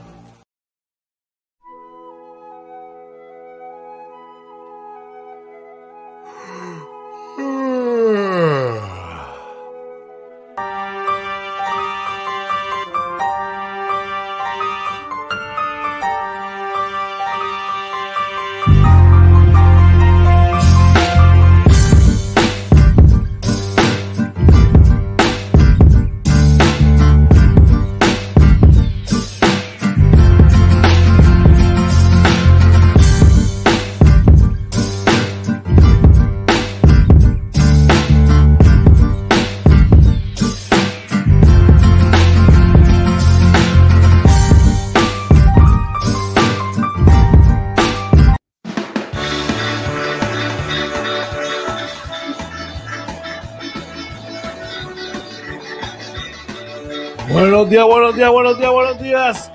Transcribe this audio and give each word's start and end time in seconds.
Días, 57.75 57.87
buenos 57.87 58.15
días, 58.15 58.31
buenos 58.31 58.57
días, 58.57 58.71
buenos 58.71 59.01
días. 59.01 59.51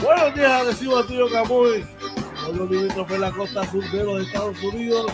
Buenos 0.00 0.34
días, 0.36 0.66
decimos 0.68 1.04
tío 1.08 1.28
Camuy. 1.28 1.84
Hoy 2.46 2.68
limítrofe 2.70 3.18
la 3.18 3.32
costa 3.32 3.68
sur 3.68 3.82
de 3.90 4.04
los 4.04 4.24
Estados 4.24 4.62
Unidos. 4.62 5.10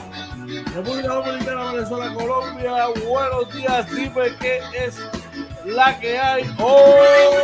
República 0.75 1.15
Dominicana, 1.15 1.73
Venezuela, 1.73 2.13
Colombia. 2.13 2.89
Buenos 3.09 3.55
días, 3.55 3.91
dime 3.91 4.37
qué 4.39 4.61
es 4.75 5.01
la 5.65 5.99
que 5.99 6.19
hay. 6.19 6.43
Oye, 6.59 7.39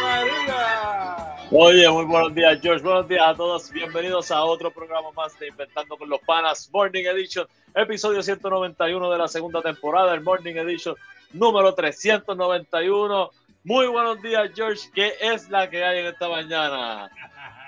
María. 0.00 1.36
Oye, 1.50 1.90
muy 1.90 2.04
buenos 2.04 2.32
días, 2.32 2.60
George. 2.62 2.84
Buenos 2.84 3.08
días 3.08 3.26
a 3.26 3.34
todos. 3.34 3.68
Bienvenidos 3.72 4.30
a 4.30 4.44
otro 4.44 4.70
programa 4.70 5.10
más 5.16 5.36
de 5.40 5.48
Inventando 5.48 5.96
con 5.96 6.08
los 6.08 6.20
Panas 6.20 6.70
Morning 6.72 7.02
Edition, 7.02 7.48
episodio 7.74 8.22
191 8.22 9.10
de 9.10 9.18
la 9.18 9.26
segunda 9.26 9.60
temporada, 9.60 10.14
el 10.14 10.20
Morning 10.20 10.54
Edition 10.54 10.94
número 11.32 11.74
391. 11.74 13.30
Muy 13.62 13.86
buenos 13.88 14.22
días, 14.22 14.50
George. 14.54 14.88
¿Qué 14.94 15.12
es 15.20 15.50
la 15.50 15.68
que 15.68 15.84
hay 15.84 15.98
en 15.98 16.06
esta 16.06 16.30
mañana? 16.30 17.10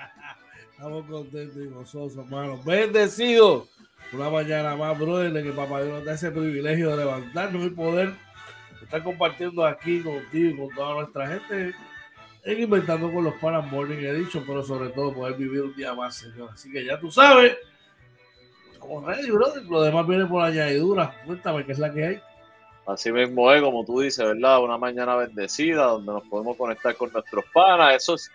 Estamos 0.73 1.05
contentos 1.07 1.57
y 1.59 1.67
gozosos, 1.67 2.25
hermano. 2.25 2.59
Bendecidos. 2.65 3.69
Una 4.11 4.31
mañana 4.31 4.75
más, 4.75 4.99
brother, 4.99 5.43
que 5.43 5.53
Papá 5.53 5.83
Dios 5.83 5.99
nos 5.99 6.05
da 6.07 6.15
ese 6.15 6.31
privilegio 6.31 6.91
de 6.91 6.97
levantarnos 6.97 7.67
y 7.67 7.71
poder 7.71 8.15
estar 8.83 9.03
compartiendo 9.03 9.67
aquí 9.67 10.03
contigo 10.03 10.55
y 10.55 10.57
con 10.57 10.75
toda 10.75 10.95
nuestra 10.95 11.27
gente 11.29 11.75
en 12.45 12.61
Inventando 12.61 13.13
con 13.13 13.25
los 13.25 13.35
Panas 13.35 13.71
Morning 13.71 13.99
Edition, 13.99 14.45
pero 14.47 14.63
sobre 14.63 14.89
todo 14.91 15.15
poder 15.15 15.35
vivir 15.35 15.61
un 15.61 15.77
día 15.77 15.95
más, 15.95 16.17
señor. 16.17 16.51
Así 16.55 16.73
que 16.73 16.85
ya 16.85 16.99
tú 16.99 17.11
sabes, 17.11 17.57
como 18.79 19.07
ready, 19.07 19.31
brother. 19.31 19.63
Lo 19.65 19.83
demás 19.83 20.07
viene 20.07 20.25
por 20.25 20.43
añadidura. 20.43 21.15
Cuéntame 21.27 21.67
qué 21.67 21.73
es 21.73 21.79
la 21.79 21.93
que 21.93 22.05
hay. 22.05 22.23
Así 22.87 23.13
mismo 23.13 23.53
es, 23.53 23.63
como 23.63 23.85
tú 23.85 24.01
dices, 24.01 24.25
¿verdad? 24.25 24.63
Una 24.63 24.77
mañana 24.77 25.15
bendecida 25.17 25.85
donde 25.85 26.13
nos 26.13 26.25
podemos 26.25 26.57
conectar 26.57 26.97
con 26.97 27.13
nuestros 27.13 27.45
panas. 27.53 27.95
Eso 27.95 28.15
es 28.15 28.31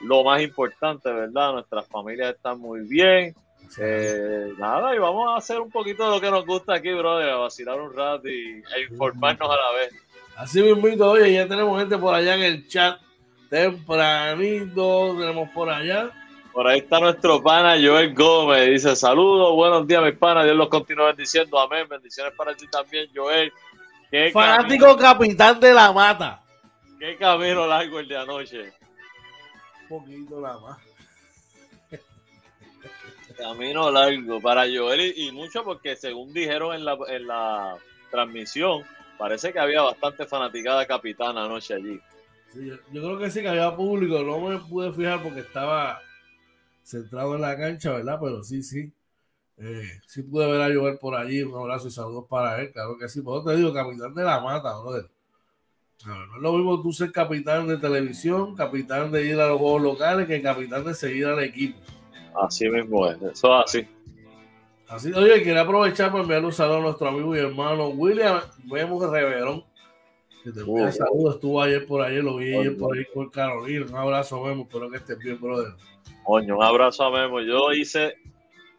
lo 0.00 0.24
más 0.24 0.42
importante, 0.42 1.10
¿verdad? 1.10 1.52
Nuestras 1.52 1.86
familias 1.86 2.34
están 2.34 2.58
muy 2.58 2.80
bien. 2.80 3.34
Eh, 3.78 4.52
nada, 4.58 4.94
y 4.94 4.98
vamos 4.98 5.32
a 5.32 5.36
hacer 5.36 5.60
un 5.60 5.70
poquito 5.70 6.04
de 6.04 6.10
lo 6.10 6.20
que 6.20 6.30
nos 6.30 6.44
gusta 6.44 6.74
aquí, 6.74 6.92
brother, 6.92 7.30
a 7.30 7.36
vacilar 7.36 7.80
un 7.80 7.94
rato 7.94 8.28
y, 8.28 8.62
e 8.76 8.82
informarnos 8.90 9.48
a 9.48 9.56
la 9.56 9.78
vez. 9.78 9.94
Así 10.36 10.62
mismo, 10.62 11.06
oye, 11.06 11.32
ya 11.32 11.46
tenemos 11.46 11.78
gente 11.78 11.96
por 11.96 12.14
allá 12.14 12.34
en 12.34 12.42
el 12.42 12.68
chat 12.68 13.00
tempranito, 13.48 15.16
tenemos 15.18 15.48
por 15.50 15.70
allá. 15.70 16.10
Por 16.52 16.66
ahí 16.66 16.80
está 16.80 17.00
nuestro 17.00 17.42
pana 17.42 17.76
Joel 17.82 18.14
Gómez, 18.14 18.68
dice 18.68 18.94
saludos, 18.94 19.54
buenos 19.54 19.86
días 19.86 20.02
mis 20.02 20.16
panas, 20.16 20.44
Dios 20.44 20.56
los 20.56 20.68
continúe 20.68 21.06
bendiciendo, 21.06 21.58
amén, 21.58 21.86
bendiciones 21.88 22.34
para 22.36 22.54
ti 22.54 22.66
también 22.68 23.08
Joel. 23.14 23.50
Fanático 24.32 24.96
capitán 24.96 25.58
de 25.58 25.72
la 25.72 25.92
mata. 25.92 26.42
Qué 26.98 27.16
camino 27.16 27.66
largo 27.66 27.98
el 27.98 28.08
de 28.08 28.16
anoche. 28.16 28.72
Un 29.82 29.88
poquito 29.88 30.40
nada 30.40 30.58
más. 30.60 30.78
Camino 33.36 33.90
largo 33.90 34.40
para 34.40 34.62
Joel 34.62 35.14
y, 35.16 35.32
mucho 35.32 35.64
porque 35.64 35.96
según 35.96 36.32
dijeron 36.32 36.74
en 36.74 36.84
la, 36.84 36.98
en 37.08 37.26
la 37.26 37.76
transmisión, 38.10 38.84
parece 39.18 39.52
que 39.52 39.58
había 39.58 39.80
bastante 39.80 40.26
fanaticada 40.26 40.86
capitana 40.86 41.46
anoche 41.46 41.74
allí. 41.74 41.98
yo, 42.54 42.76
creo 42.90 43.18
que 43.18 43.30
sí 43.30 43.40
que 43.40 43.48
había 43.48 43.74
público, 43.74 44.22
no 44.22 44.38
me 44.40 44.58
pude 44.58 44.92
fijar 44.92 45.22
porque 45.22 45.40
estaba 45.40 46.00
centrado 46.82 47.34
en 47.34 47.40
la 47.40 47.56
cancha, 47.56 47.92
¿verdad? 47.92 48.18
Pero 48.20 48.44
sí, 48.44 48.62
sí. 48.62 48.92
Eh, 49.64 50.00
sí 50.08 50.24
pude 50.24 50.50
ver 50.50 50.60
a 50.60 50.68
llover 50.68 50.98
por 50.98 51.14
allí, 51.14 51.40
un 51.40 51.54
abrazo 51.54 51.86
y 51.86 51.92
saludos 51.92 52.24
para 52.28 52.60
él, 52.60 52.72
claro 52.72 52.98
que 52.98 53.08
sí. 53.08 53.22
Por 53.22 53.44
te 53.44 53.54
digo, 53.54 53.72
capitán 53.72 54.12
de 54.12 54.24
la 54.24 54.40
mata, 54.40 54.76
brother. 54.80 55.08
no 56.04 56.36
es 56.36 56.42
lo 56.42 56.52
mismo 56.54 56.82
tú 56.82 56.92
ser 56.92 57.12
capitán 57.12 57.68
de 57.68 57.76
televisión, 57.76 58.56
capitán 58.56 59.12
de 59.12 59.24
ir 59.24 59.38
a 59.38 59.46
los 59.46 59.58
juegos 59.58 59.82
locales, 59.82 60.26
que 60.26 60.42
capitán 60.42 60.84
de 60.84 60.94
seguir 60.94 61.26
al 61.26 61.38
equipo. 61.44 61.78
Así 62.42 62.68
mismo 62.68 63.06
es, 63.06 63.22
eso 63.22 63.60
es 63.60 63.64
así. 63.64 63.88
Así, 64.88 65.12
oye, 65.12 65.44
quería 65.44 65.60
aprovechar 65.60 66.10
para 66.10 66.24
enviar 66.24 66.44
un 66.44 66.52
saludo 66.52 66.78
a 66.78 66.80
nuestro 66.80 67.08
amigo 67.08 67.36
y 67.36 67.38
hermano 67.38 67.88
William 67.90 68.40
Vemos 68.64 69.08
Reverón, 69.08 69.64
que 70.42 70.50
te 70.50 70.60
envía 70.60 70.88
uh, 70.88 70.92
saludos, 70.92 71.36
estuvo 71.36 71.62
ayer 71.62 71.86
por 71.86 72.02
ayer, 72.02 72.24
lo 72.24 72.36
vi 72.36 72.52
ayer 72.52 72.76
por 72.76 72.98
ahí 72.98 73.04
con 73.14 73.30
Carolina. 73.30 73.86
Un 73.88 73.94
abrazo, 73.94 74.42
Memo, 74.42 74.64
espero 74.64 74.90
que 74.90 74.96
estés 74.96 75.18
bien, 75.18 75.40
brother. 75.40 75.72
Coño, 76.24 76.56
un 76.56 76.64
abrazo 76.64 77.04
a 77.04 77.10
Memo. 77.12 77.40
Yo 77.40 77.72
hice 77.72 78.16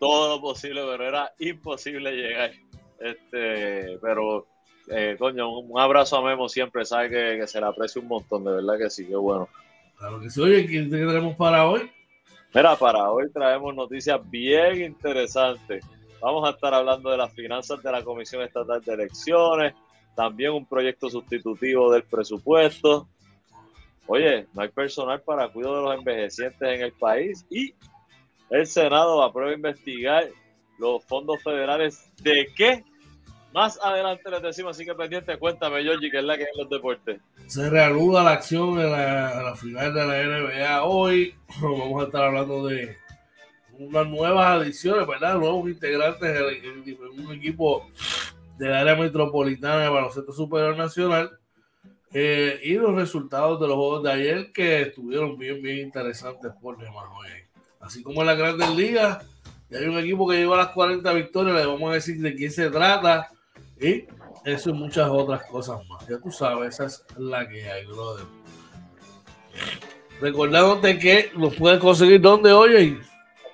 todo 0.03 0.35
lo 0.35 0.41
posible, 0.41 0.81
pero 0.85 1.07
era 1.07 1.33
imposible 1.39 2.11
llegar. 2.11 2.51
Este, 2.99 3.97
pero, 4.01 4.47
eh, 4.89 5.15
coño, 5.17 5.59
un, 5.59 5.79
abrazo 5.79 6.17
a 6.17 6.21
Memo 6.21 6.49
siempre, 6.49 6.83
sabe 6.83 7.09
que, 7.09 7.47
se 7.47 7.61
le 7.61 7.67
aprecia 7.67 8.01
un 8.01 8.09
montón, 8.09 8.43
de 8.43 8.51
verdad 8.51 8.77
que 8.77 8.89
sí, 8.89 9.05
qué 9.05 9.15
bueno. 9.15 9.47
Claro 9.97 10.19
que 10.19 10.29
sí. 10.29 10.41
Oye, 10.41 10.67
¿qué 10.67 10.81
tenemos 10.81 11.37
para 11.37 11.69
hoy? 11.69 11.89
Mira, 12.53 12.75
para 12.75 13.09
hoy 13.11 13.31
traemos 13.31 13.73
noticias 13.73 14.19
bien 14.29 14.81
interesantes. 14.81 15.85
Vamos 16.19 16.45
a 16.47 16.51
estar 16.51 16.73
hablando 16.73 17.09
de 17.09 17.17
las 17.17 17.31
finanzas 17.33 17.81
de 17.81 17.91
la 17.91 18.03
Comisión 18.03 18.41
Estatal 18.41 18.81
de 18.83 18.93
Elecciones. 18.93 19.73
también 20.15 20.51
un 20.51 20.65
proyecto 20.65 21.09
sustitutivo 21.09 21.91
del 21.91 22.03
presupuesto. 22.03 23.07
Oye, 24.05 24.47
no 24.53 24.63
hay 24.63 24.69
personal 24.69 25.21
para 25.21 25.47
cuidado 25.47 25.77
de 25.77 25.81
los 25.83 25.95
envejecientes 25.95 26.61
en 26.61 26.81
el 26.81 26.91
país 26.91 27.45
y 27.49 27.73
el 28.53 28.67
Senado 28.67 29.23
aprueba 29.23 29.51
investigar 29.51 30.29
los 30.77 31.03
fondos 31.05 31.41
federales 31.41 32.11
de 32.21 32.47
qué. 32.55 32.83
Más 33.51 33.79
adelante 33.83 34.29
les 34.29 34.41
decimos, 34.43 34.75
así 34.75 34.85
que 34.85 34.93
pendiente, 34.93 35.37
cuéntame, 35.37 35.81
Georgie, 35.81 36.11
que 36.11 36.19
es 36.19 36.23
la 36.23 36.37
que 36.37 36.43
es 36.43 36.49
los 36.55 36.69
deportes. 36.69 37.19
Se 37.47 37.67
reanuda 37.69 38.23
la 38.23 38.31
acción 38.33 38.79
en 38.79 38.91
la, 38.91 39.55
final 39.55 39.93
de 39.93 40.05
la 40.05 40.23
NBA 40.23 40.83
hoy. 40.83 41.35
Vamos 41.61 42.03
a 42.03 42.05
estar 42.05 42.23
hablando 42.25 42.67
de 42.67 42.95
unas 43.79 44.07
nuevas 44.07 44.61
adiciones, 44.61 45.07
¿verdad? 45.07 45.35
Nuevos 45.35 45.67
integrantes 45.67 46.63
en, 46.63 47.25
un 47.25 47.33
equipo 47.33 47.89
del 48.59 48.73
área 48.73 48.95
metropolitana 48.95 49.83
de 49.83 49.89
baloncesto 49.89 50.31
superior 50.31 50.77
nacional. 50.77 51.31
Eh, 52.13 52.59
y 52.63 52.75
los 52.75 52.93
resultados 52.93 53.59
de 53.59 53.67
los 53.67 53.75
juegos 53.75 54.03
de 54.03 54.11
ayer 54.11 54.51
que 54.51 54.83
estuvieron 54.83 55.39
bien, 55.39 55.59
bien 55.63 55.79
interesantes 55.79 56.51
por 56.61 56.77
demás 56.77 57.05
hoy. 57.17 57.52
Así 57.83 58.01
como 58.01 58.21
en 58.21 58.27
las 58.27 58.37
grandes 58.37 58.69
ligas, 58.75 59.25
y 59.69 59.75
hay 59.75 59.85
un 59.85 59.97
equipo 59.97 60.27
que 60.27 60.37
llegó 60.37 60.53
a 60.53 60.57
las 60.57 60.69
40 60.69 61.11
victorias, 61.13 61.57
le 61.57 61.65
vamos 61.65 61.91
a 61.91 61.95
decir 61.95 62.21
de 62.21 62.35
quién 62.35 62.51
se 62.51 62.69
trata. 62.69 63.27
Y 63.81 64.05
eso 64.45 64.69
y 64.69 64.73
muchas 64.73 65.09
otras 65.09 65.43
cosas 65.45 65.79
más. 65.87 66.07
Ya 66.07 66.19
tú 66.19 66.31
sabes, 66.31 66.79
esa 66.79 66.85
es 66.85 67.03
la 67.17 67.47
que 67.47 67.69
hay, 67.69 67.85
brother. 67.85 68.25
Recordándote 70.21 70.99
que 70.99 71.31
los 71.35 71.55
puedes 71.55 71.79
conseguir 71.79 72.21
donde 72.21 72.51
oye. 72.51 72.99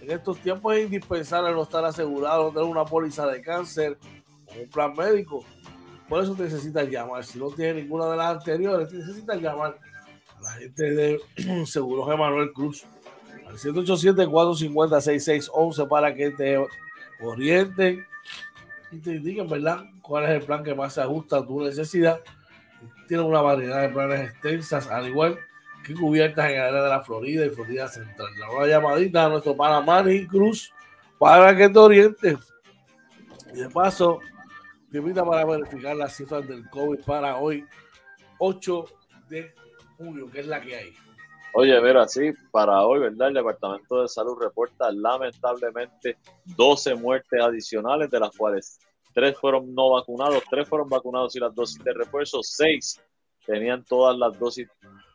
En 0.00 0.10
estos 0.10 0.38
tiempos 0.38 0.74
es 0.74 0.84
indispensable 0.84 1.52
no 1.52 1.64
estar 1.64 1.84
asegurado, 1.84 2.44
no 2.44 2.50
tener 2.50 2.64
una 2.64 2.86
póliza 2.86 3.26
de 3.26 3.42
cáncer 3.42 3.98
o 4.46 4.58
un 4.58 4.70
plan 4.70 4.94
médico. 4.94 5.44
Por 6.08 6.24
eso 6.24 6.34
necesitas 6.34 6.88
llamar. 6.88 7.26
Si 7.26 7.38
no 7.38 7.50
tienes 7.50 7.84
ninguna 7.84 8.06
de 8.06 8.16
las 8.16 8.38
anteriores, 8.38 8.90
necesitas 8.90 9.38
llamar 9.38 9.78
a 10.38 10.40
la 10.40 10.50
gente 10.52 10.82
de 10.92 11.20
Seguros 11.66 12.08
Emanuel 12.10 12.54
Cruz 12.54 12.86
al 13.50 13.58
187-450-6611 13.58 15.88
para 15.88 16.14
que 16.14 16.30
te 16.30 16.64
orienten 17.20 18.06
y 18.92 18.98
te 18.98 19.16
indiquen, 19.16 19.48
¿verdad?, 19.48 19.84
cuál 20.02 20.24
es 20.24 20.30
el 20.30 20.42
plan 20.42 20.64
que 20.64 20.74
más 20.74 20.94
se 20.94 21.02
ajusta 21.02 21.36
a 21.38 21.46
tu 21.46 21.62
necesidad. 21.62 22.20
Tienen 23.06 23.26
una 23.26 23.40
variedad 23.40 23.82
de 23.82 23.88
planes 23.88 24.30
extensas, 24.30 24.88
al 24.88 25.06
igual 25.08 25.38
que 25.84 25.94
cubiertas 25.94 26.46
en 26.46 26.56
el 26.56 26.62
área 26.62 26.82
de 26.82 26.88
la 26.88 27.02
Florida 27.02 27.44
y 27.44 27.50
Florida 27.50 27.86
Central. 27.88 28.28
Una 28.56 28.66
llamadita 28.66 29.26
a 29.26 29.28
nuestro 29.28 29.56
pana 29.56 30.12
y 30.12 30.26
Cruz 30.26 30.72
para 31.18 31.56
que 31.56 31.68
te 31.68 31.78
oriente. 31.78 32.38
Y 33.52 33.58
de 33.58 33.68
paso, 33.68 34.20
te 34.90 34.98
invita 34.98 35.24
para 35.24 35.44
verificar 35.44 35.96
las 35.96 36.16
cifras 36.16 36.46
del 36.46 36.68
COVID 36.70 37.00
para 37.04 37.36
hoy, 37.36 37.66
8 38.38 38.84
de 39.28 39.52
junio, 39.96 40.30
que 40.30 40.40
es 40.40 40.46
la 40.46 40.60
que 40.60 40.76
hay. 40.76 40.94
Oye, 41.52 41.80
mira, 41.80 42.06
sí, 42.06 42.30
para 42.52 42.86
hoy, 42.86 43.00
¿verdad? 43.00 43.28
El 43.28 43.34
Departamento 43.34 44.02
de 44.02 44.08
Salud 44.08 44.38
reporta 44.40 44.90
lamentablemente 44.92 46.16
12 46.44 46.94
muertes 46.94 47.40
adicionales, 47.40 48.08
de 48.08 48.20
las 48.20 48.36
cuales 48.36 48.78
3 49.14 49.36
fueron 49.36 49.74
no 49.74 49.90
vacunados, 49.90 50.44
3 50.48 50.68
fueron 50.68 50.88
vacunados 50.88 51.34
y 51.34 51.40
las 51.40 51.52
dosis 51.52 51.82
de 51.82 51.92
refuerzo, 51.92 52.40
6 52.42 53.00
tenían 53.44 53.84
todas 53.84 54.16
las 54.16 54.38
dosis 54.38 54.68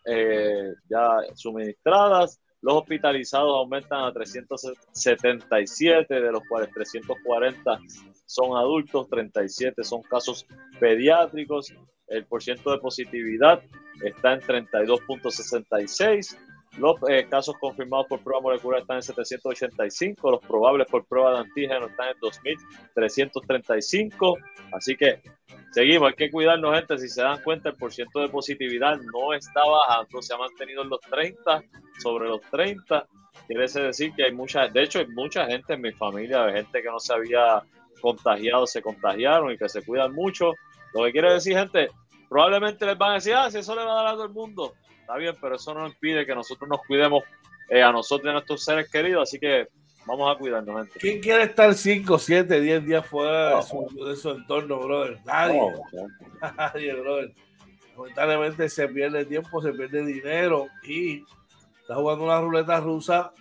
eh, 0.06 0.74
ya 0.90 1.20
suministradas. 1.36 2.42
Los 2.62 2.76
hospitalizados 2.76 3.56
aumentan 3.56 4.04
a 4.04 4.12
377, 4.12 6.20
de 6.20 6.32
los 6.32 6.42
cuales 6.50 6.70
340 6.74 7.80
son 8.26 8.58
adultos, 8.58 9.08
37 9.08 9.84
son 9.84 10.02
casos 10.02 10.46
pediátricos 10.80 11.72
el 12.08 12.26
porcentaje 12.26 12.72
de 12.72 12.80
positividad 12.80 13.62
está 14.04 14.34
en 14.34 14.42
32.66. 14.42 16.38
Los 16.78 16.98
eh, 17.08 17.26
casos 17.30 17.56
confirmados 17.60 18.08
por 18.08 18.22
prueba 18.22 18.42
molecular 18.42 18.82
están 18.82 18.98
en 18.98 19.04
785, 19.04 20.32
los 20.32 20.42
probables 20.42 20.88
por 20.88 21.06
prueba 21.06 21.32
de 21.32 21.38
antígeno 21.40 21.88
están 21.88 22.10
en 22.10 22.16
2.335. 22.16 24.38
Así 24.74 24.98
que 24.98 25.22
seguimos, 25.72 26.10
hay 26.10 26.16
que 26.16 26.30
cuidarnos, 26.30 26.76
gente. 26.76 26.98
Si 26.98 27.08
se 27.08 27.22
dan 27.22 27.42
cuenta, 27.44 27.70
el 27.70 27.76
porcentaje 27.76 28.26
de 28.26 28.32
positividad 28.32 28.98
no 28.98 29.34
está 29.34 29.62
bajando, 29.66 30.22
se 30.22 30.34
ha 30.34 30.38
mantenido 30.38 30.82
en 30.84 30.90
los 30.90 31.00
30, 31.00 31.64
sobre 32.02 32.28
los 32.28 32.42
30. 32.52 33.08
Quiere 33.48 33.68
decir 33.68 34.14
que 34.14 34.26
hay 34.26 34.34
mucha, 34.34 34.68
de 34.68 34.84
hecho, 34.84 35.00
hay 35.00 35.08
mucha 35.08 35.46
gente 35.46 35.76
en 35.76 35.82
mi 35.82 35.94
familia, 35.94 36.52
gente 36.52 36.82
que 36.82 36.90
no 36.90 37.00
se 37.00 37.14
había 37.14 37.64
contagiado, 38.02 38.68
se 38.68 38.82
contagiaron 38.82 39.50
y 39.52 39.58
que 39.58 39.70
se 39.70 39.82
cuidan 39.82 40.14
mucho. 40.14 40.52
Lo 40.96 41.04
que 41.04 41.12
quiere 41.12 41.34
decir, 41.34 41.58
gente, 41.58 41.90
probablemente 42.30 42.86
les 42.86 42.98
van 42.98 43.12
a 43.12 43.14
decir, 43.16 43.34
ah, 43.34 43.52
si 43.52 43.58
eso 43.58 43.76
le 43.76 43.84
va 43.84 43.92
a 43.92 44.04
dar 44.04 44.08
a 44.08 44.12
todo 44.14 44.24
el 44.24 44.32
mundo. 44.32 44.74
Está 45.02 45.18
bien, 45.18 45.36
pero 45.40 45.56
eso 45.56 45.74
no 45.74 45.86
impide 45.86 46.26
que 46.26 46.34
nosotros 46.34 46.70
nos 46.70 46.80
cuidemos 46.88 47.24
eh, 47.70 47.84
a 47.84 47.92
nosotros 47.92 48.26
y 48.26 48.30
a 48.30 48.34
nuestros 48.34 48.64
seres 48.64 48.90
queridos, 48.90 49.24
así 49.24 49.38
que 49.38 49.68
vamos 50.06 50.34
a 50.34 50.40
cuidarnos, 50.40 50.84
gente. 50.84 51.00
¿Quién 51.00 51.22
quiere 51.22 51.44
estar 51.44 51.74
5, 51.74 52.18
7, 52.18 52.62
10 52.62 52.86
días 52.86 53.06
fuera 53.06 53.58
de, 53.58 54.16
su, 54.16 54.30
entorno, 54.32 54.80
brother? 54.80 55.20
Nadie. 55.26 55.62
Nadie, 56.58 56.94
brother. 56.94 57.34
Lamentablemente 57.98 58.70
se 58.70 58.88
pierde 58.88 59.26
tiempo, 59.26 59.62
se 59.62 59.74
pierde 59.74 60.06
dinero 60.06 60.68
y 60.84 61.24
está 61.82 61.96
jugando 61.96 62.24
una 62.26 62.42
ruleta 62.42 62.80
rusa 62.80 63.32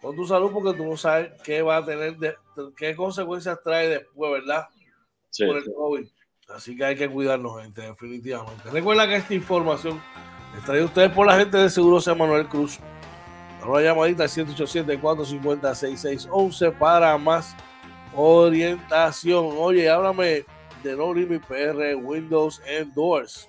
con 0.00 0.14
tu 0.14 0.26
salud 0.26 0.50
porque 0.52 0.76
tú 0.76 0.84
no 0.84 0.96
sabes 0.96 1.32
qué 1.42 1.62
va 1.62 1.78
a 1.78 1.84
tener, 1.84 2.16
qué 2.76 2.94
consecuencias 2.94 3.60
trae 3.62 3.88
después, 3.88 4.32
¿verdad? 4.32 4.68
Sí, 5.30 5.46
Por 5.46 5.56
el 5.56 5.64
COVID. 5.64 6.06
Así 6.48 6.76
que 6.76 6.84
hay 6.84 6.96
que 6.96 7.08
cuidarnos, 7.08 7.62
gente, 7.62 7.80
definitivamente. 7.82 8.70
Recuerda 8.70 9.08
que 9.08 9.16
esta 9.16 9.34
información 9.34 10.00
está 10.54 10.66
trae 10.66 10.84
ustedes 10.84 11.10
por 11.10 11.26
la 11.26 11.36
gente 11.36 11.56
de 11.56 11.68
Seguros 11.70 12.06
Manuel 12.06 12.46
Cruz. 12.46 12.78
Una 13.66 13.80
llamadita 13.80 14.24
al 14.24 14.28
187-450-6611 14.28 16.76
para 16.76 17.16
más 17.16 17.56
orientación. 18.14 19.54
Oye, 19.56 19.88
háblame 19.88 20.44
de 20.82 20.96
No 20.96 21.14
Limit 21.14 21.42
PR, 21.46 21.94
Windows 21.96 22.60
and 22.78 22.92
Doors. 22.92 23.48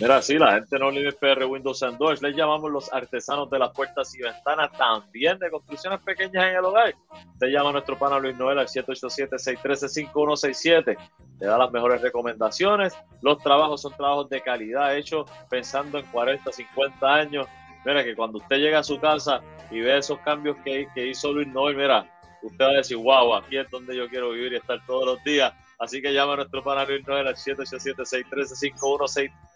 Mira, 0.00 0.20
sí, 0.20 0.36
la 0.38 0.54
gente 0.54 0.76
no 0.76 0.90
Limit 0.90 1.20
PR 1.20 1.44
Windows 1.44 1.80
and 1.84 1.98
Doors, 1.98 2.20
les 2.20 2.34
llamamos 2.34 2.68
los 2.68 2.92
artesanos 2.92 3.48
de 3.48 3.60
las 3.60 3.70
puertas 3.70 4.12
y 4.16 4.22
ventanas, 4.22 4.72
también 4.72 5.38
de 5.38 5.52
construcciones 5.52 6.00
pequeñas 6.00 6.46
en 6.46 6.56
el 6.56 6.64
hogar. 6.64 6.92
Te 7.38 7.46
llama 7.46 7.70
nuestro 7.70 7.96
pana 7.96 8.18
Luis 8.18 8.36
Noel 8.36 8.58
al 8.58 8.66
787-613-5167. 8.66 10.98
Te 11.38 11.46
da 11.46 11.56
las 11.56 11.70
mejores 11.70 12.02
recomendaciones. 12.02 12.92
Los 13.22 13.38
trabajos 13.38 13.82
son 13.82 13.96
trabajos 13.96 14.28
de 14.30 14.40
calidad, 14.40 14.96
hechos 14.96 15.30
pensando 15.48 15.98
en 15.98 16.06
40, 16.06 16.50
50 16.50 17.14
años. 17.14 17.46
Mira, 17.84 18.02
que 18.02 18.16
cuando 18.16 18.38
usted 18.38 18.56
llega 18.56 18.80
a 18.80 18.84
su 18.84 18.98
casa 18.98 19.42
y 19.70 19.78
ve 19.78 19.96
esos 19.96 20.18
cambios 20.20 20.56
que, 20.64 20.88
hizo 20.96 21.32
Luis 21.32 21.46
Noel, 21.46 21.76
mira, 21.76 22.04
usted 22.42 22.64
va 22.64 22.70
a 22.70 22.78
decir, 22.78 22.96
wow, 22.96 23.36
aquí 23.36 23.58
es 23.58 23.70
donde 23.70 23.96
yo 23.96 24.08
quiero 24.08 24.30
vivir 24.30 24.54
y 24.54 24.56
estar 24.56 24.84
todos 24.86 25.06
los 25.06 25.22
días. 25.22 25.54
Así 25.78 26.02
que 26.02 26.12
llama 26.12 26.32
a 26.32 26.36
nuestro 26.36 26.64
pana 26.64 26.84
Luis 26.84 27.06
Noel 27.06 27.28
al 27.28 27.36
787-613-5167 27.36 29.30
7 29.30 29.32
No 29.32 29.53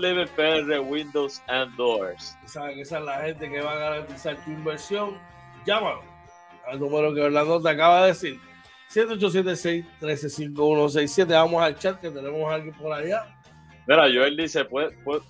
Limit 0.00 0.28
PR 0.36 0.80
Windows 0.80 1.42
and 1.48 1.74
Doors. 1.76 2.36
Saben 2.46 2.76
que 2.76 2.82
esa 2.82 2.98
es 2.98 3.04
la 3.04 3.20
gente 3.20 3.50
que 3.50 3.62
va 3.62 3.72
a 3.72 3.76
garantizar 3.76 4.36
tu 4.44 4.50
inversión. 4.50 5.18
Llámalo 5.64 6.02
al 6.66 6.78
número 6.78 7.14
que 7.14 7.22
Orlando 7.22 7.58
te 7.60 7.70
acaba 7.70 8.02
de 8.02 8.08
decir. 8.08 8.38
7876-135167. 8.90 11.28
Vamos 11.28 11.62
al 11.62 11.78
chat 11.78 11.98
que 12.00 12.10
tenemos 12.10 12.50
a 12.50 12.54
alguien 12.54 12.74
por 12.74 12.92
allá. 12.92 13.26
Mira, 13.86 14.02
Joel 14.02 14.36
dice, 14.36 14.66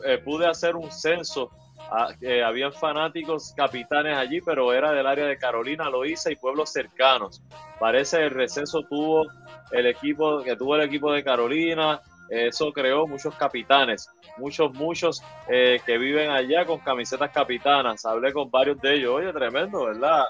eh, 0.05 0.19
pude 0.19 0.47
hacer 0.47 0.77
un 0.77 0.91
censo. 0.91 1.51
Ah, 1.93 2.09
habían 2.45 2.73
fanáticos 2.73 3.53
capitanes 3.57 4.17
allí, 4.17 4.41
pero 4.41 4.73
era 4.73 4.93
del 4.93 5.07
área 5.07 5.27
de 5.27 5.39
Carolina, 5.39 5.89
Loíza 5.89 6.31
y 6.31 6.37
pueblos 6.37 6.71
cercanos. 6.71 7.43
Parece 7.79 8.25
el 8.25 8.31
recenso 8.31 8.83
tuvo 8.83 9.27
el 9.73 9.87
equipo 9.87 10.43
que 10.43 10.57
tuvo 10.57 10.77
el 10.77 10.83
equipo 10.83 11.13
de 11.13 11.25
Carolina, 11.25 12.03
eso 12.31 12.73
creó 12.73 13.07
muchos 13.07 13.35
capitanes, 13.35 14.09
muchos, 14.37 14.73
muchos 14.75 15.23
eh, 15.49 15.81
que 15.85 15.99
viven 15.99 16.31
allá 16.31 16.65
con 16.65 16.79
camisetas 16.79 17.31
capitanas. 17.31 18.05
Hablé 18.05 18.33
con 18.33 18.51
varios 18.51 18.81
de 18.81 18.95
ellos. 18.95 19.15
Oye, 19.15 19.33
tremendo, 19.33 19.87
¿verdad? 19.87 20.25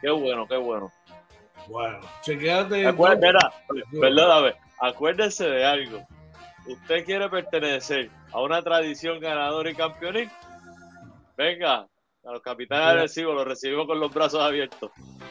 Qué 0.00 0.10
bueno, 0.10 0.46
qué 0.46 0.56
bueno. 0.56 0.92
Bueno, 1.68 2.00
chequeate. 2.22 2.86
Acuérdate, 2.86 3.38
perdóname, 4.00 4.54
acuérdense 4.80 5.48
de 5.48 5.64
algo. 5.64 6.06
usted 6.66 7.04
quiere 7.04 7.28
pertenecer 7.28 8.10
a 8.32 8.40
una 8.40 8.62
tradición 8.62 9.20
ganadora 9.20 9.70
y 9.70 9.74
campeonil, 9.74 10.30
venga, 11.36 11.86
a 12.26 12.32
los 12.32 12.42
capitanes 12.42 12.86
agresivos 12.86 13.34
los 13.36 13.46
recibimos 13.46 13.86
con 13.86 14.00
los 14.00 14.12
brazos 14.12 14.40
abiertos. 14.40 14.90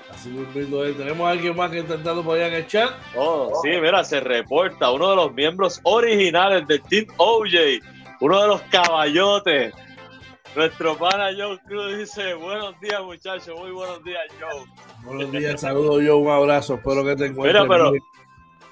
Así 0.10 0.30
muy 0.30 0.46
Tenemos 0.94 1.28
a 1.28 1.32
alguien 1.32 1.56
más 1.56 1.70
que 1.70 1.80
intentando 1.80 2.24
por 2.24 2.38
allá 2.38 2.48
en 2.48 2.54
el 2.54 2.68
chat. 2.68 2.90
Oh, 3.16 3.52
sí, 3.62 3.70
mira, 3.70 4.04
se 4.04 4.22
reporta 4.22 4.92
uno 4.92 5.10
de 5.10 5.16
los 5.18 5.34
miembros 5.34 5.82
originales 5.84 6.66
del 6.68 6.82
Team 6.84 7.08
OJ, 7.18 7.82
uno 8.22 8.42
de 8.42 8.48
los 8.48 8.62
caballotes. 8.64 9.74
Nuestro 10.56 10.98
pana 10.98 11.32
Joe 11.38 11.60
Cruz 11.68 11.98
dice, 11.98 12.34
buenos 12.36 12.80
días 12.80 13.04
muchachos, 13.04 13.60
muy 13.60 13.72
buenos 13.72 14.02
días 14.06 14.22
Joe. 14.40 14.64
Buenos 15.04 15.32
días, 15.34 15.60
saludo 15.60 16.00
yo, 16.00 16.16
un 16.16 16.30
abrazo, 16.30 16.76
espero 16.76 17.04
que 17.04 17.18
te 17.18 17.26
encuentres. 17.26 17.62
Mira, 17.62 17.68
pero, 17.68 17.92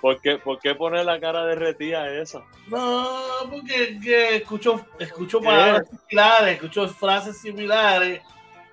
¿por 0.04 0.20
qué, 0.20 0.38
¿por 0.38 0.60
qué 0.60 0.76
poner 0.76 1.06
la 1.06 1.18
cara 1.18 1.46
de 1.46 1.56
retía 1.56 2.10
esa? 2.10 2.44
No, 2.68 3.08
porque 3.50 3.98
que 4.04 4.36
escucho, 4.36 4.86
escucho 5.00 5.40
palabras 5.40 5.88
similares, 5.88 6.56
escucho 6.56 6.90
frases 6.90 7.38
similares, 7.38 8.22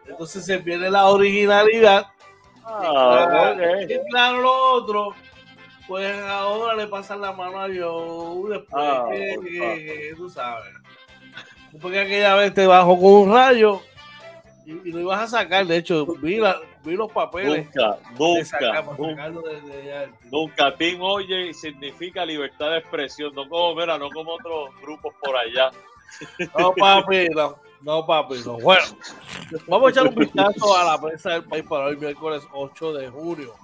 entonces 0.09 0.45
se 0.45 0.59
pierde 0.59 0.91
la 0.91 1.07
originalidad. 1.07 2.09
Ah, 2.65 3.55
y 3.89 4.11
claro, 4.11 4.41
lo 4.41 4.73
otro, 4.73 5.15
pues 5.87 6.21
ahora 6.21 6.75
le 6.75 6.89
pasan 6.89 7.21
la 7.21 7.31
mano 7.31 7.61
a 7.61 7.69
Joe, 7.69 8.51
después 8.51 8.85
ah, 8.85 9.07
que, 9.13 10.13
tú 10.17 10.29
sabes. 10.29 10.75
Porque 11.81 12.01
aquella 12.01 12.35
vez 12.35 12.53
te 12.53 12.67
bajó 12.67 12.99
con 12.99 13.13
un 13.13 13.33
rayo 13.33 13.83
y, 14.67 14.73
y, 14.73 14.91
lo 14.91 14.99
ibas 14.99 15.21
a 15.21 15.39
sacar. 15.39 15.65
De 15.65 15.77
hecho, 15.77 16.05
vi, 16.85 16.97
los 16.97 17.11
papeles. 17.11 17.67
Nunca, 17.67 17.99
nunca. 18.19 18.83
nunca, 18.97 20.09
nunca. 20.31 20.77
Team 20.77 21.01
Oye 21.03 21.53
significa 21.55 22.25
libertad 22.25 22.71
de 22.71 22.79
expresión. 22.79 23.35
No 23.35 23.49
como, 23.49 23.75
mira, 23.75 23.99
no 23.99 24.11
como 24.11 24.33
otros 24.35 24.71
grupos 24.81 25.15
por 25.23 25.37
allá. 25.37 25.71
No, 26.59 26.73
papi, 26.75 27.29
no. 27.29 27.57
No, 27.83 28.07
papi, 28.07 28.43
no. 28.45 28.59
Bueno, 28.59 28.85
vamos 29.67 29.89
a 29.89 29.91
echar 29.91 30.09
un 30.09 30.15
vistazo 30.15 30.77
a 30.77 30.85
la 30.85 31.01
prensa 31.01 31.31
del 31.31 31.45
país 31.45 31.65
para 31.69 31.89
el 31.89 31.99
miércoles 31.99 32.43
8 32.53 32.93
de 32.95 33.09
junio. 33.09 33.55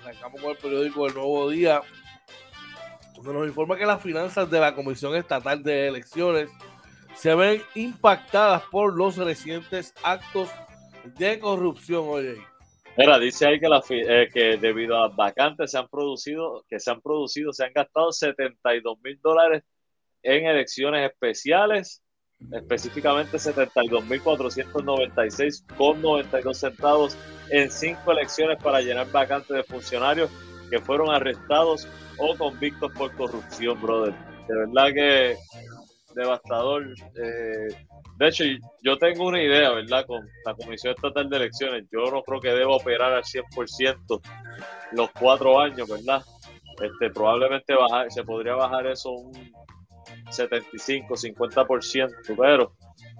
Arrancamos 0.00 0.40
con 0.40 0.50
el 0.50 0.56
periódico 0.56 1.06
El 1.06 1.14
Nuevo 1.14 1.50
Día, 1.50 1.80
donde 3.16 3.32
nos 3.32 3.46
informa 3.46 3.76
que 3.76 3.86
las 3.86 4.02
finanzas 4.02 4.50
de 4.50 4.60
la 4.60 4.74
Comisión 4.74 5.14
Estatal 5.16 5.62
de 5.62 5.88
Elecciones 5.88 6.50
se 7.14 7.34
ven 7.34 7.62
impactadas 7.74 8.62
por 8.70 8.94
los 8.94 9.16
recientes 9.16 9.94
actos 10.02 10.48
de 11.04 11.38
corrupción. 11.38 12.04
Oye. 12.08 12.36
Mira, 12.96 13.18
dice 13.18 13.46
ahí 13.46 13.58
que, 13.58 13.68
la, 13.68 13.82
eh, 13.88 14.28
que 14.32 14.58
debido 14.58 14.96
a 14.98 15.08
vacantes 15.08 15.70
se 15.70 15.78
han 15.78 15.88
producido, 15.88 16.64
que 16.68 16.78
se 16.78 16.90
han 16.90 17.00
producido, 17.00 17.50
se 17.52 17.64
han 17.64 17.72
gastado 17.72 18.12
72 18.12 18.98
mil 19.02 19.18
dólares 19.22 19.62
en 20.22 20.46
elecciones 20.46 21.10
especiales, 21.10 22.02
específicamente 22.52 23.38
72.496 23.38 25.64
con 25.76 26.02
92 26.02 26.58
centavos 26.58 27.16
en 27.50 27.70
cinco 27.70 28.12
elecciones 28.12 28.62
para 28.62 28.82
llenar 28.82 29.10
vacantes 29.10 29.56
de 29.56 29.64
funcionarios 29.64 30.30
que 30.70 30.78
fueron 30.78 31.10
arrestados 31.10 31.88
o 32.18 32.36
convictos 32.36 32.92
por 32.92 33.16
corrupción, 33.16 33.80
brother. 33.80 34.14
De 34.48 34.54
verdad 34.54 34.92
que 34.92 35.36
devastador. 36.14 36.86
Eh, 37.16 37.68
de 38.18 38.28
hecho, 38.28 38.44
yo 38.82 38.98
tengo 38.98 39.26
una 39.26 39.42
idea, 39.42 39.70
¿verdad? 39.70 40.06
Con 40.06 40.26
la 40.44 40.54
Comisión 40.54 40.94
Estatal 40.94 41.28
de 41.28 41.36
Elecciones, 41.36 41.84
yo 41.90 42.10
no 42.10 42.22
creo 42.22 42.40
que 42.40 42.50
deba 42.50 42.76
operar 42.76 43.12
al 43.12 43.22
100% 43.22 44.20
los 44.92 45.10
cuatro 45.12 45.60
años, 45.60 45.88
¿verdad? 45.88 46.22
Este, 46.80 47.10
probablemente 47.10 47.74
bajar, 47.74 48.10
se 48.10 48.24
podría 48.24 48.54
bajar 48.54 48.86
eso 48.86 49.10
un 49.10 49.32
75, 50.30 51.14
50%, 51.14 52.36
pero... 52.36 52.72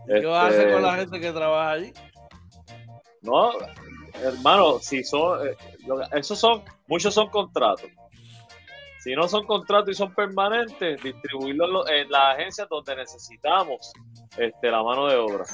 ¿Qué 0.06 0.26
vas 0.26 0.44
a 0.44 0.46
hacer 0.48 0.72
con 0.72 0.72
este, 0.72 0.82
la 0.82 0.94
gente 0.96 1.20
que 1.20 1.32
trabaja 1.32 1.70
allí? 1.70 1.92
No, 3.22 3.52
hermano, 4.20 4.78
si 4.80 5.04
son, 5.04 5.46
eh, 5.46 5.56
esos 6.12 6.38
son, 6.38 6.62
muchos 6.88 7.14
son 7.14 7.28
contratos. 7.28 7.88
Si 9.02 9.16
no 9.16 9.26
son 9.26 9.44
contratos 9.46 9.90
y 9.90 9.94
son 9.94 10.14
permanentes, 10.14 11.02
distribuirlos 11.02 11.90
en 11.90 12.08
las 12.08 12.36
agencias 12.36 12.68
donde 12.68 12.94
necesitamos 12.94 13.92
este, 14.36 14.70
la 14.70 14.80
mano 14.84 15.08
de 15.08 15.16
obra 15.16 15.44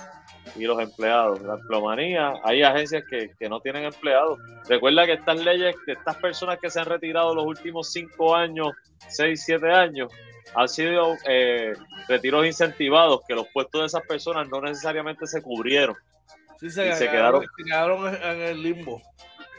y 0.55 0.65
los 0.65 0.79
empleados. 0.79 1.41
La 1.41 1.55
empleomanía, 1.55 2.35
hay 2.45 2.63
agencias 2.63 3.05
que, 3.09 3.49
no 3.49 3.59
tienen 3.61 3.85
empleados. 3.85 4.39
Recuerda 4.69 5.07
que 5.07 5.15
estas 5.15 5.41
leyes, 5.41 5.75
que 5.87 5.93
estas 5.93 6.17
personas 6.17 6.59
que 6.61 6.69
se 6.69 6.79
han 6.79 6.87
retirado 6.87 7.35
los 7.35 7.47
últimos 7.47 7.91
cinco 7.91 8.37
años, 8.37 8.73
seis, 9.09 9.43
siete 9.47 9.71
años, 9.71 10.13
han 10.55 10.69
sido 10.69 11.15
eh, 11.27 11.73
retiros 12.07 12.45
incentivados, 12.45 13.23
que 13.27 13.35
los 13.35 13.47
puestos 13.49 13.81
de 13.81 13.87
esas 13.87 14.03
personas 14.03 14.47
no 14.51 14.61
necesariamente 14.61 15.27
se 15.27 15.41
cubrieron. 15.41 15.97
Sí, 16.61 16.69
se, 16.69 16.83
quedaron, 16.99 17.47
en 18.15 18.41
el 18.43 18.63
limbo. 18.63 19.01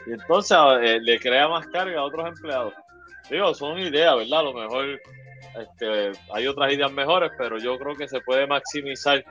Y 0.06 0.12
entonces 0.12 0.56
eh, 0.82 1.00
le 1.00 1.18
crea 1.18 1.48
más 1.48 1.66
carga 1.68 1.98
a 1.98 2.04
otros 2.04 2.28
empleados. 2.28 2.72
Digo, 3.30 3.54
son 3.54 3.78
ideas, 3.78 4.16
¿verdad? 4.16 4.40
A 4.40 4.42
lo 4.42 4.52
mejor 4.52 5.00
este, 5.58 6.12
hay 6.32 6.46
otras 6.46 6.72
ideas 6.72 6.92
mejores, 6.92 7.30
pero 7.36 7.58
yo 7.58 7.78
creo 7.78 7.96
que 7.96 8.08
se 8.08 8.20
puede 8.20 8.46
maximizar 8.46 9.24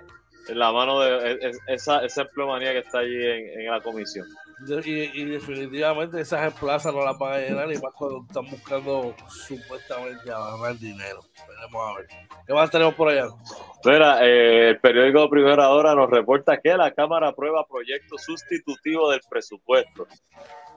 en 0.48 0.60
la 0.60 0.72
mano 0.72 1.00
de 1.00 1.32
e, 1.32 1.48
e, 1.48 1.52
esa, 1.68 2.04
esa 2.04 2.24
empleomanía 2.24 2.72
que 2.74 2.80
está 2.80 3.00
allí 3.00 3.16
en, 3.16 3.66
la 3.68 3.82
comisión. 3.82 4.28
Y, 4.84 5.24
definitivamente 5.26 6.20
esas 6.20 6.54
plazas 6.56 6.94
no 6.94 7.06
las 7.06 7.18
van 7.18 7.34
a 7.34 7.38
llenar 7.38 7.72
y 7.72 7.78
más 7.78 7.94
cuando 7.94 8.26
están 8.28 8.50
buscando 8.50 9.16
supuestamente 9.30 10.26
ganar 10.26 10.78
dinero. 10.78 11.22
Veremos 11.48 11.90
a 11.90 11.98
ver. 11.98 12.08
¿Qué 12.46 12.54
más 12.54 12.70
tenemos 12.70 12.94
por 12.96 13.08
allá? 13.08 13.28
Mira, 13.86 14.26
eh, 14.26 14.70
el 14.72 14.80
periódico 14.80 15.30
Primera 15.30 15.70
Hora 15.70 15.96
nos 15.96 16.10
reporta 16.10 16.60
que 16.60 16.76
la 16.76 16.92
Cámara 16.92 17.30
aprueba 17.30 17.66
proyecto 17.66 18.18
sustitutivo 18.18 19.10
del 19.12 19.22
presupuesto. 19.30 20.08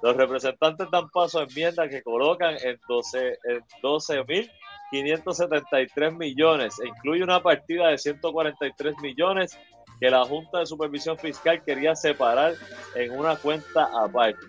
Los 0.02 0.16
representantes 0.16 0.90
dan 0.90 1.08
paso 1.10 1.38
a 1.38 1.44
enmiendas 1.44 1.88
que 1.88 2.02
colocan 2.02 2.56
en 2.62 2.80
12 2.88 3.38
en 3.44 3.60
12.573 3.80 6.18
millones 6.18 6.80
e 6.80 6.88
incluye 6.88 7.22
una 7.22 7.40
partida 7.40 7.86
de 7.88 7.98
143 7.98 8.98
millones 9.00 9.56
que 10.00 10.10
la 10.10 10.24
Junta 10.24 10.58
de 10.58 10.66
Supervisión 10.66 11.16
Fiscal 11.16 11.62
quería 11.62 11.94
separar 11.94 12.54
en 12.96 13.16
una 13.16 13.36
cuenta 13.36 13.88
aparte. 13.94 14.44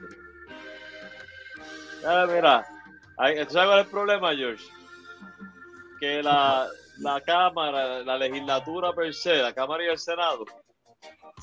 Ah, 2.03 2.25
mira, 2.27 2.65
¿sabes 3.15 3.53
cuál 3.53 3.79
es 3.79 3.85
el 3.85 3.91
problema, 3.91 4.35
George? 4.35 4.65
Que 5.99 6.23
la, 6.23 6.67
la 6.97 7.21
Cámara, 7.21 7.99
la 7.99 8.17
legislatura 8.17 8.91
per 8.93 9.13
se, 9.13 9.35
la 9.35 9.53
Cámara 9.53 9.83
y 9.83 9.89
el 9.89 9.99
Senado, 9.99 10.45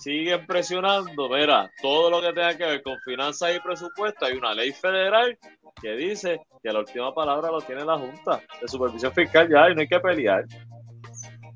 siguen 0.00 0.46
presionando, 0.46 1.28
mira, 1.28 1.70
todo 1.82 2.10
lo 2.10 2.20
que 2.20 2.32
tenga 2.32 2.56
que 2.56 2.64
ver 2.64 2.82
con 2.82 2.98
finanzas 3.04 3.54
y 3.54 3.60
presupuesto, 3.60 4.24
hay 4.24 4.34
una 4.34 4.54
ley 4.54 4.72
federal 4.72 5.38
que 5.80 5.92
dice 5.92 6.40
que 6.62 6.72
la 6.72 6.80
última 6.80 7.14
palabra 7.14 7.50
lo 7.50 7.60
tiene 7.60 7.84
la 7.84 7.98
Junta 7.98 8.40
de 8.60 8.68
Supervisión 8.68 9.12
Fiscal 9.12 9.48
ya 9.48 9.70
y 9.70 9.74
no 9.74 9.80
hay 9.80 9.88
que 9.88 10.00
pelear. 10.00 10.44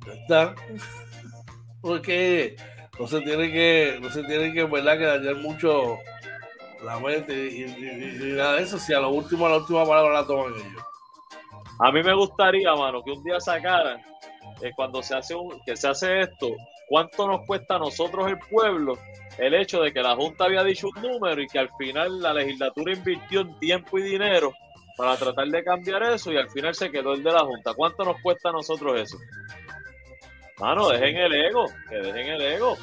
Está. 0.07 0.55
Porque 1.81 2.57
no 2.99 3.07
se 3.07 3.21
tiene 3.21 3.51
que, 3.51 3.99
no 4.01 4.11
se 4.11 4.23
tiene 4.25 4.53
que, 4.53 4.65
¿verdad? 4.65 4.99
que 4.99 5.05
dañar 5.05 5.37
mucho 5.37 5.99
la 6.85 6.99
mente 7.01 7.35
y, 7.35 8.35
nada 8.37 8.57
de 8.57 8.63
eso, 8.63 8.79
si 8.79 8.93
a 8.93 9.01
lo 9.01 9.11
último, 9.11 9.49
la 9.49 9.57
última 9.57 9.85
palabra 9.85 10.21
la 10.21 10.27
toman 10.27 10.55
ellos. 10.55 10.83
A 11.81 11.91
mí 11.91 12.03
me 12.03 12.15
gustaría, 12.15 12.75
mano, 12.75 13.03
que 13.03 13.11
un 13.11 13.25
día 13.25 13.41
sacaran, 13.41 14.01
eh, 14.63 14.71
cuando 14.77 15.03
se 15.03 15.17
hace 15.17 15.35
un, 15.35 15.61
que 15.65 15.77
se 15.77 15.89
hace 15.89 16.21
esto, 16.21 16.49
¿Cuánto 16.89 17.27
nos 17.27 17.47
cuesta 17.47 17.77
a 17.77 17.79
nosotros 17.79 18.29
el 18.29 18.39
pueblo 18.39 18.99
el 19.39 19.55
hecho 19.55 19.81
de 19.81 19.93
que 19.93 20.03
la 20.03 20.15
Junta 20.15 20.45
había 20.45 20.63
dicho 20.63 20.89
un 20.95 21.03
número 21.03 21.41
y 21.41 21.49
que 21.49 21.59
al 21.59 21.71
final 21.77 22.21
la 22.21 22.33
legislatura 22.33 22.93
invirtió 22.93 23.41
en 23.41 23.59
tiempo 23.59 23.99
y 23.99 24.03
dinero 24.03 24.53
para 24.97 25.17
tratar 25.17 25.49
de 25.49 25.65
cambiar 25.65 26.03
eso 26.05 26.33
y 26.33 26.37
al 26.37 26.49
final 26.51 26.75
se 26.75 26.91
quedó 26.91 27.15
el 27.15 27.23
de 27.23 27.33
la 27.33 27.41
Junta? 27.41 27.75
¿Cuánto 27.75 28.05
nos 28.05 28.21
cuesta 28.21 28.51
a 28.51 28.53
nosotros 28.53 29.01
eso? 29.01 29.19
Mano, 30.59 30.89
dejen 30.89 31.17
el 31.17 31.35
ego, 31.35 31.67
que 31.89 31.97
dejen 31.97 32.29
el 32.29 32.41
ego. 32.43 32.77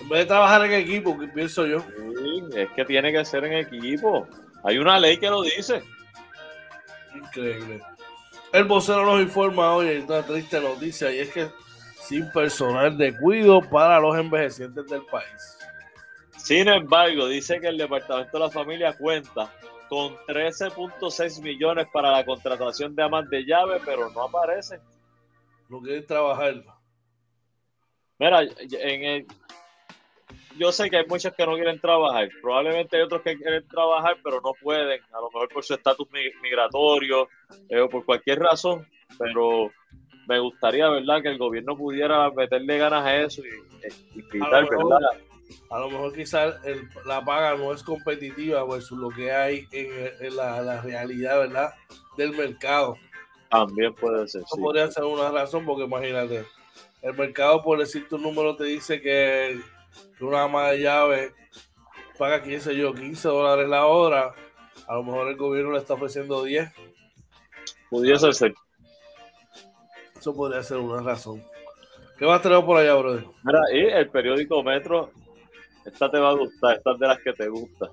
En 0.00 0.08
vez 0.08 0.20
de 0.20 0.26
trabajar 0.26 0.64
en 0.66 0.72
equipo, 0.72 1.18
¿qué 1.18 1.26
pienso 1.28 1.66
yo? 1.66 1.80
Sí, 1.80 2.42
es 2.54 2.70
que 2.70 2.84
tiene 2.84 3.12
que 3.12 3.24
ser 3.24 3.44
en 3.44 3.54
equipo. 3.54 4.26
Hay 4.62 4.78
una 4.78 5.00
ley 5.00 5.16
que 5.16 5.28
lo 5.28 5.42
dice. 5.42 5.82
Increíble. 7.14 7.80
El 8.52 8.64
vocero 8.64 9.04
nos 9.04 9.20
informa 9.20 9.74
hoy 9.74 10.04
una 10.06 10.22
triste 10.22 10.60
noticia 10.60 11.10
y 11.10 11.20
es 11.20 11.30
que 11.30 11.48
sin 12.02 12.30
personal 12.32 12.96
de 12.96 13.16
cuidado 13.16 13.60
para 13.62 14.00
los 14.00 14.16
envejecientes 14.16 14.86
del 14.88 15.04
país. 15.06 15.58
Sin 16.36 16.68
embargo, 16.68 17.28
dice 17.28 17.60
que 17.60 17.68
el 17.68 17.78
Departamento 17.78 18.38
de 18.38 18.44
la 18.44 18.50
Familia 18.50 18.96
cuenta 18.96 19.52
con 19.88 20.16
13.6 20.26 21.42
millones 21.42 21.86
para 21.92 22.10
la 22.10 22.24
contratación 22.24 22.94
de 22.96 23.02
amas 23.02 23.28
de 23.30 23.44
llave, 23.44 23.80
pero 23.84 24.10
no 24.10 24.22
aparece. 24.22 24.80
No 25.68 25.80
quieren 25.80 26.06
trabajar. 26.06 26.62
Mira, 28.18 28.42
en 28.42 29.04
el, 29.04 29.26
yo 30.58 30.72
sé 30.72 30.90
que 30.90 30.98
hay 30.98 31.06
muchos 31.06 31.32
que 31.34 31.46
no 31.46 31.54
quieren 31.54 31.80
trabajar. 31.80 32.28
Probablemente 32.40 32.96
hay 32.96 33.02
otros 33.02 33.22
que 33.22 33.36
quieren 33.36 33.66
trabajar, 33.68 34.16
pero 34.22 34.40
no 34.40 34.52
pueden. 34.60 35.00
A 35.12 35.20
lo 35.20 35.30
mejor 35.30 35.48
por 35.48 35.64
su 35.64 35.74
estatus 35.74 36.08
migratorio 36.42 37.28
eh, 37.68 37.80
o 37.80 37.88
por 37.88 38.04
cualquier 38.04 38.40
razón. 38.40 38.86
Pero 39.18 39.70
me 40.26 40.38
gustaría, 40.38 40.88
¿verdad?, 40.88 41.22
que 41.22 41.28
el 41.28 41.38
gobierno 41.38 41.76
pudiera 41.76 42.30
meterle 42.30 42.78
ganas 42.78 43.04
a 43.04 43.16
eso 43.16 43.42
y, 43.42 44.18
y 44.18 44.38
¿verdad? 44.38 44.66
A 45.70 45.78
lo 45.78 45.90
mejor 45.90 46.12
quizás 46.14 46.54
la 47.06 47.24
paga 47.24 47.56
no 47.56 47.72
es 47.72 47.82
competitiva 47.82 48.64
versus 48.64 48.98
lo 48.98 49.10
que 49.10 49.32
hay 49.32 49.66
en, 49.72 50.36
la, 50.36 50.80
realidad, 50.82 51.38
¿verdad?, 51.38 51.74
del 52.16 52.32
mercado. 52.32 52.96
También 53.50 53.94
puede 53.94 54.26
ser. 54.28 54.42
Eso 54.42 54.56
podría 54.56 54.90
ser 54.90 55.04
una 55.04 55.30
razón, 55.30 55.64
porque 55.64 55.84
imagínate, 55.84 56.44
el 57.02 57.14
mercado, 57.14 57.62
por 57.62 57.78
decir 57.78 58.08
tu 58.08 58.18
número, 58.18 58.56
te 58.56 58.64
dice 58.64 59.00
que, 59.00 59.60
una 60.20 60.44
ama 60.44 60.70
de 60.70 60.82
llave 60.82 61.34
paga, 62.16 62.42
15 62.42 62.76
yo, 62.76 62.94
15 62.94 63.28
dólares 63.28 63.68
la 63.68 63.86
hora. 63.86 64.34
A 64.86 64.94
lo 64.94 65.02
mejor 65.02 65.28
el 65.28 65.36
gobierno 65.36 65.72
le 65.72 65.78
está 65.78 65.94
ofreciendo 65.94 66.44
10. 66.44 66.70
Pudiese 67.90 68.32
ser. 68.32 68.54
Eso 70.22 70.36
podría 70.36 70.62
ser 70.62 70.76
una 70.76 71.02
razón. 71.02 71.42
¿Qué 72.16 72.30
a 72.30 72.40
traer 72.40 72.64
por 72.64 72.76
allá, 72.76 72.94
brother? 72.94 73.24
Mira, 73.42 73.60
y 73.72 73.80
el 73.80 74.08
periódico 74.08 74.62
Metro, 74.62 75.10
esta 75.84 76.08
te 76.12 76.20
va 76.20 76.30
a 76.30 76.34
gustar, 76.34 76.76
esta 76.76 76.92
es 76.92 76.98
de 77.00 77.06
las 77.08 77.18
que 77.18 77.32
te 77.32 77.48
gusta. 77.48 77.90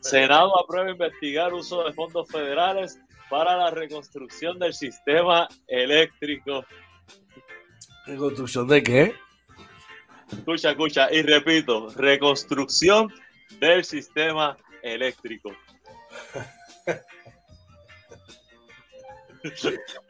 Senado 0.00 0.58
aprueba 0.58 0.90
investigar 0.90 1.54
uso 1.54 1.84
de 1.84 1.92
fondos 1.92 2.28
federales 2.32 2.98
para 3.30 3.56
la 3.56 3.70
reconstrucción 3.70 4.58
del 4.58 4.74
sistema 4.74 5.46
eléctrico. 5.68 6.64
¿Reconstrucción 8.06 8.66
de 8.66 8.82
qué? 8.82 9.14
Escucha, 10.32 10.70
escucha, 10.70 11.12
y 11.12 11.22
repito, 11.22 11.90
reconstrucción 11.90 13.08
del 13.60 13.84
sistema 13.84 14.58
eléctrico. 14.82 15.52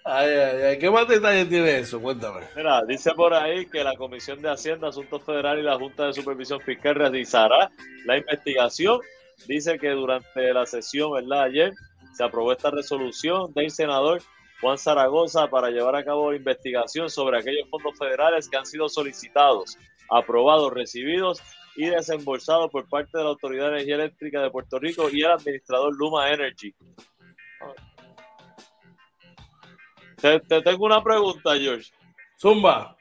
Ay, 0.04 0.30
ay, 0.30 0.62
ay. 0.62 0.78
¿Qué 0.78 0.90
más 0.90 1.06
detalles 1.08 1.48
tiene 1.48 1.78
eso? 1.78 2.00
Cuéntame. 2.00 2.40
Mira, 2.56 2.84
dice 2.84 3.12
por 3.12 3.34
ahí 3.34 3.66
que 3.66 3.84
la 3.84 3.94
Comisión 3.94 4.40
de 4.40 4.50
Hacienda, 4.50 4.88
Asuntos 4.88 5.22
Federales 5.22 5.62
y 5.62 5.66
la 5.66 5.76
Junta 5.76 6.06
de 6.06 6.12
Supervisión 6.12 6.60
Fiscal 6.60 6.94
realizará 6.94 7.70
la 8.04 8.18
investigación. 8.18 9.00
Dice 9.46 9.78
que 9.78 9.90
durante 9.90 10.52
la 10.52 10.66
sesión, 10.66 11.12
¿verdad? 11.12 11.44
Ayer 11.44 11.72
se 12.12 12.24
aprobó 12.24 12.52
esta 12.52 12.70
resolución 12.70 13.52
del 13.54 13.70
senador 13.70 14.20
Juan 14.60 14.78
Zaragoza 14.78 15.48
para 15.48 15.70
llevar 15.70 15.94
a 15.94 16.04
cabo 16.04 16.34
investigación 16.34 17.08
sobre 17.08 17.38
aquellos 17.38 17.68
fondos 17.70 17.96
federales 17.96 18.48
que 18.48 18.56
han 18.56 18.66
sido 18.66 18.88
solicitados, 18.88 19.78
aprobados, 20.10 20.72
recibidos 20.72 21.40
y 21.76 21.86
desembolsados 21.86 22.70
por 22.70 22.88
parte 22.88 23.16
de 23.16 23.22
la 23.22 23.30
Autoridad 23.30 23.66
de 23.66 23.74
Energía 23.74 23.94
Eléctrica 23.94 24.42
de 24.42 24.50
Puerto 24.50 24.80
Rico 24.80 25.08
y 25.12 25.20
el 25.22 25.30
administrador 25.30 25.94
Luma 25.96 26.30
Energy. 26.30 26.74
Te, 30.20 30.40
tengo 30.40 30.86
una 30.86 31.02
pregunta, 31.02 31.56
George. 31.56 31.90
Zumba. 32.40 32.96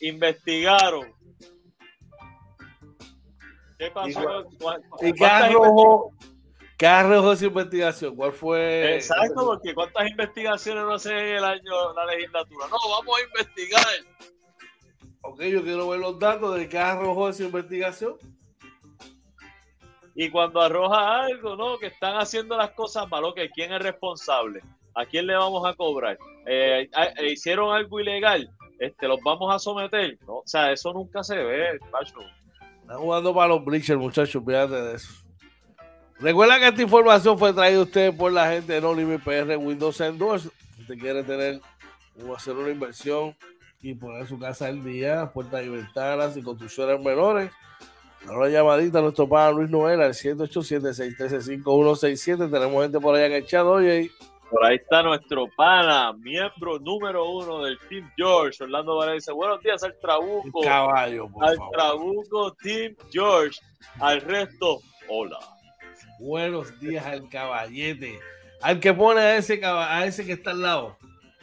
Investigaron. 0.00 1.12
¿Qué 3.78 3.90
pasó? 3.90 4.44
¿Y 5.00 5.12
qué 5.14 5.24
arrojó, 5.24 6.12
qué 6.76 6.86
arrojó 6.86 7.32
esa 7.32 7.46
investigación? 7.46 8.14
¿Cuál 8.14 8.32
fue? 8.32 8.96
Exacto, 8.96 9.46
porque 9.46 9.74
¿cuántas 9.74 10.08
investigaciones 10.10 10.84
no 10.84 10.94
hace 10.94 11.36
el 11.36 11.44
año 11.44 11.94
la 11.94 12.04
legislatura? 12.04 12.66
No, 12.68 12.76
vamos 12.90 13.16
a 13.18 13.24
investigar. 13.24 13.86
Ok, 15.22 15.42
yo 15.44 15.62
quiero 15.62 15.88
ver 15.88 16.00
los 16.00 16.18
datos 16.18 16.56
de 16.56 16.68
qué 16.68 16.78
arrojó 16.78 17.30
esa 17.30 17.44
investigación. 17.44 18.16
Y 20.14 20.28
cuando 20.28 20.60
arroja 20.60 21.22
algo, 21.22 21.56
¿no? 21.56 21.78
Que 21.78 21.86
están 21.86 22.16
haciendo 22.16 22.56
las 22.56 22.72
cosas 22.72 23.08
mal, 23.08 23.24
ok, 23.24 23.40
¿quién 23.54 23.72
es 23.72 23.80
responsable? 23.80 24.60
¿A 24.94 25.04
quién 25.04 25.26
le 25.26 25.34
vamos 25.34 25.66
a 25.66 25.74
cobrar? 25.74 26.18
Eh, 26.46 26.88
eh, 26.96 27.32
¿Hicieron 27.32 27.74
algo 27.74 28.00
ilegal? 28.00 28.50
Este, 28.78 29.06
¿Los 29.06 29.20
vamos 29.22 29.54
a 29.54 29.58
someter? 29.58 30.18
O 30.26 30.42
sea, 30.46 30.72
eso 30.72 30.92
nunca 30.92 31.22
se 31.22 31.36
ve, 31.36 31.78
Pacho. 31.90 32.20
Están 32.80 32.98
jugando 32.98 33.34
para 33.34 33.48
los 33.48 33.64
bleachers, 33.64 34.00
muchachos, 34.00 34.42
fíjate 34.44 34.74
de 34.74 34.96
eso. 34.96 35.12
Recuerda 36.18 36.58
que 36.58 36.68
esta 36.68 36.82
información 36.82 37.38
fue 37.38 37.52
traída 37.52 37.78
a 37.78 37.82
ustedes 37.82 38.14
por 38.14 38.32
la 38.32 38.50
gente 38.50 38.74
de 38.74 38.80
No 38.80 38.94
Limit 38.94 39.22
PR 39.22 39.56
Windows 39.56 40.00
Endorse. 40.00 40.50
Si 40.74 40.82
usted 40.82 40.98
quiere 40.98 41.22
tener 41.22 41.60
o 42.26 42.34
hacer 42.34 42.56
una 42.56 42.70
inversión 42.70 43.34
y 43.80 43.94
poner 43.94 44.26
su 44.26 44.38
casa 44.38 44.66
al 44.66 44.84
día, 44.84 45.30
puertas 45.32 45.64
y 45.64 45.68
ventanas 45.68 46.36
y 46.36 46.42
construcciones 46.42 47.00
menores, 47.00 47.50
una 48.28 48.48
llamadita 48.48 48.98
a 48.98 49.02
nuestro 49.02 49.28
padre 49.28 49.54
Luis 49.54 49.70
Noel 49.70 50.02
al 50.02 50.12
187-613-5167. 50.12 52.50
Tenemos 52.50 52.82
gente 52.82 52.98
por 53.00 53.14
allá 53.14 53.26
en 53.26 53.32
el 53.32 53.46
chat, 53.46 53.64
oye. 53.64 54.10
Por 54.50 54.64
ahí 54.64 54.76
está 54.76 55.02
nuestro 55.02 55.46
pana, 55.56 56.12
miembro 56.12 56.80
número 56.80 57.24
uno 57.30 57.62
del 57.62 57.78
Team 57.88 58.10
George. 58.16 58.64
Orlando 58.64 58.96
Varela 58.96 59.14
dice: 59.14 59.32
Buenos 59.32 59.62
días 59.62 59.82
al 59.84 59.96
Trabuco. 60.00 60.60
Caballo, 60.62 61.28
Al 61.40 61.56
Trabuco 61.72 62.52
Team 62.54 62.96
George. 63.12 63.60
Al 64.00 64.20
resto, 64.20 64.80
hola. 65.08 65.38
Buenos 66.18 66.78
días 66.80 67.06
al 67.06 67.28
caballete. 67.28 68.18
Al 68.60 68.80
que 68.80 68.92
pone 68.92 69.20
a 69.20 69.36
ese, 69.36 69.60
a 69.64 70.04
ese 70.04 70.26
que 70.26 70.32
está 70.32 70.50
al 70.50 70.62
lado 70.62 70.96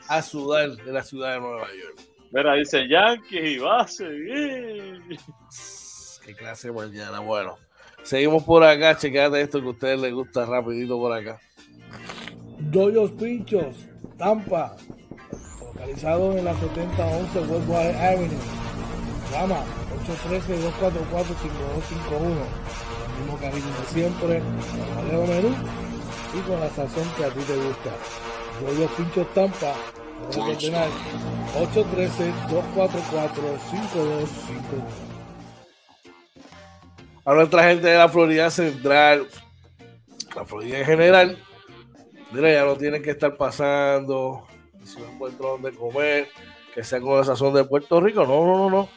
a 0.10 0.22
sudar 0.22 0.72
de 0.72 0.92
la 0.92 1.04
ciudad 1.04 1.36
de 1.36 1.40
Nueva 1.40 1.68
York. 1.68 2.02
Mira, 2.32 2.54
dice 2.56 2.88
Yankee 2.88 3.40
y 3.40 3.58
va 3.58 3.82
a 3.82 3.88
seguir. 3.88 5.02
Qué 6.26 6.36
clase 6.36 6.72
mañana. 6.74 7.22
Bueno, 7.22 7.58
seguimos 8.04 8.44
por 8.44 8.66
acá. 8.66 8.98
Chequete 8.98 9.42
esto 9.42 9.62
que 9.62 9.68
a 9.68 9.72
ustedes 9.72 10.00
les 10.02 10.14
gusta 10.14 10.46
rapidito 10.46 10.98
por 10.98 11.14
acá. 11.14 11.40
Doyos 12.72 13.12
Pinchos, 13.12 13.76
Tampa, 14.18 14.76
localizado 15.62 16.38
en 16.38 16.44
la 16.44 16.54
7011 16.54 17.40
Westwater 17.40 17.96
Avenue. 17.96 18.38
Llama 19.32 19.64
813-244-5251. 20.06 22.46
El 23.08 23.14
mismo 23.24 23.40
cariño 23.40 23.66
de 23.66 23.86
siempre, 23.94 24.38
el 24.38 24.44
menú 25.28 25.56
y 26.34 26.40
con 26.42 26.60
la 26.60 26.70
sazón 26.70 27.08
que 27.16 27.24
a 27.24 27.30
ti 27.30 27.40
te 27.40 27.56
gusta. 27.56 27.92
Doyos 28.62 28.92
Pinchos 28.92 29.34
Tampa, 29.34 29.74
813-244-5251. 31.54 31.64
A 37.24 37.34
nuestra 37.34 37.64
gente 37.64 37.88
de 37.88 37.98
la 37.98 38.10
Florida 38.10 38.52
Central, 38.52 39.26
la 40.36 40.44
Florida 40.44 40.80
en 40.80 40.86
general, 40.86 41.38
mira, 42.32 42.52
ya 42.52 42.66
no 42.66 42.76
tienen 42.76 43.02
que 43.02 43.12
estar 43.12 43.38
pasando, 43.38 44.46
si 44.84 45.00
no 45.00 45.10
encuentro 45.10 45.50
donde 45.50 45.72
comer, 45.74 46.30
que 46.74 46.84
sea 46.84 47.02
con 47.02 47.18
la 47.18 47.24
sazón 47.24 47.54
de 47.54 47.64
Puerto 47.64 48.00
Rico. 48.00 48.26
No, 48.26 48.46
no, 48.46 48.58
no, 48.58 48.70
no. 48.70 48.90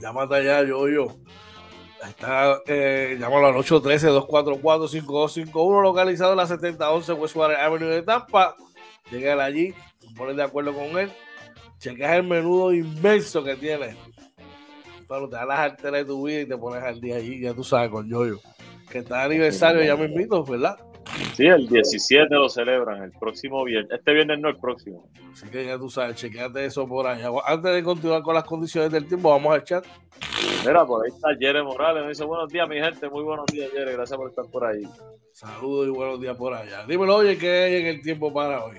Llámate 0.00 0.34
allá, 0.36 0.62
yo, 0.64 0.88
yo. 0.88 1.16
Está, 2.06 2.60
eh, 2.66 3.16
llámalo 3.20 3.48
al 3.48 3.54
813-244-5251, 3.56 5.82
localizado 5.82 6.30
en 6.32 6.38
la 6.38 6.46
7011 6.46 7.12
Westwater 7.12 7.58
Avenue 7.58 7.88
de 7.88 8.00
Tampa. 8.02 8.56
Llega 9.10 9.44
allí, 9.44 9.74
pones 10.16 10.36
de 10.36 10.42
acuerdo 10.42 10.72
con 10.72 10.98
él. 10.98 11.12
Chequeas 11.78 12.16
el 12.16 12.22
menudo 12.24 12.72
inmenso 12.72 13.44
que 13.44 13.56
tiene. 13.56 13.96
Pero 15.08 15.28
te 15.28 15.36
das 15.36 15.46
las 15.46 15.58
arterias 15.58 16.02
de 16.02 16.06
tu 16.06 16.26
vida 16.26 16.40
y 16.40 16.46
te 16.46 16.56
pones 16.56 16.82
al 16.82 16.98
día 17.00 17.16
allí, 17.16 17.40
ya 17.40 17.52
tú 17.52 17.64
sabes, 17.64 17.90
con 17.90 18.08
Yoyo. 18.08 18.40
Que 18.90 18.98
está 18.98 19.18
de 19.18 19.24
aniversario, 19.24 19.82
ya 19.82 19.96
me 19.96 20.06
invito, 20.06 20.42
¿verdad? 20.44 20.78
Sí, 21.34 21.46
el 21.46 21.68
17 21.68 22.34
lo 22.34 22.48
celebran, 22.48 23.02
el 23.02 23.12
próximo 23.12 23.64
viernes. 23.64 23.98
Este 23.98 24.12
viernes 24.12 24.38
no, 24.38 24.48
el 24.48 24.56
próximo. 24.56 25.08
Así 25.32 25.48
que 25.48 25.64
ya 25.64 25.78
tú 25.78 25.88
sabes, 25.88 26.16
chequeate 26.16 26.64
eso 26.64 26.86
por 26.86 27.06
allá. 27.06 27.30
Antes 27.46 27.74
de 27.74 27.82
continuar 27.82 28.22
con 28.22 28.34
las 28.34 28.44
condiciones 28.44 28.90
del 28.90 29.06
tiempo, 29.06 29.30
vamos 29.30 29.54
al 29.54 29.64
chat. 29.64 29.86
Mira, 30.66 30.84
por 30.84 31.04
ahí 31.04 31.12
está 31.14 31.28
Jere 31.38 31.62
Morales. 31.62 32.02
Me 32.02 32.08
dice 32.10 32.24
buenos 32.24 32.48
días, 32.48 32.68
mi 32.68 32.80
gente. 32.80 33.08
Muy 33.08 33.24
buenos 33.24 33.46
días, 33.46 33.70
Jere. 33.70 33.92
Gracias 33.92 34.16
por 34.16 34.28
estar 34.28 34.44
por 34.46 34.64
ahí. 34.64 34.82
Saludos 35.32 35.88
y 35.88 35.90
buenos 35.90 36.20
días 36.20 36.36
por 36.36 36.54
allá. 36.54 36.84
Dímelo, 36.86 37.16
oye, 37.16 37.38
¿qué 37.38 37.50
hay 37.50 37.74
en 37.76 37.86
el 37.86 38.02
tiempo 38.02 38.32
para 38.32 38.64
hoy? 38.64 38.76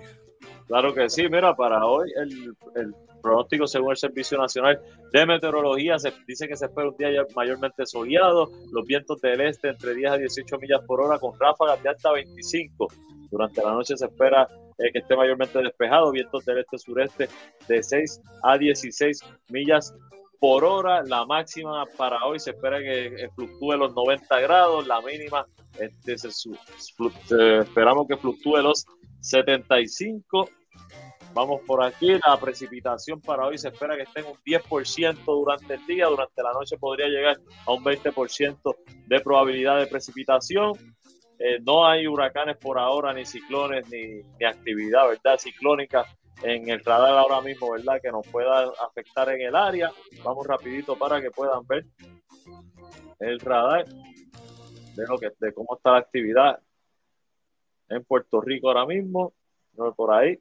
Claro 0.68 0.94
que 0.94 1.10
sí. 1.10 1.28
Mira, 1.30 1.56
para 1.56 1.86
hoy 1.86 2.12
el, 2.16 2.54
el 2.76 2.94
pronóstico 3.22 3.68
según 3.68 3.92
el 3.92 3.98
Servicio 3.98 4.38
Nacional 4.38 4.82
de 5.12 5.26
Meteorología 5.26 6.00
se 6.00 6.14
dice 6.28 6.48
que 6.48 6.56
se 6.56 6.66
espera 6.66 6.90
un 6.90 6.98
día 6.98 7.10
mayormente 7.36 7.86
soleado, 7.86 8.50
los 8.72 8.86
vientos 8.86 9.22
del 9.22 9.42
este 9.42 9.70
entre 9.70 9.94
10 9.94 10.12
a 10.12 10.18
18 10.18 10.58
millas 10.60 10.82
por 10.86 11.02
hora 11.02 11.20
con 11.20 11.40
ráfagas 11.40 11.82
de 11.84 11.90
hasta 11.90 12.12
25. 12.12 12.88
Durante 13.30 13.64
la 13.64 13.72
noche 13.72 13.96
se 13.96 14.06
espera 14.06 14.48
eh, 14.78 14.92
que 14.92 15.00
esté 15.00 15.16
mayormente 15.16 15.60
despejado, 15.60 16.12
vientos 16.12 16.44
del 16.46 16.60
este-sureste 16.60 17.30
de 17.68 17.84
6 17.84 18.22
a 18.44 18.58
16 18.58 19.22
millas 19.50 19.94
por 20.40 20.66
hora. 20.66 21.04
La 21.04 21.26
máxima 21.26 21.86
para 21.98 22.26
hoy 22.26 22.40
se 22.40 22.52
espera 22.52 22.80
que 22.80 23.30
fluctúe 23.36 23.74
los 23.74 23.94
90 23.94 24.40
grados, 24.42 24.88
la 24.88 25.00
mínima 25.02 25.46
este, 25.80 26.16
esperamos 27.60 28.08
que 28.08 28.18
fluctúe 28.18 28.58
los 28.58 28.86
75 29.22 30.50
Vamos 31.34 31.62
por 31.66 31.82
aquí, 31.84 32.12
la 32.26 32.38
precipitación 32.38 33.22
para 33.22 33.46
hoy 33.46 33.58
se 33.58 33.70
espera 33.70 33.96
que 33.96 34.04
esté 34.04 34.20
en 34.20 34.28
un 34.28 34.38
10% 34.46 35.24
durante 35.24 35.76
el 35.76 35.86
día, 35.86 36.08
durante 36.08 36.44
la 36.44 36.52
noche 36.52 36.78
podría 36.78 37.08
llegar 37.08 37.38
a 37.66 37.72
un 37.72 37.84
20% 37.84 38.76
de 39.08 39.20
probabilidad 39.22 39.80
de 39.80 39.88
precipitación. 39.88 40.74
Eh, 41.40 41.60
no 41.66 41.88
hay 41.88 42.06
huracanes 42.06 42.58
por 42.58 42.78
ahora, 42.78 43.14
ni 43.14 43.26
ciclones, 43.26 43.88
ni, 43.90 44.22
actividad, 44.46 45.08
¿verdad? 45.08 45.40
Ciclónica 45.40 46.06
en 46.44 46.70
el 46.70 46.84
radar 46.84 47.18
ahora 47.18 47.40
mismo, 47.42 47.72
¿verdad? 47.72 48.02
Que 48.02 48.12
nos 48.12 48.28
pueda 48.28 48.70
afectar 48.86 49.30
en 49.30 49.42
el 49.42 49.56
área. 49.56 49.92
Vamos 50.24 50.46
rapidito 50.46 50.98
para 50.98 51.22
que 51.22 51.32
puedan 51.32 51.66
ver 51.66 51.86
el 53.20 53.40
radar 53.40 53.86
de, 53.86 55.08
lo 55.08 55.18
que, 55.18 55.32
de 55.40 55.54
cómo 55.54 55.78
está 55.78 55.92
la 55.92 56.00
actividad 56.00 56.60
en 57.88 58.04
Puerto 58.04 58.42
Rico 58.42 58.68
ahora 58.68 58.86
mismo. 58.86 59.34
Por 59.96 60.14
ahí. 60.14 60.38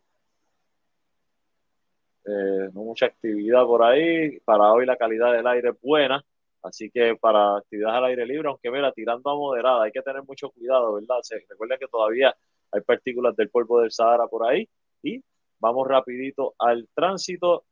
Eh, 2.24 2.70
no 2.72 2.82
mucha 2.82 3.06
actividad 3.06 3.64
por 3.64 3.82
ahí. 3.82 4.38
Para 4.40 4.72
hoy 4.72 4.86
la 4.86 4.96
calidad 4.96 5.32
del 5.32 5.46
aire 5.46 5.70
es 5.70 5.80
buena. 5.80 6.24
Así 6.62 6.90
que 6.90 7.16
para 7.16 7.56
actividades 7.58 7.96
al 7.96 8.04
aire 8.06 8.26
libre, 8.26 8.48
aunque 8.48 8.70
mira, 8.70 8.92
tirando 8.92 9.30
a 9.30 9.34
moderada, 9.34 9.84
hay 9.84 9.92
que 9.92 10.02
tener 10.02 10.22
mucho 10.24 10.50
cuidado, 10.50 10.94
¿verdad? 10.94 11.16
Se, 11.22 11.36
recuerden 11.48 11.78
que 11.78 11.88
todavía 11.88 12.36
hay 12.70 12.80
partículas 12.82 13.34
del 13.36 13.48
polvo 13.50 13.80
del 13.80 13.90
Sahara 13.90 14.26
por 14.26 14.46
ahí. 14.46 14.68
Y 15.02 15.22
vamos 15.58 15.88
rapidito 15.88 16.54
al 16.58 16.88
tránsito. 16.94 17.64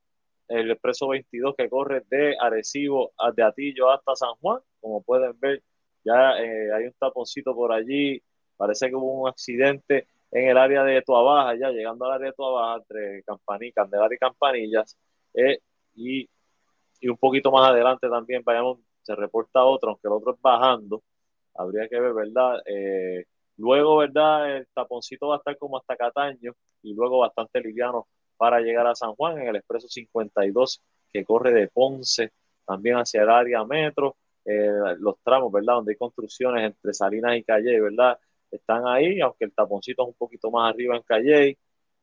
El 0.49 0.71
expreso 0.71 1.09
22 1.09 1.55
que 1.57 1.69
corre 1.69 2.03
de 2.09 2.35
Arecibo, 2.41 3.13
de 3.35 3.43
Atillo 3.43 3.91
hasta 3.91 4.17
San 4.17 4.35
Juan. 4.41 4.61
Como 4.81 5.03
pueden 5.03 5.39
ver, 5.39 5.63
ya 6.05 6.39
eh, 6.39 6.73
hay 6.73 6.85
un 6.85 6.95
taponcito 6.99 7.55
por 7.55 7.73
allí. 7.73 8.23
Parece 8.57 8.89
que 8.89 8.95
hubo 8.97 9.23
un 9.23 9.29
accidente 9.29 10.09
en 10.31 10.49
el 10.51 10.59
área 10.59 10.85
de 10.85 11.03
Tuabaja, 11.03 11.57
ya 11.59 11.71
llegando 11.71 12.05
al 12.07 12.13
área 12.13 12.29
de 12.29 12.33
Tuabaja, 12.35 12.79
entre 12.79 13.23
Campanilla, 13.25 13.73
Candelaria 13.75 14.17
y 14.17 14.19
Campanillas. 14.19 14.97
Eh, 15.35 15.59
y 15.97 16.29
y 17.01 17.09
un 17.09 17.17
poquito 17.17 17.51
más 17.51 17.71
adelante 17.71 18.09
también 18.09 18.43
vayamos, 18.45 18.79
se 19.03 19.15
reporta 19.15 19.65
otro, 19.65 19.91
aunque 19.91 20.09
el 20.09 20.15
otro 20.15 20.35
es 20.35 20.41
bajando, 20.41 21.03
habría 21.55 21.89
que 21.89 22.01
ver, 22.01 22.13
¿verdad? 22.15 22.61
Eh, 22.67 23.25
luego, 23.57 23.99
¿verdad? 23.99 24.57
El 24.57 24.67
taponcito 24.75 25.29
va 25.29 25.37
a 25.37 25.39
estar 25.39 25.57
como 25.59 25.79
hasta 25.79 25.97
Cataño 25.97 26.53
y 26.83 26.95
luego 26.95 27.21
bastante 27.21 27.61
liviano 27.61 28.07
para 28.37 28.61
llegar 28.61 28.87
a 28.87 28.95
San 28.95 29.15
Juan 29.15 29.39
en 29.41 29.49
el 29.49 29.57
expreso 29.57 29.89
52 29.89 30.83
que 31.13 31.25
corre 31.25 31.53
de 31.53 31.69
Ponce 31.69 32.33
también 32.67 32.97
hacia 32.97 33.23
el 33.23 33.31
área 33.31 33.65
metro. 33.65 34.17
Eh, 34.45 34.71
los 34.99 35.17
tramos, 35.23 35.53
¿verdad? 35.53 35.75
Donde 35.75 35.93
hay 35.93 35.97
construcciones 35.97 36.65
entre 36.65 36.95
Salinas 36.95 37.37
y 37.37 37.45
Calle, 37.45 37.81
¿verdad? 37.81 38.19
Están 38.51 38.87
ahí, 38.87 39.21
aunque 39.21 39.45
el 39.47 39.53
taponcito 39.53 40.03
es 40.03 40.09
un 40.09 40.15
poquito 40.15 40.51
más 40.51 40.73
arriba 40.73 40.97
en 40.97 41.03
Calle. 41.03 41.59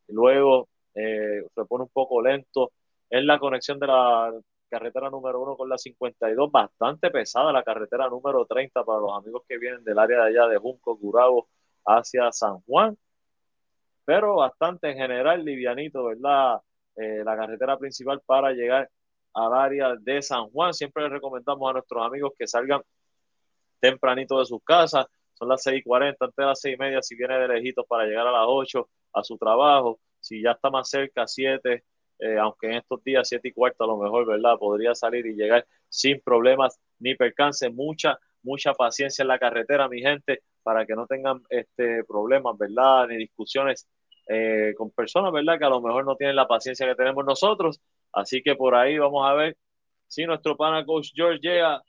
Luego 0.07 0.69
eh, 0.93 1.43
se 1.53 1.65
pone 1.65 1.83
un 1.83 1.89
poco 1.89 2.21
lento 2.21 2.71
en 3.09 3.27
la 3.27 3.39
conexión 3.39 3.79
de 3.79 3.87
la 3.87 4.33
carretera 4.69 5.09
número 5.09 5.41
uno 5.41 5.55
con 5.55 5.69
la 5.69 5.77
52, 5.77 6.51
bastante 6.51 7.11
pesada 7.11 7.51
la 7.51 7.63
carretera 7.63 8.09
número 8.09 8.45
30 8.45 8.83
para 8.83 8.99
los 8.99 9.11
amigos 9.17 9.43
que 9.47 9.57
vienen 9.57 9.83
del 9.83 9.99
área 9.99 10.23
de 10.23 10.29
allá 10.29 10.47
de 10.47 10.57
Junco, 10.57 10.97
Curabo, 10.99 11.47
hacia 11.85 12.31
San 12.31 12.59
Juan, 12.61 12.97
pero 14.05 14.35
bastante 14.35 14.89
en 14.91 14.97
general 14.97 15.43
livianito, 15.43 16.05
¿verdad? 16.05 16.61
Eh, 16.95 17.23
la 17.25 17.35
carretera 17.35 17.77
principal 17.77 18.21
para 18.25 18.51
llegar 18.51 18.89
al 19.33 19.53
área 19.53 19.95
de 19.95 20.21
San 20.21 20.49
Juan. 20.49 20.73
Siempre 20.73 21.03
les 21.03 21.11
recomendamos 21.11 21.69
a 21.69 21.73
nuestros 21.73 22.05
amigos 22.05 22.33
que 22.37 22.47
salgan 22.47 22.81
tempranito 23.79 24.39
de 24.39 24.45
sus 24.45 24.63
casas. 24.63 25.05
Son 25.35 25.49
las 25.49 25.63
6:40, 25.63 26.25
antes 26.25 26.35
de 26.35 26.45
las 26.45 26.59
6 26.61 26.75
y 26.75 26.77
media, 26.79 27.01
si 27.01 27.15
viene 27.15 27.37
de 27.37 27.47
lejitos 27.47 27.85
para 27.87 28.05
llegar 28.05 28.27
a 28.27 28.31
las 28.31 28.45
8 28.47 28.89
a 29.13 29.23
su 29.23 29.37
trabajo. 29.37 29.99
Si 30.19 30.41
ya 30.41 30.51
está 30.51 30.69
más 30.69 30.89
cerca, 30.89 31.27
7, 31.27 31.83
eh, 32.19 32.37
aunque 32.39 32.67
en 32.67 32.73
estos 32.75 33.03
días 33.03 33.27
7 33.27 33.49
y 33.49 33.51
cuarto 33.53 33.83
a 33.83 33.87
lo 33.87 33.97
mejor, 33.97 34.25
¿verdad? 34.25 34.57
Podría 34.57 34.95
salir 34.95 35.25
y 35.25 35.35
llegar 35.35 35.65
sin 35.89 36.21
problemas 36.21 36.79
ni 36.99 37.15
percance. 37.15 37.69
Mucha, 37.69 38.17
mucha 38.43 38.73
paciencia 38.73 39.23
en 39.23 39.27
la 39.27 39.39
carretera, 39.39 39.87
mi 39.89 40.01
gente, 40.01 40.41
para 40.63 40.85
que 40.85 40.95
no 40.95 41.05
tengan 41.07 41.41
este, 41.49 42.03
problemas, 42.05 42.57
¿verdad? 42.57 43.07
Ni 43.07 43.17
discusiones 43.17 43.87
eh, 44.27 44.73
con 44.77 44.91
personas, 44.91 45.31
¿verdad? 45.31 45.59
Que 45.59 45.65
a 45.65 45.69
lo 45.69 45.81
mejor 45.81 46.05
no 46.05 46.15
tienen 46.15 46.35
la 46.35 46.47
paciencia 46.47 46.87
que 46.87 46.95
tenemos 46.95 47.25
nosotros. 47.25 47.79
Así 48.13 48.41
que 48.41 48.55
por 48.55 48.75
ahí 48.75 48.97
vamos 48.97 49.27
a 49.27 49.33
ver 49.33 49.57
si 50.07 50.25
nuestro 50.25 50.55
pana 50.55 50.85
Coach 50.85 51.11
George 51.13 51.39
llega 51.41 51.81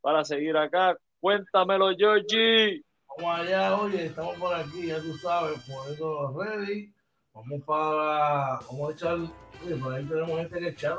para 0.00 0.24
seguir 0.24 0.56
acá. 0.56 0.96
Cuéntamelo, 1.20 1.90
Georgie. 1.96 2.85
Vamos 3.18 3.40
allá, 3.40 3.76
oye, 3.76 4.06
estamos 4.06 4.36
por 4.36 4.54
aquí, 4.54 4.88
ya 4.88 5.00
tú 5.00 5.16
sabes, 5.18 5.58
poniendo 5.66 6.34
ready. 6.38 6.92
Vamos 7.32 7.62
para, 7.64 8.60
vamos 8.66 8.90
a 8.90 8.92
echar 8.92 9.18
por 9.80 9.94
ahí 9.94 10.04
tenemos 10.04 10.38
gente 10.38 10.58
que 10.58 10.74
chat 10.74 10.98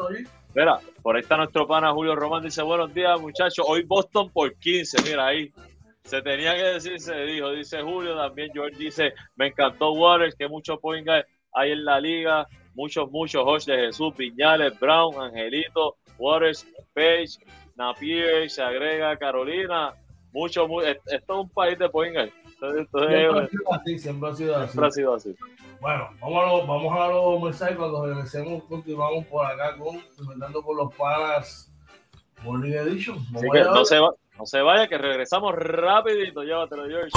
Mira, 0.56 0.80
por 1.02 1.16
ahí 1.16 1.22
está 1.22 1.38
nuestro 1.38 1.68
pana 1.68 1.92
Julio 1.94 2.16
Román, 2.16 2.44
dice 2.44 2.62
buenos 2.64 2.94
días 2.94 3.20
muchachos, 3.22 3.66
hoy 3.68 3.84
Boston 3.84 4.32
por 4.32 4.54
15, 4.56 5.04
mira 5.04 5.28
ahí. 5.28 5.52
Se 6.04 6.22
tenía 6.22 6.56
que 6.56 6.64
decir, 6.64 7.00
se 7.00 7.16
dijo, 7.24 7.52
dice 7.52 7.82
Julio, 7.82 8.16
también 8.16 8.50
George 8.54 8.78
dice, 8.78 9.14
me 9.36 9.48
encantó 9.48 9.92
Waters, 9.92 10.36
que 10.36 10.48
muchos 10.48 10.80
point 10.80 11.08
hay 11.54 11.72
en 11.72 11.86
la 11.86 12.00
liga, 12.00 12.48
muchos, 12.74 13.12
muchos, 13.12 13.44
Jorge 13.44 13.72
de 13.72 13.88
Jesús, 13.88 14.14
Piñales, 14.16 14.80
Brown, 14.80 15.22
Angelito, 15.22 15.98
Waters, 16.18 16.66
Page, 16.94 17.38
Napier, 17.76 18.50
se 18.50 18.64
agrega 18.64 19.18
Carolina, 19.18 19.94
mucho, 20.38 20.68
muy, 20.68 20.86
esto 20.86 21.04
es 21.12 21.30
un 21.30 21.50
país 21.50 21.78
de 21.80 21.90
point 21.90 22.16
Entonces, 22.16 22.88
siempre 24.02 24.30
ha 24.30 24.36
sido 24.36 24.56
así. 24.56 24.72
Siempre 24.72 24.88
ha 24.88 24.92
sido 24.92 25.14
así. 25.16 25.36
Bueno, 25.82 26.10
vamos 26.22 26.44
a, 26.44 26.48
los, 26.48 26.68
vamos 26.68 27.00
a 27.00 27.08
los 27.08 27.42
mensajes. 27.42 27.78
Cuando 27.78 28.06
regresemos, 28.06 28.64
continuamos 28.66 29.26
por 29.26 29.46
acá 29.46 29.76
con 29.78 30.02
Inventando 30.20 30.62
con 30.62 30.78
los 30.78 30.94
Panas 30.96 31.72
Morning 32.44 32.72
Edition. 32.72 33.18
no, 33.32 33.86
se 33.86 34.00
va, 34.00 34.14
no 34.38 34.46
se 34.46 34.62
vaya, 34.62 34.88
que 34.88 34.98
regresamos 34.98 35.56
rapidito. 35.56 36.44
Llévatelo, 36.44 36.86
George. 36.88 37.12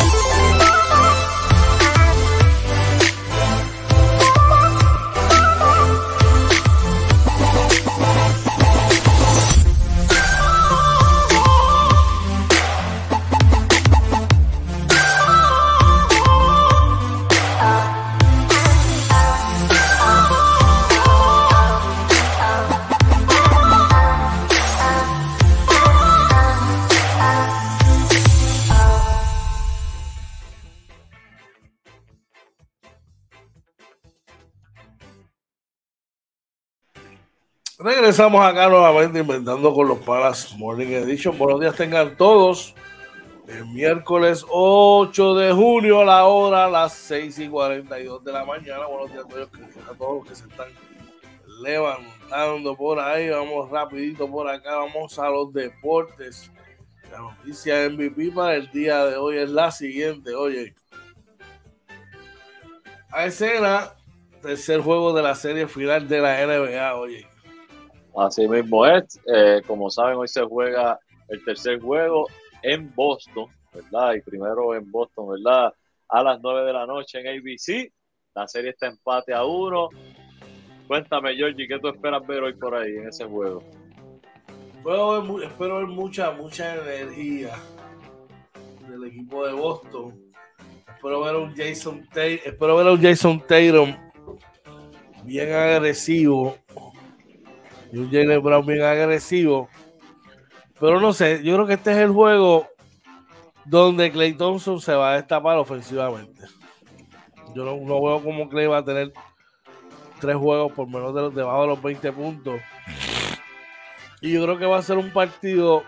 Regresamos 37.82 38.44
acá 38.44 38.68
nuevamente 38.68 39.20
inventando 39.20 39.72
con 39.72 39.88
los 39.88 39.98
Palas 40.00 40.54
Morning 40.58 40.88
Edition. 40.88 41.38
Buenos 41.38 41.60
días 41.60 41.74
tengan 41.74 42.14
todos. 42.14 42.74
El 43.48 43.64
miércoles 43.68 44.44
8 44.50 45.34
de 45.36 45.52
junio 45.54 46.02
a 46.02 46.04
la 46.04 46.24
hora, 46.26 46.68
las 46.68 46.92
6 46.92 47.38
y 47.38 47.48
42 47.48 48.22
de 48.22 48.32
la 48.32 48.44
mañana. 48.44 48.84
Buenos 48.84 49.10
días 49.10 49.24
a 49.24 49.94
todos 49.94 50.16
los 50.16 50.28
que 50.28 50.34
se 50.34 50.46
están 50.46 50.68
levantando 51.62 52.76
por 52.76 53.00
ahí. 53.00 53.30
Vamos 53.30 53.70
rapidito 53.70 54.30
por 54.30 54.46
acá. 54.46 54.76
Vamos 54.76 55.18
a 55.18 55.30
los 55.30 55.50
deportes. 55.50 56.52
La 57.10 57.20
noticia 57.20 57.88
MVP 57.88 58.32
para 58.32 58.56
el 58.56 58.70
día 58.72 59.06
de 59.06 59.16
hoy 59.16 59.38
es 59.38 59.48
la 59.48 59.70
siguiente. 59.70 60.34
Oye, 60.34 60.74
a 63.10 63.24
escena, 63.24 63.94
tercer 64.42 64.82
juego 64.82 65.14
de 65.14 65.22
la 65.22 65.34
serie 65.34 65.66
final 65.66 66.06
de 66.06 66.20
la 66.20 66.46
NBA. 66.46 66.94
Oye, 66.96 67.29
Así 68.20 68.46
mismo 68.46 68.85
es. 68.85 69.18
Eh, 69.26 69.62
como 69.66 69.88
saben, 69.88 70.16
hoy 70.16 70.28
se 70.28 70.42
juega 70.42 71.00
el 71.28 71.42
tercer 71.42 71.80
juego 71.80 72.26
en 72.62 72.94
Boston, 72.94 73.46
¿verdad? 73.72 74.12
Y 74.12 74.20
primero 74.20 74.74
en 74.74 74.90
Boston, 74.90 75.30
¿verdad? 75.30 75.72
A 76.06 76.22
las 76.22 76.38
9 76.42 76.66
de 76.66 76.72
la 76.74 76.87
noche 76.87 77.18
en 77.18 77.28
ABC. 77.28 77.90
La 78.35 78.46
serie 78.46 78.72
está 78.72 78.88
empate 78.88 79.33
a 79.33 79.44
uno. 79.46 79.88
Cuéntame, 80.87 81.35
Georgie, 81.35 81.66
¿qué 81.66 81.78
tú 81.78 81.88
esperas 81.88 82.26
ver 82.26 82.42
hoy 82.42 82.52
por 82.52 82.74
ahí 82.74 82.94
en 82.94 83.09
ese 83.09 83.24
juego? 83.24 83.62
espero 85.42 85.78
ver 85.78 85.87
mucha, 85.87 86.30
mucha 86.33 86.74
energía 86.74 87.54
del 88.87 89.04
equipo 89.04 89.46
de 89.46 89.54
Boston. 89.54 90.33
Espero 90.94 91.22
ver 91.22 91.35
a 91.37 91.38
un 91.38 91.54
Jason 91.56 92.06
Tatum, 92.09 92.38
espero 92.44 92.76
ver 92.76 92.87
a 92.87 92.92
un 92.92 93.00
Jason 93.00 93.40
Tatum 93.40 93.96
bien 95.24 95.52
agresivo 95.52 96.56
y 97.92 97.98
un 97.98 98.11
Jalen 98.11 98.42
Brown 98.42 98.66
bien 98.66 98.83
agresivo. 98.83 99.68
Pero 100.79 101.00
no 101.00 101.12
sé, 101.12 101.42
yo 101.42 101.55
creo 101.55 101.66
que 101.66 101.74
este 101.74 101.92
es 101.92 101.98
el 101.98 102.11
juego 102.11 102.68
donde 103.64 104.11
Clay 104.11 104.33
Thompson 104.33 104.81
se 104.81 104.94
va 104.94 105.12
a 105.12 105.16
destapar 105.16 105.57
ofensivamente. 105.59 106.46
Yo 107.55 107.64
no, 107.64 108.03
veo 108.03 108.22
cómo 108.22 108.48
Clay 108.48 108.66
va 108.66 108.79
a 108.79 108.85
tener 108.85 109.12
tres 110.20 110.37
juegos 110.37 110.72
por 110.72 110.87
menos 110.87 111.14
de 111.14 111.20
los 111.22 111.35
debajo 111.35 111.62
de 111.62 111.68
los 111.68 111.83
20 111.83 112.12
puntos. 112.12 112.61
Y 114.20 114.33
yo 114.33 114.42
creo 114.44 114.59
que 114.59 114.66
va 114.66 114.79
a 114.79 114.83
ser 114.83 114.98
un 114.98 115.12
partido 115.12 115.83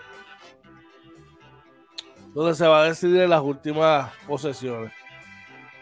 donde 2.35 2.55
se 2.55 2.67
va 2.67 2.83
a 2.83 2.87
decidir 2.87 3.23
en 3.23 3.31
las 3.31 3.43
últimas 3.43 4.11
posesiones. 4.27 4.93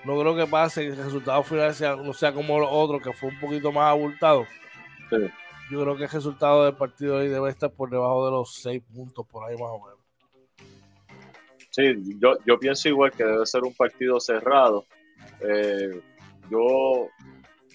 no 0.04 0.18
creo 0.18 0.34
que 0.34 0.46
pase, 0.46 0.82
que 0.82 0.88
el 0.88 0.96
resultado 0.96 1.42
final 1.42 1.74
sea, 1.74 1.96
no 1.96 2.12
sea 2.12 2.32
como 2.32 2.58
los 2.58 2.68
otros, 2.70 3.02
que 3.02 3.12
fue 3.12 3.28
un 3.28 3.38
poquito 3.40 3.70
más 3.72 3.90
abultado. 3.90 4.46
Yo 5.70 5.80
creo 5.82 5.96
que 5.96 6.04
el 6.04 6.10
resultado 6.10 6.64
del 6.64 6.74
partido 6.74 7.16
hoy 7.16 7.28
debe 7.28 7.48
estar 7.48 7.70
por 7.70 7.88
debajo 7.90 8.26
de 8.26 8.32
los 8.32 8.54
seis 8.56 8.82
puntos, 8.92 9.24
por 9.26 9.48
ahí 9.48 9.56
más 9.56 9.70
o 9.70 9.78
menos. 9.78 10.00
Sí, 11.70 12.18
yo, 12.18 12.36
yo 12.44 12.58
pienso 12.58 12.88
igual 12.88 13.12
que 13.12 13.22
debe 13.22 13.46
ser 13.46 13.62
un 13.62 13.72
partido 13.74 14.18
cerrado. 14.18 14.84
Eh, 15.40 16.00
yo, 16.50 17.08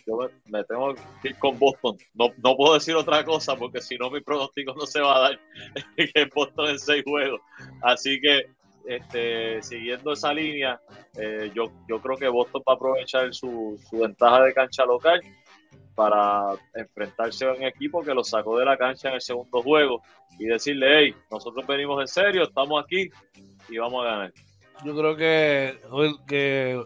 yo 0.06 0.30
me, 0.48 0.64
tengo 0.66 0.94
que 1.22 1.30
ir 1.30 1.40
con 1.40 1.58
Boston. 1.58 1.96
No, 2.14 2.34
no 2.44 2.58
puedo 2.58 2.74
decir 2.74 2.96
otra 2.96 3.24
cosa 3.24 3.56
porque 3.56 3.82
si 3.82 3.98
no 3.98 4.12
mi 4.12 4.20
pronóstico 4.20 4.74
no 4.74 4.86
se 4.86 5.00
va 5.00 5.16
a 5.16 5.22
dar 5.22 5.40
que 5.96 6.30
Boston 6.36 6.72
en 6.72 6.80
seis 6.80 7.04
juegos. 7.06 7.40
Así 7.82 8.20
que 8.20 8.50
este, 8.88 9.64
siguiendo 9.64 10.12
esa 10.12 10.34
línea, 10.34 10.82
eh, 11.18 11.50
yo, 11.56 11.72
yo 11.88 12.02
creo 12.02 12.18
que 12.18 12.28
Boston 12.28 12.62
va 12.68 12.74
a 12.74 12.76
aprovechar 12.76 13.34
su, 13.34 13.80
su 13.90 14.00
ventaja 14.00 14.42
de 14.42 14.54
cancha 14.54 14.84
local 14.86 15.22
para 15.96 16.56
enfrentarse 16.74 17.46
a 17.46 17.54
un 17.54 17.64
equipo 17.64 18.04
que 18.04 18.14
lo 18.14 18.24
sacó 18.24 18.58
de 18.60 18.66
la 18.66 18.78
cancha 18.78 19.10
en 19.10 19.16
el 19.16 19.22
segundo 19.22 19.62
juego 19.62 20.02
y 20.38 20.46
decirle, 20.46 20.88
hey, 21.00 21.16
nosotros 21.32 21.66
venimos 21.66 22.02
en 22.02 22.08
serio, 22.08 22.44
estamos 22.44 22.84
aquí 22.84 23.10
y 23.70 23.78
vamos 23.78 24.06
a 24.06 24.10
ganar. 24.10 24.34
Yo 24.84 24.96
creo 24.96 25.16
que, 25.16 25.80
que 26.28 26.84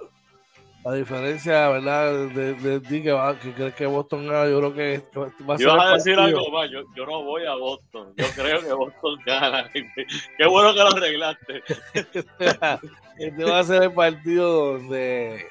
a 0.86 0.94
diferencia, 0.94 1.70
¿verdad? 1.70 2.30
De, 2.30 2.80
ti 2.82 3.02
que, 3.02 3.12
va, 3.12 3.38
que 3.38 3.52
crees 3.52 3.74
que 3.74 3.86
Boston 3.86 4.28
gana, 4.28 4.50
yo 4.50 4.60
creo 4.60 4.74
que 4.74 5.04
va 5.48 5.56
a 5.56 5.58
ser. 5.58 5.70
a 5.70 5.94
decir 5.94 6.18
algo 6.18 6.50
más, 6.52 6.70
yo, 6.70 6.84
yo, 6.96 7.06
no 7.06 7.24
voy 7.24 7.46
a 7.46 7.56
Boston, 7.56 8.14
yo 8.16 8.26
creo 8.36 8.62
que 8.62 8.74
Boston 8.74 9.20
gana. 9.26 9.70
Qué 9.74 10.46
bueno 10.46 10.74
que 10.74 10.80
lo 10.80 10.88
arreglaste. 10.88 11.64
este 13.18 13.44
va 13.44 13.60
a 13.60 13.64
ser 13.64 13.84
el 13.84 13.92
partido 13.92 14.74
donde 14.74 15.46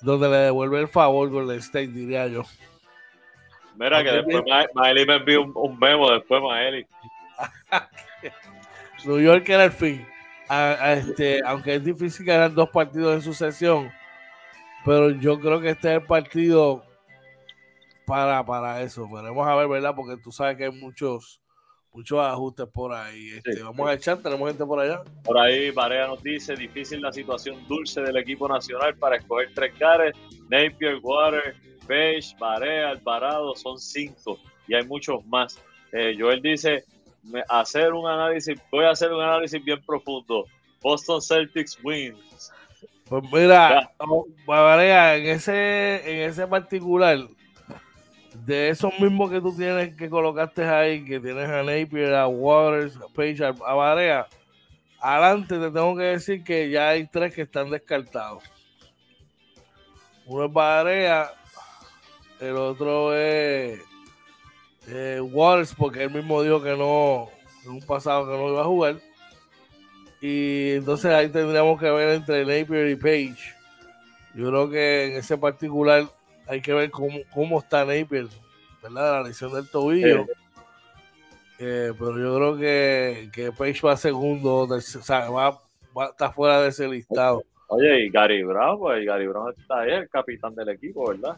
donde 0.00 0.28
le 0.28 0.36
devuelve 0.36 0.80
el 0.80 0.88
favor 0.88 1.28
el 1.28 1.50
State, 1.58 1.88
diría 1.88 2.26
yo. 2.26 2.42
Mira 3.76 4.02
que 4.02 4.10
después 4.10 4.42
Maeli 4.74 5.06
me 5.06 5.16
envió 5.16 5.42
un, 5.42 5.78
memo 5.78 6.10
después 6.10 6.42
Maeli. 6.42 6.86
New 9.04 9.20
York 9.20 9.48
era 9.48 9.64
el 9.64 9.72
fin. 9.72 10.06
este, 10.48 11.42
aunque 11.44 11.74
es 11.74 11.84
difícil 11.84 12.24
ganar 12.24 12.52
dos 12.52 12.70
partidos 12.70 13.14
en 13.14 13.22
sucesión, 13.22 13.92
pero 14.84 15.10
yo 15.10 15.38
creo 15.40 15.60
que 15.60 15.70
este 15.70 15.88
es 15.88 16.00
el 16.00 16.06
partido 16.06 16.84
para, 18.06 18.44
para 18.44 18.80
eso. 18.82 19.08
Veremos 19.10 19.46
a 19.46 19.54
ver, 19.54 19.68
¿verdad? 19.68 19.94
Porque 19.94 20.16
tú 20.16 20.32
sabes 20.32 20.56
que 20.56 20.64
hay 20.64 20.72
muchos 20.72 21.40
muchos 21.96 22.20
ajustes 22.20 22.66
por 22.66 22.92
ahí. 22.92 23.30
Este, 23.30 23.62
vamos 23.62 23.88
a 23.88 23.94
echar, 23.94 24.18
tenemos 24.18 24.48
gente 24.48 24.64
por 24.64 24.78
allá. 24.78 25.02
Por 25.24 25.38
ahí, 25.38 25.70
Barea 25.70 26.06
nos 26.06 26.22
dice: 26.22 26.54
difícil 26.54 27.00
la 27.00 27.10
situación 27.10 27.66
dulce 27.66 28.02
del 28.02 28.16
equipo 28.18 28.46
nacional 28.46 28.94
para 28.96 29.16
escoger 29.16 29.48
tres 29.54 29.72
caras. 29.78 30.12
Napier, 30.50 30.98
Water, 31.02 31.56
Page, 31.88 32.36
Barea, 32.38 32.90
Alvarado, 32.90 33.54
son 33.56 33.78
cinco 33.78 34.38
y 34.68 34.74
hay 34.74 34.84
muchos 34.84 35.24
más. 35.26 35.58
Eh, 35.92 36.14
Joel 36.18 36.42
dice: 36.42 36.84
hacer 37.48 37.94
un 37.94 38.06
análisis, 38.06 38.60
voy 38.70 38.84
a 38.84 38.90
hacer 38.90 39.12
un 39.12 39.22
análisis 39.22 39.64
bien 39.64 39.82
profundo. 39.84 40.44
Boston 40.82 41.22
Celtics 41.22 41.78
wins. 41.82 42.52
Pues 43.08 43.22
mira, 43.32 43.90
Barea, 44.46 45.16
en 45.16 45.26
ese, 45.26 46.02
en 46.10 46.28
ese 46.28 46.46
particular, 46.46 47.18
de 48.44 48.68
esos 48.68 48.98
mismos 48.98 49.30
que 49.30 49.40
tú 49.40 49.54
tienes 49.56 49.94
que 49.94 50.10
colocaste 50.10 50.64
ahí, 50.64 51.04
que 51.04 51.20
tienes 51.20 51.48
a 51.48 51.62
Napier, 51.62 52.14
a 52.14 52.26
Waters, 52.26 52.96
a 52.96 53.08
Page, 53.14 53.44
a, 53.44 53.52
Barea, 53.52 54.26
adelante 55.00 55.58
te 55.58 55.70
tengo 55.70 55.96
que 55.96 56.04
decir 56.04 56.44
que 56.44 56.68
ya 56.70 56.90
hay 56.90 57.06
tres 57.06 57.34
que 57.34 57.42
están 57.42 57.70
descartados. 57.70 58.44
Uno 60.26 60.46
es 60.46 60.52
Barea, 60.52 61.30
el 62.40 62.56
otro 62.56 63.14
es 63.16 63.80
eh, 64.88 65.20
Waters, 65.20 65.74
porque 65.74 66.02
él 66.04 66.10
mismo 66.10 66.42
dijo 66.42 66.62
que 66.62 66.76
no, 66.76 67.28
en 67.64 67.70
un 67.70 67.80
pasado 67.80 68.26
que 68.26 68.36
no 68.36 68.50
iba 68.50 68.60
a 68.60 68.64
jugar. 68.64 68.96
Y 70.20 70.72
entonces 70.72 71.12
ahí 71.12 71.28
tendríamos 71.28 71.78
que 71.78 71.90
ver 71.90 72.10
entre 72.10 72.40
Napier 72.44 72.88
y 72.88 72.96
Page. 72.96 73.54
Yo 74.34 74.48
creo 74.48 74.68
que 74.68 75.06
en 75.06 75.12
ese 75.18 75.38
particular 75.38 76.06
hay 76.48 76.60
que 76.60 76.72
ver 76.72 76.90
cómo, 76.90 77.18
cómo 77.32 77.58
está 77.58 77.84
Napier, 77.84 78.26
¿verdad? 78.82 79.22
La 79.22 79.28
lesión 79.28 79.52
del 79.52 79.68
tobillo. 79.68 80.26
Eh, 81.58 81.92
pero 81.98 82.18
yo 82.18 82.36
creo 82.36 82.56
que, 82.56 83.30
que 83.32 83.52
Page 83.52 83.80
va 83.82 83.96
segundo, 83.96 84.58
o 84.58 84.80
sea, 84.80 85.30
va, 85.30 85.58
va, 85.96 86.06
está 86.06 86.30
fuera 86.30 86.60
de 86.60 86.68
ese 86.68 86.86
listado. 86.86 87.42
Oye, 87.68 88.04
y 88.04 88.10
Gary 88.10 88.42
Brown, 88.42 88.78
pues 88.78 89.04
Gary 89.04 89.26
Brown 89.26 89.52
está 89.56 89.80
ahí, 89.80 89.92
el 89.92 90.08
capitán 90.08 90.54
del 90.54 90.68
equipo, 90.68 91.08
¿verdad? 91.08 91.36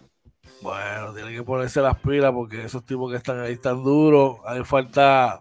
Bueno, 0.60 1.14
tiene 1.14 1.32
que 1.32 1.42
ponerse 1.42 1.80
las 1.80 1.98
pilas 2.00 2.32
porque 2.32 2.64
esos 2.64 2.84
tipos 2.84 3.10
que 3.10 3.16
están 3.16 3.40
ahí 3.40 3.52
están 3.52 3.82
duros. 3.82 4.38
Hay 4.44 4.64
falta 4.64 5.40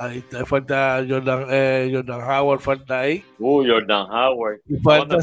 Ahí 0.00 0.16
está, 0.16 0.46
falta 0.46 1.04
Jordan, 1.06 1.44
eh, 1.50 1.90
Jordan 1.92 2.22
Howard, 2.22 2.60
falta 2.60 3.00
ahí. 3.00 3.22
Uh, 3.38 3.62
Jordan 3.68 4.06
Howard. 4.10 4.60
Y 4.66 4.78
falta, 4.78 5.18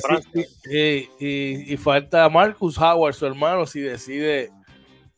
y, 1.19 1.77
falta 1.77 2.29
Marcus 2.29 2.77
Howard, 2.77 3.15
su 3.15 3.25
hermano, 3.25 3.65
si 3.65 3.79
decide 3.79 4.51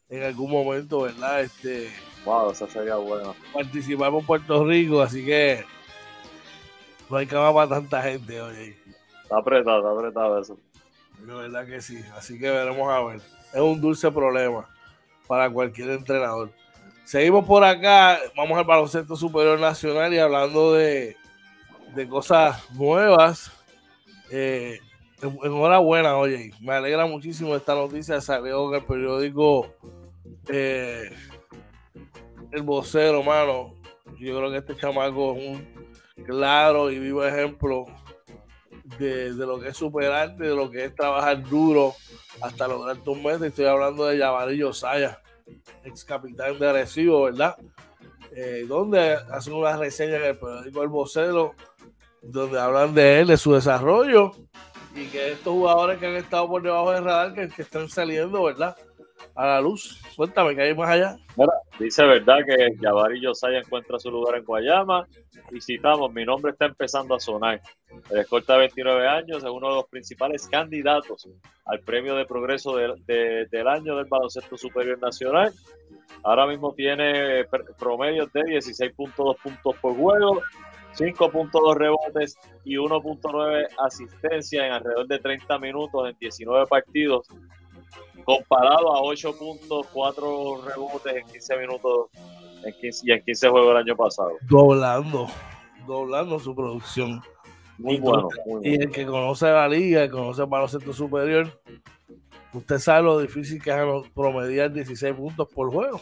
en 0.08 0.24
algún 0.24 0.50
momento, 0.50 1.02
¿verdad? 1.02 1.42
Este, 1.42 1.90
wow, 2.24 2.52
eso 2.52 2.68
sería 2.68 2.96
bueno. 2.96 3.36
Participar 3.54 4.12
por 4.12 4.26
Puerto 4.26 4.66
Rico, 4.66 5.02
así 5.02 5.26
que 5.26 5.66
no 7.10 7.18
hay 7.18 7.28
cama 7.28 7.54
para 7.54 7.68
tanta 7.68 8.02
gente, 8.02 8.40
oye. 8.40 8.78
Está 9.24 9.40
apretado, 9.40 9.80
está 9.80 9.92
apretado 9.92 10.40
eso. 10.40 10.58
La 11.26 11.34
verdad 11.36 11.66
que 11.66 11.82
sí, 11.82 12.02
así 12.16 12.40
que 12.40 12.50
veremos 12.50 12.90
a 12.90 13.04
ver. 13.04 13.22
Es 13.54 13.60
un 13.60 13.82
dulce 13.82 14.10
problema 14.10 14.70
para 15.28 15.50
cualquier 15.50 15.90
entrenador. 15.90 16.50
Seguimos 17.10 17.44
por 17.44 17.64
acá, 17.64 18.20
vamos 18.38 18.56
al 18.56 18.66
baloncesto 18.66 19.16
superior 19.16 19.60
nacional 19.60 20.14
y 20.14 20.20
hablando 20.20 20.74
de, 20.74 21.18
cosas 22.08 22.70
nuevas. 22.74 23.52
Eh, 24.30 24.80
enhorabuena, 25.20 26.18
oye, 26.18 26.52
me 26.62 26.74
alegra 26.74 27.08
muchísimo 27.08 27.56
esta 27.56 27.74
noticia. 27.74 28.22
Salió 28.22 28.70
en 28.70 28.76
el 28.76 28.86
periódico 28.86 29.74
eh, 30.50 31.10
El 32.52 32.62
Vocero, 32.62 33.24
mano. 33.24 33.74
Yo 34.20 34.38
creo 34.38 34.52
que 34.52 34.58
este 34.58 34.78
chamaco 34.78 35.36
es 35.36 35.48
un 35.48 36.26
claro 36.28 36.92
y 36.92 37.00
vivo 37.00 37.26
ejemplo 37.26 37.88
de, 39.00 39.32
lo 39.32 39.60
que 39.60 39.70
es 39.70 39.78
superarte, 39.78 40.44
de 40.44 40.56
lo 40.56 40.70
que 40.70 40.86
es 40.86 40.96
trabajar 40.96 41.42
duro 41.42 41.96
hasta 42.40 42.68
lograr 42.68 42.98
tus 42.98 43.18
metas. 43.18 43.42
Estoy 43.42 43.66
hablando 43.66 44.06
de 44.06 44.20
Yavarillo 44.20 44.74
Saya 44.74 45.20
ex 45.84 46.04
capitán 46.06 46.58
de 46.60 46.68
Arecibo, 46.70 47.24
¿verdad? 47.24 47.56
Eh, 48.36 48.66
donde 48.68 49.14
hacen 49.32 49.54
una 49.54 49.76
reseña 49.76 50.18
en 50.18 50.24
el 50.26 50.38
periódico 50.38 50.84
El 50.84 50.90
Vocero, 50.90 51.56
donde 52.22 52.60
hablan 52.60 52.94
de 52.94 53.22
él, 53.22 53.28
de 53.28 53.38
su 53.38 53.54
desarrollo, 53.54 54.32
y 54.96 55.06
que 55.08 55.32
estos 55.32 55.54
jugadores 55.54 56.00
que 56.00 56.08
han 56.08 56.16
estado 56.16 56.48
por 56.48 56.62
debajo 56.62 56.92
del 56.92 57.04
radar, 57.04 57.34
que, 57.34 57.50
que 57.50 57.62
están 57.62 57.90
saliendo, 57.90 58.44
¿verdad? 58.44 58.76
A 59.40 59.48
la 59.48 59.62
luz. 59.62 60.02
Cuéntame, 60.18 60.54
¿qué 60.54 60.64
hay 60.64 60.76
más 60.76 60.90
allá? 60.90 61.18
dice 61.80 62.06
verdad 62.06 62.40
que 62.46 62.76
Jabari 62.82 63.22
Yosaya 63.22 63.60
encuentra 63.60 63.98
su 63.98 64.12
lugar 64.12 64.36
en 64.36 64.44
Guayama, 64.44 65.08
y 65.50 65.62
citamos, 65.62 66.12
mi 66.12 66.26
nombre 66.26 66.52
está 66.52 66.66
empezando 66.66 67.16
a 67.16 67.22
sonar. 67.22 67.62
El 68.10 68.18
escolta 68.18 68.56
de 68.56 68.60
29 68.60 69.08
años 69.08 69.38
es 69.38 69.50
uno 69.50 69.70
de 69.70 69.76
los 69.76 69.86
principales 69.86 70.46
candidatos 70.50 71.30
al 71.64 71.80
premio 71.80 72.16
de 72.16 72.26
progreso 72.26 72.76
del 72.76 73.68
año 73.70 73.96
del 73.96 74.08
baloncesto 74.08 74.58
superior 74.58 75.00
nacional. 75.00 75.54
Ahora 76.22 76.46
mismo 76.46 76.74
tiene 76.74 77.46
promedios 77.80 78.34
de 78.34 78.42
16.2 78.42 79.38
puntos 79.42 79.76
por 79.78 79.96
juego, 79.96 80.42
5.2 80.98 81.76
rebotes 81.78 82.38
y 82.66 82.76
1.9 82.76 83.68
asistencia 83.78 84.68
en 84.68 84.74
alrededor 84.74 85.08
de 85.08 85.20
30 85.20 85.60
minutos 85.60 86.10
en 86.10 86.18
19 86.20 86.66
partidos, 86.66 87.26
comparado 88.30 88.96
a 88.96 89.02
8.4 89.02 90.64
rebotes 90.64 91.16
en 91.16 91.26
15 91.26 91.58
minutos 91.58 92.10
en 92.64 92.74
15, 92.74 93.02
y 93.06 93.12
en 93.12 93.24
15 93.24 93.50
juegos 93.50 93.72
el 93.72 93.78
año 93.78 93.96
pasado. 93.96 94.32
Doblando, 94.48 95.28
doblando 95.88 96.40
su 96.40 96.56
producción. 96.56 97.22
Muy 97.80 97.98
bueno, 97.98 98.28
Y 98.62 98.76
el 98.76 98.92
que 98.92 99.06
conoce 99.06 99.48
la 99.48 99.68
liga, 99.68 100.04
el 100.04 100.10
que 100.10 100.16
conoce 100.16 100.42
el 100.42 100.48
baloncesto 100.48 100.94
superior, 100.94 101.60
usted 102.54 102.78
sabe 102.78 103.04
lo 103.04 103.20
difícil 103.20 103.62
que 103.62 103.72
es 103.72 104.12
promediar 104.14 104.72
16 104.72 105.16
puntos 105.16 105.48
por 105.48 105.72
juego. 105.72 106.00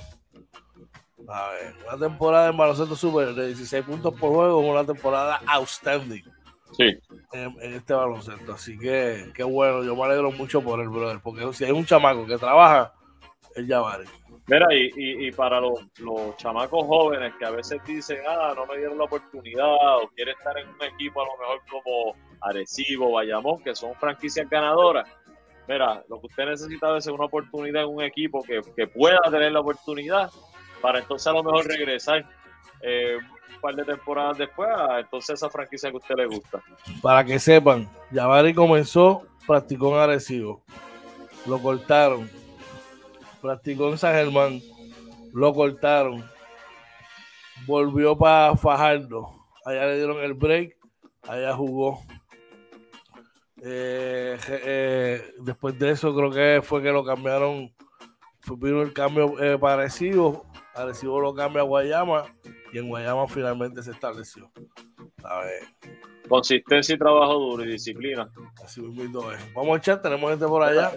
A 1.30 1.50
ver, 1.52 1.76
una 1.88 2.08
temporada 2.08 2.50
en 2.50 2.58
baloncesto 2.58 2.96
superior 2.96 3.36
de 3.36 3.48
16 3.48 3.86
puntos 3.86 4.14
por 4.20 4.34
juego 4.34 4.62
es 4.62 4.70
una 4.70 4.86
temporada 4.86 5.42
outstanding. 5.48 6.24
Sí. 6.78 6.98
En, 7.34 7.74
este 7.74 7.94
baloncesto. 7.94 8.54
Así 8.54 8.78
que, 8.78 9.32
qué 9.34 9.44
bueno, 9.44 9.84
yo 9.84 9.96
me 9.96 10.04
alegro 10.04 10.32
mucho 10.32 10.62
por 10.62 10.80
el 10.80 10.90
brother, 10.90 11.20
porque 11.24 11.52
si 11.54 11.66
hay 11.66 11.72
un 11.72 11.86
chamaco 11.86 12.26
que 12.28 12.38
trabaja, 12.38 12.94
él 13.56 13.68
ya 13.68 13.80
vale. 13.80 14.06
Mira, 14.48 14.68
y, 14.74 15.28
y, 15.28 15.32
para 15.32 15.60
los, 15.60 15.80
los, 16.00 16.38
chamacos 16.38 16.86
jóvenes 16.86 17.34
que 17.38 17.46
a 17.46 17.52
veces 17.52 17.82
dicen, 17.86 18.20
ah, 18.30 18.54
no 18.56 18.66
me 18.66 18.78
dieron 18.78 18.98
la 18.98 19.06
oportunidad, 19.06 19.98
o 19.98 20.08
quiere 20.16 20.32
estar 20.32 20.58
en 20.58 20.70
un 20.70 20.84
equipo 20.84 21.22
a 21.22 21.26
lo 21.26 21.38
mejor 21.38 21.62
como 21.70 22.16
Arecibo, 22.42 23.12
Bayamón, 23.12 23.62
que 23.62 23.76
son 23.76 23.94
franquicias 23.96 24.50
ganadoras. 24.50 25.10
Mira, 25.68 26.02
lo 26.08 26.22
que 26.22 26.28
usted 26.28 26.46
necesita 26.46 26.96
es 26.96 27.08
una 27.08 27.26
oportunidad 27.26 27.84
en 27.84 27.90
un 27.90 28.04
equipo 28.04 28.42
que, 28.42 28.62
que 28.76 28.88
pueda 28.88 29.20
tener 29.30 29.52
la 29.52 29.60
oportunidad 29.60 30.30
para 30.82 31.00
entonces 31.00 31.28
a 31.28 31.34
lo 31.34 31.44
mejor 31.44 31.66
regresar 31.66 32.26
eh, 32.82 33.18
par 33.58 33.76
de 33.76 33.84
temporadas 33.84 34.38
después 34.38 34.70
entonces 35.00 35.36
esa 35.36 35.50
franquicia 35.50 35.90
que 35.90 35.98
a 35.98 36.00
usted 36.00 36.16
le 36.16 36.26
gusta. 36.28 36.62
Para 37.02 37.24
que 37.24 37.40
sepan, 37.40 37.90
Javari 38.14 38.54
comenzó, 38.54 39.24
practicó 39.46 39.96
en 39.96 40.02
Arecibo, 40.02 40.64
lo 41.46 41.62
cortaron, 41.62 42.30
practicó 43.42 43.90
en 43.90 43.98
San 43.98 44.14
Germán, 44.14 44.62
lo 45.34 45.54
cortaron, 45.54 46.24
volvió 47.66 48.18
para 48.18 48.56
Fajardo, 48.56 49.30
allá 49.66 49.86
le 49.86 49.98
dieron 49.98 50.20
el 50.20 50.34
break, 50.34 50.78
allá 51.28 51.54
jugó. 51.54 52.02
Eh, 53.64 54.38
eh, 54.48 55.34
después 55.40 55.78
de 55.80 55.90
eso 55.90 56.16
creo 56.16 56.30
que 56.30 56.62
fue 56.62 56.82
que 56.84 56.92
lo 56.92 57.04
cambiaron, 57.04 57.74
vino 58.58 58.82
el 58.82 58.94
cambio 58.94 59.42
eh, 59.44 59.58
parecido, 59.58 60.46
Arecibo 60.78 61.20
lo 61.20 61.34
cambia 61.34 61.62
a 61.62 61.66
Guayama 61.66 62.26
y 62.72 62.78
en 62.78 62.88
Guayama 62.88 63.28
finalmente 63.28 63.82
se 63.82 63.92
estableció. 63.92 64.52
A 65.24 65.40
ver. 65.40 65.64
Consistencia 66.28 66.96
y 66.96 66.98
trabajo 66.98 67.34
duro 67.34 67.64
y 67.64 67.72
disciplina. 67.72 68.30
Así 68.64 68.82
mismo 68.82 69.32
es. 69.32 69.54
Vamos 69.54 69.76
a 69.76 69.80
echar, 69.80 70.02
tenemos 70.02 70.30
gente 70.30 70.46
por 70.46 70.64
allá. 70.64 70.92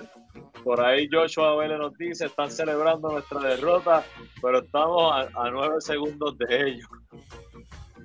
Por 0.65 0.81
ahí 0.81 1.09
Joshua 1.11 1.57
Vélez 1.57 1.79
nos 1.79 1.97
dice, 1.97 2.27
están 2.27 2.51
celebrando 2.51 3.11
nuestra 3.11 3.41
derrota, 3.41 4.05
pero 4.43 4.59
estamos 4.59 5.29
a, 5.35 5.51
nueve 5.51 5.81
segundos 5.81 6.37
de 6.39 6.69
ellos. 6.69 6.89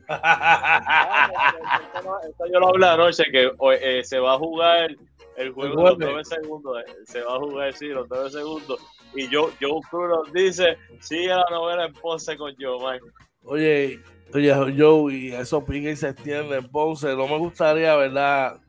esto, 2.29 2.45
yo 2.53 2.59
lo 2.59 2.69
hablé 2.69 2.87
anoche, 2.87 3.23
que 3.31 3.51
eh, 3.81 4.03
se 4.03 4.19
va 4.19 4.35
a 4.35 4.37
jugar 4.37 4.95
el 5.37 5.51
juego 5.51 5.83
de 5.83 5.89
los 5.89 5.97
nueve 5.97 6.25
segundos. 6.25 6.79
Eh, 6.79 6.85
se 7.05 7.23
va 7.23 7.35
a 7.35 7.39
jugar, 7.39 7.73
sí, 7.73 7.87
los 7.87 8.07
nueve 8.09 8.29
segundos. 8.29 8.79
Y 9.15 9.29
yo, 9.29 9.49
Joe 9.61 9.79
Cruz 9.89 10.09
nos 10.09 10.33
dice, 10.33 10.77
sigue 10.99 11.29
la 11.29 11.45
novela 11.49 11.85
en 11.85 11.93
Ponce 11.93 12.35
con 12.37 12.53
Joe, 12.59 12.99
Oye, 13.43 14.01
oye, 14.33 14.53
Joe, 14.77 15.13
y 15.13 15.31
eso 15.31 15.63
pica 15.63 15.89
y 15.89 15.95
se 15.95 16.09
extiende 16.09 16.57
en 16.57 16.67
Ponce. 16.69 17.15
No 17.15 17.27
me 17.27 17.37
gustaría, 17.37 17.95
¿verdad? 17.95 18.59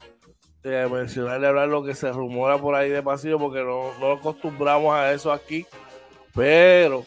Eh, 0.62 0.88
mencionarle 0.90 1.46
hablar 1.46 1.68
lo 1.68 1.84
que 1.84 1.94
se 1.94 2.12
rumora 2.12 2.58
por 2.58 2.74
ahí 2.74 2.90
de 2.90 3.02
pasillo, 3.02 3.38
porque 3.38 3.60
no, 3.60 3.98
no 3.98 4.12
acostumbramos 4.12 4.94
a 4.94 5.12
eso 5.12 5.32
aquí. 5.32 5.66
Pero 6.34 7.04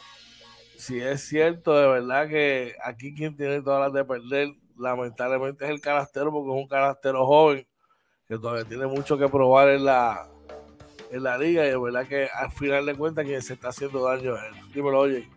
si 0.77 0.99
es 0.99 1.21
cierto, 1.27 1.77
de 1.77 1.87
verdad 1.87 2.27
que 2.27 2.75
aquí 2.83 3.13
quien 3.13 3.37
tiene 3.37 3.61
todas 3.61 3.81
las 3.81 3.93
de 3.93 4.05
perder, 4.05 4.49
lamentablemente 4.77 5.65
es 5.65 5.71
el 5.71 5.81
canastero, 5.81 6.31
porque 6.31 6.49
es 6.49 6.63
un 6.63 6.67
canastero 6.67 7.25
joven 7.25 7.67
que 8.27 8.37
todavía 8.37 8.65
tiene 8.65 8.87
mucho 8.87 9.17
que 9.17 9.27
probar 9.27 9.69
en 9.69 9.85
la, 9.85 10.28
en 11.11 11.23
la 11.23 11.37
liga 11.37 11.65
y 11.65 11.69
de 11.69 11.77
verdad 11.77 12.07
que 12.07 12.27
al 12.33 12.51
final 12.51 12.85
de 12.85 12.95
cuentas 12.95 13.25
quien 13.25 13.41
se 13.41 13.53
está 13.53 13.69
haciendo 13.69 14.03
daño 14.03 14.35
a 14.35 14.47
él. 14.47 14.53
Dímelo, 14.73 14.99
oye. 14.99 15.27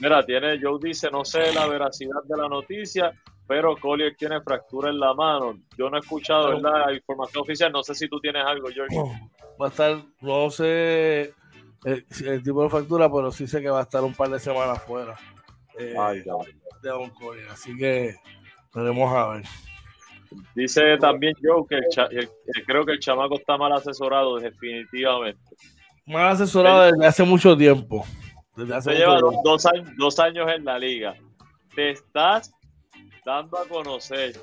Mira, 0.00 0.24
tiene, 0.24 0.58
Joe 0.60 0.78
dice, 0.82 1.10
no 1.10 1.24
sé 1.24 1.52
la 1.54 1.66
veracidad 1.66 2.22
de 2.24 2.36
la 2.36 2.48
noticia, 2.48 3.12
pero 3.46 3.76
Collier 3.76 4.16
tiene 4.16 4.40
fractura 4.40 4.90
en 4.90 4.98
la 4.98 5.14
mano. 5.14 5.58
Yo 5.78 5.88
no 5.88 5.96
he 5.96 6.00
escuchado 6.00 6.58
la 6.58 6.92
información 6.92 7.42
oficial, 7.42 7.72
no 7.72 7.82
sé 7.82 7.94
si 7.94 8.08
tú 8.08 8.20
tienes 8.20 8.44
algo, 8.44 8.68
George. 8.68 8.96
Va 9.60 9.66
a 9.66 9.68
estar, 9.68 10.02
no 10.20 10.50
sé 10.50 11.32
el, 11.84 12.42
tipo 12.42 12.62
de 12.62 12.70
fractura, 12.70 13.10
pero 13.10 13.30
sí 13.30 13.46
sé 13.46 13.60
que 13.60 13.70
va 13.70 13.80
a 13.80 13.82
estar 13.84 14.02
un 14.02 14.14
par 14.14 14.30
de 14.30 14.40
semanas 14.40 14.82
fuera 14.82 15.14
eh, 15.78 15.94
de 16.82 16.88
Don 16.88 17.10
Collier. 17.10 17.48
Así 17.50 17.76
que 17.76 18.16
veremos 18.74 19.12
a 19.12 19.28
ver. 19.28 19.44
Dice 20.54 20.96
también 20.98 21.34
Joe 21.42 21.64
que 21.68 22.28
creo 22.66 22.84
que 22.84 22.92
el 22.92 23.00
chamaco 23.00 23.36
está 23.36 23.56
mal 23.56 23.72
asesorado, 23.72 24.38
definitivamente. 24.38 25.40
Mal 26.06 26.28
asesorado 26.28 26.82
desde 26.82 27.06
hace 27.06 27.24
mucho 27.24 27.56
tiempo. 27.56 28.04
Desde 28.56 28.74
hace 28.74 28.94
lleva 28.94 29.18
dos, 29.18 29.66
años, 29.66 29.88
dos 29.96 30.18
años 30.18 30.50
en 30.54 30.64
la 30.64 30.78
liga. 30.78 31.14
Te 31.74 31.90
estás 31.90 32.52
dando 33.24 33.58
a 33.58 33.66
conocer. 33.66 34.36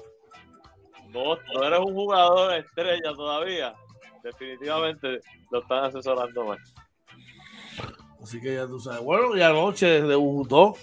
No, 1.10 1.36
no 1.54 1.63
eres 1.63 1.80
un 1.80 1.93
jugador 1.93 2.54
estrella 2.56 3.13
todavía. 3.15 3.73
Definitivamente 4.23 5.19
lo 5.51 5.62
están 5.62 5.86
asesorando 5.86 6.45
mal. 6.45 6.60
Así 8.21 8.39
que 8.39 8.56
ya 8.56 8.67
tú 8.67 8.80
sabes. 8.80 9.01
Bueno, 9.01 9.36
y 9.36 9.41
anoche 9.41 10.01
debutó 10.01 10.75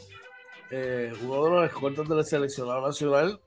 eh, 0.71 1.13
uno 1.23 1.45
de 1.45 1.51
los 1.51 1.65
escoltas 1.67 2.09
del 2.09 2.25
seleccionado 2.25 2.87
nacional, 2.87 3.41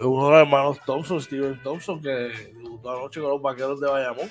uno 0.00 0.26
de 0.26 0.30
los 0.30 0.40
hermanos 0.40 0.78
Thompson, 0.86 1.20
Steven 1.20 1.60
Thompson, 1.62 2.00
que 2.00 2.08
debutó 2.08 2.90
anoche 2.90 3.20
con 3.20 3.30
los 3.30 3.42
vaqueros 3.42 3.80
de 3.80 3.88
Bayamón. 3.88 4.28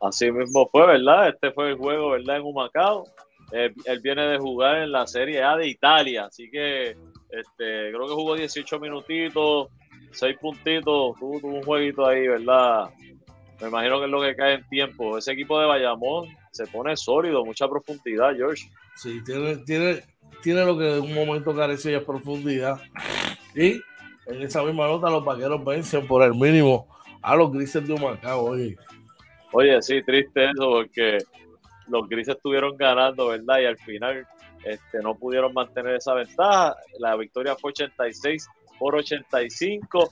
Así 0.00 0.30
mismo 0.30 0.68
fue, 0.70 0.86
¿verdad? 0.86 1.28
Este 1.28 1.50
fue 1.52 1.70
el 1.70 1.76
juego, 1.76 2.10
¿verdad? 2.10 2.36
En 2.36 2.42
Humacao. 2.42 3.04
Eh, 3.52 3.72
él 3.86 4.00
viene 4.00 4.26
de 4.26 4.38
jugar 4.38 4.78
en 4.78 4.92
la 4.92 5.06
Serie 5.06 5.42
A 5.42 5.56
de 5.56 5.68
Italia, 5.68 6.26
así 6.26 6.50
que 6.50 6.90
este, 7.30 7.90
creo 7.90 8.06
que 8.06 8.14
jugó 8.14 8.36
18 8.36 8.78
minutitos, 8.78 9.68
6 10.12 10.36
puntitos, 10.38 11.16
tuvo, 11.18 11.48
un 11.48 11.62
jueguito 11.62 12.06
ahí, 12.06 12.28
¿verdad? 12.28 12.90
Me 13.60 13.68
imagino 13.68 13.98
que 13.98 14.04
es 14.04 14.10
lo 14.10 14.20
que 14.20 14.36
cae 14.36 14.54
en 14.54 14.68
tiempo. 14.68 15.18
Ese 15.18 15.32
equipo 15.32 15.58
de 15.58 15.66
Bayamón 15.66 16.28
se 16.52 16.66
pone 16.66 16.96
sólido, 16.96 17.44
mucha 17.44 17.66
profundidad, 17.68 18.36
George. 18.36 18.70
Sí, 18.96 19.22
tiene, 19.24 19.56
tiene, 19.58 20.02
tiene 20.42 20.64
lo 20.64 20.78
que 20.78 20.98
en 20.98 21.02
un 21.02 21.14
momento 21.14 21.54
carecía 21.54 22.04
profundidad. 22.04 22.80
Y 23.54 23.80
en 24.28 24.42
esa 24.42 24.62
misma 24.62 24.86
nota 24.86 25.10
los 25.10 25.24
vaqueros 25.24 25.64
vencen 25.64 26.06
por 26.06 26.22
el 26.22 26.34
mínimo 26.34 26.86
a 27.22 27.34
los 27.34 27.50
grises 27.52 27.86
de 27.86 27.94
Humacao, 27.94 28.44
oye. 28.44 28.76
Sí, 29.80 30.02
triste 30.02 30.44
eso 30.44 30.70
porque 30.70 31.18
los 31.88 32.08
grises 32.08 32.36
estuvieron 32.36 32.76
ganando, 32.76 33.28
¿verdad? 33.28 33.60
Y 33.60 33.64
al 33.64 33.78
final 33.78 34.26
este, 34.64 35.00
no 35.02 35.14
pudieron 35.14 35.52
mantener 35.54 35.96
esa 35.96 36.14
ventaja. 36.14 36.76
La 36.98 37.16
victoria 37.16 37.56
fue 37.56 37.70
86 37.70 38.46
por 38.78 38.94
85 38.94 40.10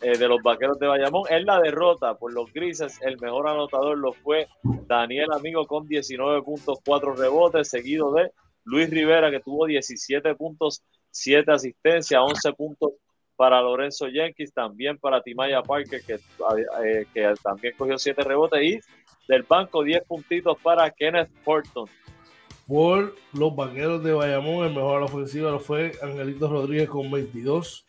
eh, 0.00 0.16
de 0.16 0.28
los 0.28 0.40
vaqueros 0.42 0.78
de 0.78 0.86
Bayamón. 0.86 1.24
En 1.28 1.44
la 1.44 1.60
derrota 1.60 2.14
por 2.14 2.32
los 2.32 2.52
grises, 2.52 3.00
el 3.02 3.18
mejor 3.18 3.48
anotador 3.48 3.98
lo 3.98 4.12
fue 4.12 4.46
Daniel 4.86 5.32
Amigo 5.32 5.66
con 5.66 5.88
19.4 5.88 7.16
rebotes, 7.16 7.68
seguido 7.68 8.12
de 8.12 8.30
Luis 8.64 8.88
Rivera 8.88 9.30
que 9.30 9.40
tuvo 9.40 9.66
17 9.66 10.34
puntos, 10.36 10.82
7 11.10 11.50
asistencias, 11.50 12.20
11 12.22 12.52
puntos 12.52 12.92
para 13.38 13.62
Lorenzo 13.62 14.08
Jenkins, 14.08 14.52
también 14.52 14.98
para 14.98 15.22
Timaya 15.22 15.62
Parker, 15.62 16.02
que, 16.04 16.14
eh, 16.14 17.06
que 17.14 17.34
también 17.40 17.72
cogió 17.78 17.96
siete 17.96 18.24
rebotes, 18.24 18.60
y 18.60 18.80
del 19.28 19.44
banco 19.44 19.84
10 19.84 20.02
puntitos 20.08 20.58
para 20.60 20.90
Kenneth 20.90 21.30
Horton. 21.44 21.88
Por 22.66 23.14
los 23.32 23.54
vaqueros 23.54 24.02
de 24.02 24.12
Bayamón, 24.12 24.66
el 24.66 24.74
mejor 24.74 25.04
ofensivo 25.04 25.52
lo 25.52 25.60
fue 25.60 25.92
Angelito 26.02 26.48
Rodríguez 26.48 26.88
con 26.88 27.12
22, 27.12 27.86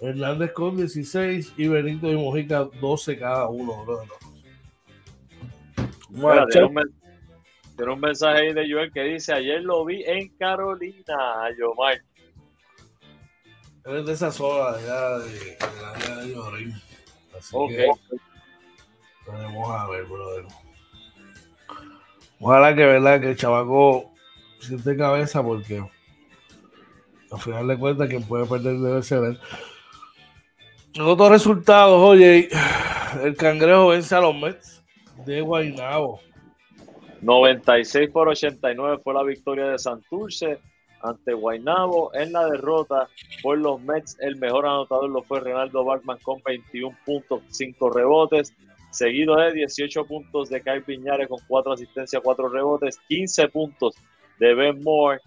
Hernández 0.00 0.52
con 0.52 0.78
16 0.78 1.52
y 1.58 1.68
Benito 1.68 2.10
y 2.10 2.16
Mojica 2.16 2.64
12 2.80 3.18
cada 3.18 3.48
uno. 3.48 3.84
tiene, 6.50 7.92
un, 7.92 8.00
mensaje 8.00 8.38
ahí 8.38 8.54
de 8.54 8.72
Joel 8.72 8.90
que 8.90 9.02
dice, 9.02 9.34
ayer 9.34 9.60
lo 9.60 9.84
vi 9.84 10.02
en 10.06 10.34
Carolina, 10.38 11.50
Yomar 11.58 12.00
es 13.84 14.06
de 14.06 14.12
esa 14.12 14.30
zona 14.30 14.76
allá 14.76 15.18
de, 15.18 15.58
área 15.84 16.16
de 16.16 16.34
Llorín. 16.34 16.74
Así 17.36 17.50
okay. 17.52 17.76
que 17.76 17.86
vamos 19.26 19.70
a 19.70 19.88
ver, 19.88 20.04
brother. 20.04 20.44
Ojalá 22.40 22.74
que 22.74 22.84
verdad 22.84 23.20
que 23.20 23.30
el 23.30 23.36
chavaco 23.36 24.10
siente 24.60 24.96
cabeza 24.96 25.42
porque 25.42 25.82
al 27.30 27.38
final 27.38 27.68
de 27.68 27.78
cuentas 27.78 28.08
quien 28.08 28.22
puede 28.22 28.46
perder 28.46 28.78
debe 28.78 29.02
ser 29.02 29.24
él. 29.24 29.40
En 30.94 31.02
otros 31.02 31.30
resultados, 31.30 32.00
oye, 32.02 32.48
el 33.22 33.36
cangrejo 33.36 33.88
vence 33.88 34.14
a 34.14 34.20
los 34.20 34.34
Mets 34.34 34.82
de 35.24 35.40
Guaynabo. 35.40 36.20
96 37.20 38.10
por 38.10 38.28
89 38.28 39.00
fue 39.04 39.14
la 39.14 39.22
victoria 39.22 39.66
de 39.66 39.78
Santurce 39.78 40.58
ante 41.02 41.32
Guaynabo. 41.32 42.14
En 42.14 42.32
la 42.32 42.46
derrota 42.46 43.08
por 43.42 43.58
los 43.58 43.80
Mets, 43.80 44.16
el 44.20 44.36
mejor 44.36 44.66
anotador 44.66 45.10
lo 45.10 45.22
fue 45.22 45.40
Renaldo 45.40 45.84
Bachman 45.84 46.18
con 46.22 46.40
21 46.44 46.96
puntos, 47.04 47.42
5 47.48 47.90
rebotes, 47.90 48.54
seguido 48.90 49.36
de 49.36 49.52
18 49.52 50.04
puntos 50.04 50.48
de 50.48 50.60
Kyle 50.60 50.82
Piñares 50.82 51.28
con 51.28 51.38
4 51.46 51.72
asistencias, 51.72 52.22
4 52.22 52.48
rebotes, 52.48 52.98
15 53.08 53.48
puntos 53.48 53.94
de 54.38 54.54
Ben 54.54 54.82
Moore, 54.82 55.20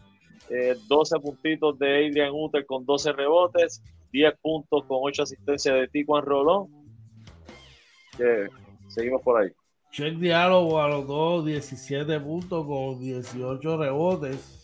12 0.88 1.16
eh, 1.16 1.20
puntitos 1.20 1.80
de 1.80 2.08
Adrian 2.08 2.32
Uter 2.34 2.66
con 2.66 2.86
12 2.86 3.14
rebotes, 3.14 3.82
10 4.12 4.34
puntos 4.42 4.84
con 4.86 5.00
8 5.02 5.24
asistencias 5.24 5.76
de 5.76 5.88
Tijuan 5.88 6.24
Rolón. 6.24 6.68
seguimos 8.88 9.22
por 9.22 9.42
ahí. 9.42 9.50
Check 9.92 10.16
Diálogo 10.16 10.82
a 10.82 10.88
los 10.88 11.06
dos, 11.06 11.46
17 11.46 12.20
puntos 12.20 12.66
con 12.66 13.00
18 13.00 13.78
rebotes 13.78 14.63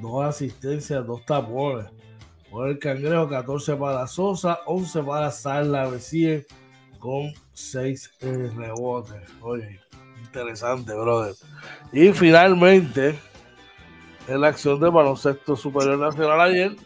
dos 0.00 0.24
asistencias, 0.24 1.06
dos 1.06 1.24
tapones. 1.24 1.86
Por 2.50 2.68
el 2.68 2.78
Cangrejo, 2.78 3.28
14 3.28 3.76
para 3.76 4.06
Sosa, 4.06 4.60
11 4.66 5.02
para 5.02 5.30
Sarla 5.30 5.88
recibe 5.88 6.46
con 6.98 7.32
6 7.52 8.10
eh, 8.20 8.50
rebotes. 8.56 9.22
Oye, 9.40 9.80
interesante, 10.20 10.92
brother. 10.92 11.34
Y 11.92 12.12
finalmente, 12.12 13.18
en 14.26 14.40
la 14.40 14.48
acción 14.48 14.80
de 14.80 14.90
baloncesto 14.90 15.54
superior 15.54 15.98
nacional 15.98 16.40
ayer, 16.40 16.76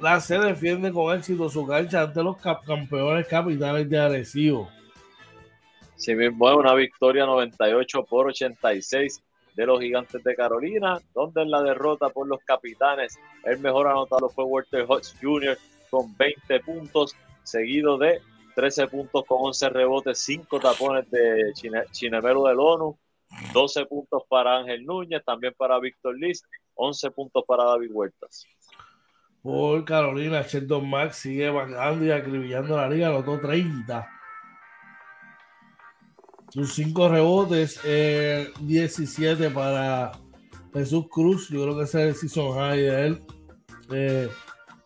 la 0.00 0.20
se 0.20 0.38
defiende 0.38 0.92
con 0.92 1.16
éxito 1.16 1.48
su 1.48 1.66
cancha 1.66 2.02
ante 2.02 2.22
los 2.22 2.36
campeones 2.36 3.26
capitales 3.26 3.88
de 3.88 3.98
Arecibo. 3.98 4.68
Sí 5.96 6.14
mismo 6.14 6.54
una 6.54 6.74
victoria 6.74 7.26
98 7.26 8.04
por 8.04 8.28
86 8.28 9.20
de 9.58 9.66
los 9.66 9.80
Gigantes 9.80 10.22
de 10.22 10.36
Carolina, 10.36 11.00
donde 11.12 11.42
en 11.42 11.50
la 11.50 11.60
derrota 11.60 12.10
por 12.10 12.28
los 12.28 12.38
capitanes 12.44 13.18
el 13.42 13.58
mejor 13.58 13.88
anotado 13.88 14.28
fue 14.28 14.44
Walter 14.44 14.86
Hodge 14.88 15.16
Jr. 15.20 15.58
con 15.90 16.16
20 16.16 16.60
puntos, 16.60 17.16
seguido 17.42 17.98
de 17.98 18.20
13 18.54 18.86
puntos 18.86 19.24
con 19.26 19.38
11 19.40 19.68
rebotes, 19.70 20.20
5 20.20 20.60
tapones 20.60 21.10
de 21.10 21.52
Chinemero 21.90 22.44
del 22.44 22.60
ONU, 22.60 22.96
12 23.52 23.86
puntos 23.86 24.22
para 24.28 24.58
Ángel 24.58 24.86
Núñez, 24.86 25.24
también 25.24 25.52
para 25.56 25.80
Víctor 25.80 26.16
Liz, 26.16 26.40
11 26.74 27.10
puntos 27.10 27.42
para 27.44 27.64
David 27.64 27.90
Huertas. 27.90 28.46
Por 29.42 29.84
Carolina, 29.84 30.42
Sheldon 30.42 30.88
Max 30.88 31.16
sigue 31.16 31.50
bajando 31.50 32.04
y 32.04 32.12
acribillando 32.12 32.76
la 32.76 32.88
liga, 32.88 33.08
anotó 33.08 33.40
30 33.40 34.17
sus 36.50 36.74
cinco 36.74 37.08
rebotes, 37.08 37.80
17 37.82 39.46
eh, 39.46 39.50
para 39.50 40.12
Jesús 40.72 41.06
Cruz. 41.10 41.48
Yo 41.48 41.62
creo 41.62 41.76
que 41.76 41.84
ese 41.84 42.08
es 42.08 42.14
el 42.22 42.28
season 42.28 42.54
high 42.56 42.80
de 42.80 43.06
él. 43.06 43.22
Eh, 43.90 44.28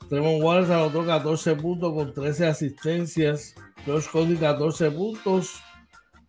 Tremont 0.09 0.43
Wallace 0.43 0.75
anotó 0.75 1.05
14 1.05 1.57
puntos 1.57 1.93
con 1.93 2.13
13 2.13 2.47
asistencias. 2.47 3.55
Josh 3.87 4.09
Cody 4.11 4.37
14 4.37 4.91
puntos 4.91 5.61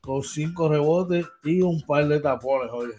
con 0.02 0.24
5 0.24 0.70
rebotes 0.70 1.26
y 1.44 1.62
un 1.62 1.82
par 1.82 2.08
de 2.08 2.20
tapones, 2.20 2.72
oye. 2.72 2.94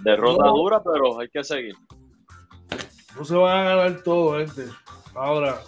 Derrota 0.00 0.48
dura, 0.48 0.82
pero 0.82 1.20
hay 1.20 1.28
que 1.28 1.44
seguir. 1.44 1.74
No 3.16 3.24
se 3.24 3.34
van 3.34 3.66
a 3.66 3.74
ganar 3.76 4.02
todo, 4.02 4.38
gente. 4.38 4.66
Ahora, 5.14 5.60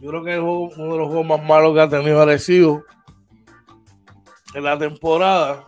yo 0.00 0.10
creo 0.10 0.24
que 0.24 0.34
es 0.34 0.40
uno 0.40 0.92
de 0.92 0.98
los 0.98 1.08
juegos 1.08 1.26
más 1.26 1.42
malos 1.42 1.74
que 1.74 1.80
ha 1.80 1.88
tenido 1.88 2.20
Arecibo 2.20 2.84
en 4.54 4.64
la 4.64 4.78
temporada. 4.78 5.64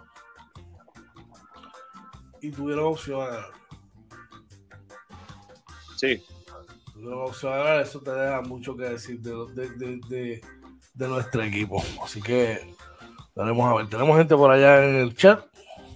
Y 2.41 2.51
tuvieron 2.51 2.87
opción 2.87 3.20
a 3.20 3.26
ganar. 3.26 3.51
Sí. 5.97 6.24
Tuvieron 6.93 7.28
opción 7.28 7.53
a 7.53 7.57
ganar. 7.57 7.81
Eso 7.83 8.01
te 8.01 8.12
deja 8.12 8.41
mucho 8.43 8.76
que 8.76 8.85
decir 8.85 9.20
de, 9.20 10.41
nuestro 10.95 11.43
equipo. 11.43 11.83
Así 12.03 12.22
que 12.22 12.74
veremos 13.35 13.70
a 13.70 13.74
ver. 13.74 13.89
Tenemos 13.89 14.16
gente 14.16 14.37
por 14.37 14.51
allá 14.51 14.89
en 14.89 14.97
el 14.97 15.14
chat. 15.14 15.45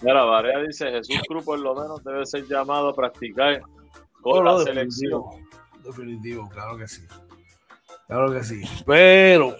Mira, 0.03 0.24
Varea 0.24 0.59
dice: 0.59 0.91
Jesús 0.91 1.22
Cruz, 1.26 1.45
por 1.45 1.59
lo 1.59 1.74
menos, 1.74 2.05
debe 2.05 2.26
ser 2.26 2.47
llamado 2.47 2.89
a 2.91 2.95
practicar 2.95 3.62
con 4.20 4.45
la 4.45 4.62
selección. 4.64 5.22
Definitivo, 5.82 6.49
claro 6.49 6.76
que 6.76 6.89
sí. 6.89 7.03
Claro 8.07 8.32
que 8.32 8.44
sí. 8.44 8.62
Pero, 8.86 9.57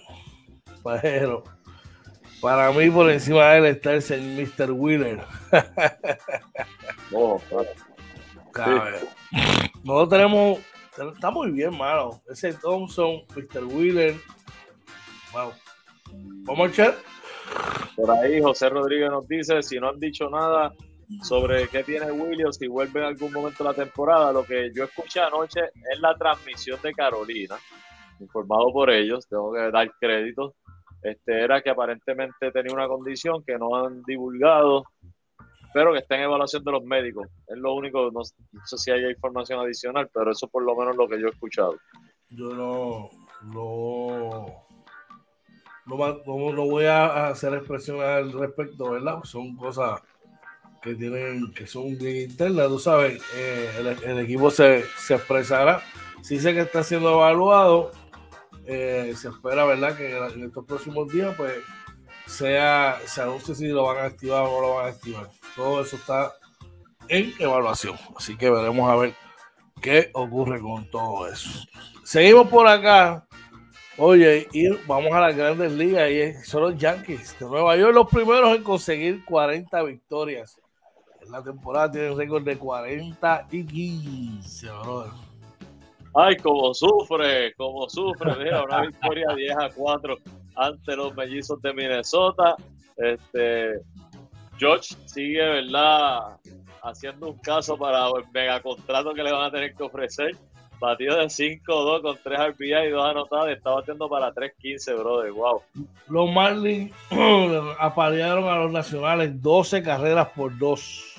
pero, 0.83 1.43
para 2.41 2.71
mí 2.71 2.89
por 2.89 3.09
encima 3.09 3.51
de 3.51 3.57
él 3.57 3.65
está 3.65 3.93
el 3.93 4.01
señor 4.01 4.47
Mr. 4.47 4.71
Wheeler. 4.71 5.21
No 9.83 10.07
tenemos, 10.07 10.59
está 10.97 11.29
muy 11.29 11.51
bien, 11.51 11.77
mano. 11.77 12.21
Ese 12.29 12.53
Thompson, 12.53 13.23
Mr. 13.35 13.65
Wheeler. 13.65 14.15
Wow. 15.33 15.51
Vamos 16.45 16.67
a 16.67 16.71
echar. 16.71 16.95
Por 17.95 18.11
ahí 18.11 18.41
José 18.41 18.69
Rodríguez 18.69 19.09
nos 19.11 19.27
dice, 19.27 19.61
si 19.61 19.79
no 19.79 19.89
han 19.89 19.99
dicho 19.99 20.29
nada 20.29 20.73
sobre 21.21 21.67
qué 21.67 21.83
tiene 21.83 22.11
Williams, 22.11 22.57
si 22.57 22.67
vuelve 22.67 23.01
en 23.01 23.07
algún 23.07 23.31
momento 23.31 23.63
de 23.63 23.69
la 23.69 23.75
temporada, 23.75 24.31
lo 24.31 24.43
que 24.43 24.71
yo 24.73 24.85
escuché 24.85 25.19
anoche 25.19 25.59
es 25.91 25.99
la 25.99 26.15
transmisión 26.15 26.79
de 26.81 26.93
Carolina 26.93 27.57
informado 28.19 28.71
por 28.71 28.89
ellos, 28.89 29.27
tengo 29.27 29.53
que 29.53 29.71
dar 29.71 29.91
crédito, 29.99 30.55
este, 31.05 31.39
era 31.39 31.61
que 31.61 31.69
aparentemente 31.69 32.51
tenía 32.51 32.73
una 32.73 32.87
condición 32.87 33.43
que 33.45 33.57
no 33.59 33.75
han 33.75 34.01
divulgado, 34.03 34.85
pero 35.71 35.93
que 35.93 35.99
está 35.99 36.15
en 36.15 36.23
evaluación 36.23 36.63
de 36.63 36.71
los 36.71 36.83
médicos. 36.83 37.27
Es 37.47 37.57
lo 37.57 37.75
único, 37.75 38.09
no, 38.11 38.23
sé 38.23 38.77
si 38.77 38.89
hay 38.89 39.11
información 39.11 39.59
adicional, 39.59 40.09
pero 40.11 40.31
eso 40.31 40.47
por 40.47 40.63
lo 40.63 40.75
menos 40.75 40.95
lo 40.95 41.07
que 41.07 41.19
yo 41.19 41.27
he 41.27 41.29
escuchado. 41.29 41.75
Yo 42.29 42.55
no, 42.55 43.09
no, 43.43 44.65
no, 45.85 46.65
voy 46.65 46.85
a 46.85 47.27
hacer 47.27 47.53
expresión 47.53 48.01
al 48.01 48.31
respecto, 48.31 48.89
¿verdad? 48.91 49.19
Son 49.25 49.55
cosas 49.57 50.01
que 50.81 50.95
tienen, 50.95 51.53
que 51.53 51.67
son 51.67 51.97
bien 51.99 52.31
internas, 52.31 52.67
tú 52.67 52.79
sabes, 52.79 53.21
eh, 53.35 53.97
el, 54.05 54.19
equipo 54.19 54.49
se, 54.49 54.85
se 54.97 55.15
expresará. 55.15 55.83
Si 56.23 56.39
sé 56.39 56.55
que 56.55 56.61
está 56.61 56.81
siendo 56.81 57.13
evaluado, 57.13 57.91
eh, 58.65 59.13
se 59.15 59.29
espera, 59.29 59.65
¿verdad? 59.65 59.95
Que 59.95 60.17
en 60.17 60.43
estos 60.43 60.65
próximos 60.65 61.11
días, 61.11 61.35
pues, 61.37 61.53
sea, 62.25 62.99
se 63.05 63.21
anuncie 63.21 63.55
si 63.55 63.67
lo 63.67 63.83
van 63.83 63.97
a 63.97 64.03
activar 64.05 64.43
o 64.43 64.49
no 64.49 64.61
lo 64.61 64.75
van 64.75 64.85
a 64.85 64.89
activar. 64.89 65.29
Todo 65.55 65.81
eso 65.81 65.95
está 65.95 66.33
en 67.07 67.33
evaluación. 67.39 67.95
Así 68.15 68.35
que 68.37 68.49
veremos 68.49 68.89
a 68.89 68.95
ver 68.95 69.13
qué 69.81 70.09
ocurre 70.13 70.59
con 70.59 70.89
todo 70.89 71.27
eso. 71.27 71.49
Seguimos 72.03 72.47
por 72.47 72.67
acá. 72.67 73.27
Oye, 73.97 74.47
y 74.51 74.67
vamos 74.87 75.13
a 75.13 75.21
las 75.21 75.35
grandes 75.37 75.71
ligas 75.71 76.09
y 76.11 76.33
son 76.43 76.63
los 76.63 76.77
Yankees 76.77 77.39
de 77.39 77.45
Nueva 77.45 77.77
York 77.77 77.93
los 77.93 78.09
primeros 78.09 78.53
en 78.55 78.61
conseguir 78.61 79.23
40 79.23 79.83
victorias. 79.83 80.59
En 81.21 81.31
la 81.31 81.41
temporada 81.41 81.91
tienen 81.91 82.17
récord 82.17 82.43
de 82.43 82.57
40 82.57 83.47
y 83.51 83.63
15, 83.63 84.69
brother. 84.69 85.24
Ay, 86.15 86.37
como 86.37 86.73
sufre, 86.73 87.53
como 87.55 87.89
sufre. 87.89 88.35
Mira, 88.37 88.63
una 88.63 88.81
victoria 88.81 89.27
10 89.35 89.57
a 89.57 89.69
4 89.69 90.17
ante 90.55 90.95
los 90.95 91.13
mellizos 91.13 91.61
de 91.61 91.73
Minnesota. 91.73 92.55
Este, 92.95 93.81
George 94.57 94.95
sigue, 95.05 95.43
¿verdad? 95.45 96.37
Haciendo 96.81 97.31
un 97.31 97.37
caso 97.39 97.77
para 97.77 98.07
el 98.07 98.23
megacontrato 98.33 99.13
que 99.13 99.23
le 99.23 99.31
van 99.33 99.43
a 99.43 99.51
tener 99.51 99.75
que 99.75 99.83
ofrecer. 99.83 100.31
Batido 100.79 101.17
de 101.17 101.25
5-2 101.25 102.01
con 102.01 102.17
3 102.23 102.39
RBI 102.57 102.87
y 102.87 102.89
2 102.91 103.05
anotadas. 103.09 103.49
Está 103.49 103.71
batiendo 103.71 104.07
para 104.07 104.33
3-15, 104.33 104.97
brother. 104.97 105.31
Wow. 105.33 105.61
Los 106.07 106.31
Marlins 106.31 106.93
aparearon 107.79 108.45
a 108.45 108.57
los 108.59 108.71
nacionales 108.71 109.41
12 109.41 109.83
carreras 109.83 110.29
por 110.29 110.57
2. 110.57 111.14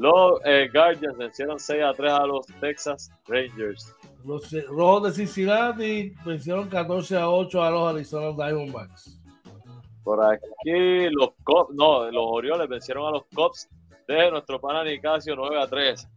Los 0.00 0.40
eh, 0.46 0.70
Guardians 0.72 1.18
vencieron 1.18 1.60
6 1.60 1.82
a 1.82 1.92
3 1.92 2.10
a 2.10 2.24
los 2.24 2.46
Texas 2.58 3.12
Rangers. 3.28 3.94
Los 4.24 4.50
Rojos 4.68 5.02
de 5.02 5.12
Cincinnati 5.12 6.14
vencieron 6.24 6.70
14 6.70 7.18
a 7.18 7.28
8 7.28 7.62
a 7.62 7.70
los 7.70 7.94
Arizona 7.94 8.32
Diamondbacks. 8.32 9.20
Por 10.02 10.24
aquí 10.24 11.10
los 11.10 11.32
Cubs, 11.44 11.74
no, 11.74 12.10
los 12.10 12.24
Orioles 12.26 12.66
vencieron 12.66 13.08
a 13.08 13.10
los 13.10 13.24
Cubs 13.34 13.68
de 14.08 14.30
nuestro 14.30 14.58
pana 14.58 14.84
Nicasio 14.84 15.36
9 15.36 15.60
a 15.60 15.66
3. 15.66 16.08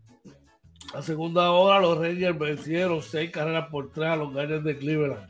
La 0.93 1.01
segunda 1.01 1.51
hora 1.51 1.81
los 1.81 1.97
Rangers 1.97 2.39
vencieron 2.39 3.01
6 3.01 3.31
carreras 3.31 3.67
por 3.69 3.91
3 3.91 4.07
a 4.07 4.15
los 4.15 4.31
Guardians 4.31 4.63
de 4.63 4.77
Cleveland. 4.77 5.29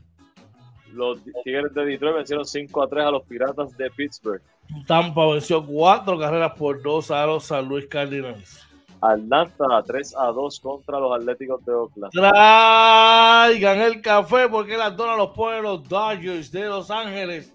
Los 0.91 1.23
Tigres 1.43 1.73
de 1.73 1.85
Detroit 1.85 2.17
vencieron 2.17 2.45
5 2.45 2.83
a 2.83 2.87
3 2.87 3.03
a 3.03 3.09
los 3.09 3.23
Piratas 3.23 3.75
de 3.75 3.89
Pittsburgh. 3.89 4.43
Tampa 4.87 5.25
venció 5.27 5.65
cuatro 5.65 6.19
carreras 6.19 6.53
por 6.53 6.81
dos 6.81 7.11
a 7.11 7.25
los 7.25 7.45
San 7.45 7.67
Luis 7.67 7.87
Cardinals. 7.87 8.67
Atlanta 9.01 9.83
3 9.85 10.15
a 10.17 10.27
2 10.27 10.59
contra 10.61 10.97
los 10.97 11.19
Atléticos 11.19 11.63
de 11.65 11.73
Oakland. 11.73 12.11
Traigan 12.13 13.81
el 13.81 14.01
café 14.01 14.47
porque 14.47 14.77
las 14.77 14.95
donas 14.95 15.17
los 15.17 15.31
ponen 15.31 15.63
los 15.63 15.87
Dodgers 15.87 16.49
de 16.51 16.65
Los 16.65 16.89
Ángeles. 16.89 17.53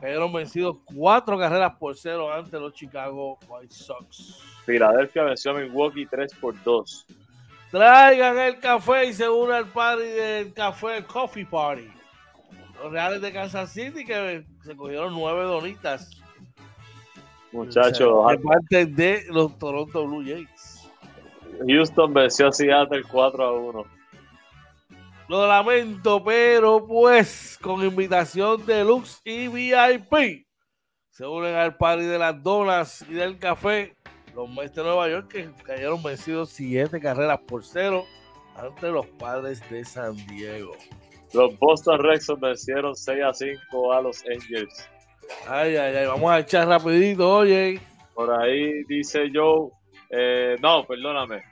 Cayeron 0.00 0.32
vencidos 0.32 0.76
cuatro 0.84 1.38
carreras 1.38 1.74
por 1.78 1.96
cero 1.96 2.32
ante 2.32 2.58
los 2.58 2.72
Chicago 2.72 3.38
White 3.48 3.74
Sox. 3.74 4.40
Filadelfia 4.64 5.22
venció 5.22 5.52
a 5.52 5.54
Milwaukee 5.54 6.06
3 6.06 6.34
por 6.34 6.60
2. 6.64 7.06
Traigan 7.70 8.38
el 8.38 8.58
café 8.58 9.06
y 9.06 9.12
se 9.12 9.28
une 9.28 9.54
al 9.54 9.66
party 9.66 10.02
del 10.02 10.52
café 10.52 11.04
Coffee 11.04 11.46
Party. 11.46 11.88
Los 12.82 12.92
Reales 12.92 13.20
de 13.20 13.32
Kansas 13.32 13.70
City 13.70 14.04
que 14.04 14.44
se 14.64 14.76
cogieron 14.76 15.14
nueve 15.14 15.44
donitas 15.44 16.10
Muchachos. 17.52 18.30
de 18.30 18.38
parte 18.38 18.86
de 18.86 19.24
los 19.30 19.58
Toronto 19.58 20.06
Blue 20.06 20.24
Jays. 20.24 20.90
Houston 21.66 22.14
venció 22.14 22.48
a 22.48 22.52
Seattle 22.52 23.02
4 23.10 23.44
a 23.44 23.52
1. 23.52 23.84
Lo 25.28 25.46
lamento, 25.46 26.22
pero 26.24 26.86
pues 26.86 27.58
con 27.60 27.84
invitación 27.84 28.64
de 28.64 28.84
Lux 28.84 29.20
y 29.24 29.48
VIP 29.48 30.46
se 31.10 31.26
unen 31.26 31.54
al 31.56 31.76
party 31.76 32.04
de 32.04 32.18
las 32.18 32.42
donas 32.42 33.04
y 33.08 33.14
del 33.14 33.38
café. 33.38 33.96
Los 34.34 34.48
Mets 34.48 34.74
de 34.74 34.84
Nueva 34.84 35.08
York 35.08 35.28
que 35.28 35.50
cayeron 35.64 36.00
vencidos 36.00 36.50
siete 36.50 37.00
carreras 37.00 37.40
por 37.40 37.64
cero 37.64 38.04
ante 38.54 38.88
los 38.88 39.04
padres 39.18 39.60
de 39.68 39.84
San 39.84 40.14
Diego. 40.28 40.76
Los 41.34 41.58
Boston 41.58 41.98
Red 42.02 42.20
Sox 42.20 42.40
vencieron 42.40 42.94
6 42.94 43.18
a 43.22 43.34
5 43.34 43.92
a 43.92 44.00
los 44.00 44.22
Angels. 44.26 44.88
Ay, 45.46 45.76
ay, 45.76 45.96
ay, 45.96 46.06
vamos 46.06 46.30
a 46.30 46.40
echar 46.40 46.68
rapidito, 46.68 47.30
oye. 47.30 47.80
Por 48.14 48.30
ahí 48.32 48.82
dice 48.84 49.30
Joe, 49.32 49.70
eh, 50.10 50.56
no, 50.60 50.84
perdóname. 50.84 51.42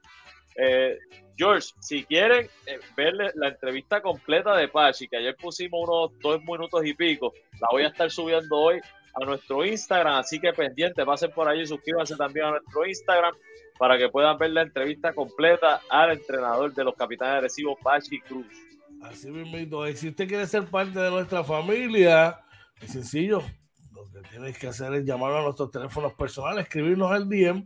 Eh, 0.56 0.98
George, 1.36 1.68
si 1.80 2.04
quieren 2.04 2.46
eh, 2.66 2.78
ver 2.96 3.14
la 3.14 3.48
entrevista 3.48 4.02
completa 4.02 4.54
de 4.56 4.68
Pachi, 4.68 5.08
que 5.08 5.16
ayer 5.16 5.34
pusimos 5.36 5.88
unos 5.88 6.10
dos 6.20 6.42
minutos 6.42 6.84
y 6.84 6.92
pico, 6.92 7.32
la 7.60 7.68
voy 7.70 7.84
a 7.84 7.88
estar 7.88 8.10
subiendo 8.10 8.58
hoy 8.58 8.78
a 9.14 9.24
nuestro 9.24 9.64
Instagram, 9.64 10.14
así 10.14 10.40
que 10.40 10.52
pendiente, 10.52 11.04
pasen 11.04 11.30
por 11.30 11.48
allí 11.48 11.62
y 11.62 11.66
suscríbanse 11.66 12.16
también 12.16 12.46
a 12.46 12.50
nuestro 12.52 12.86
Instagram 12.86 13.34
para 13.78 13.98
que 13.98 14.08
puedan 14.08 14.38
ver 14.38 14.50
la 14.50 14.62
entrevista 14.62 15.12
completa 15.12 15.80
al 15.90 16.12
entrenador 16.12 16.72
de 16.72 16.84
los 16.84 16.94
capitanes 16.94 17.36
agresivos, 17.36 17.78
Pachi 17.82 18.20
Cruz. 18.20 18.46
Así 19.02 19.30
mismo, 19.30 19.86
y 19.86 19.96
si 19.96 20.08
usted 20.08 20.28
quiere 20.28 20.46
ser 20.46 20.64
parte 20.66 20.98
de 20.98 21.10
nuestra 21.10 21.42
familia, 21.42 22.38
es 22.80 22.92
sencillo, 22.92 23.42
lo 23.92 24.08
que 24.10 24.28
tienes 24.28 24.56
que 24.56 24.68
hacer 24.68 24.94
es 24.94 25.04
llamar 25.04 25.32
a 25.32 25.42
nuestros 25.42 25.70
teléfonos 25.70 26.14
personales, 26.14 26.64
escribirnos 26.64 27.10
al 27.10 27.28
DM 27.28 27.64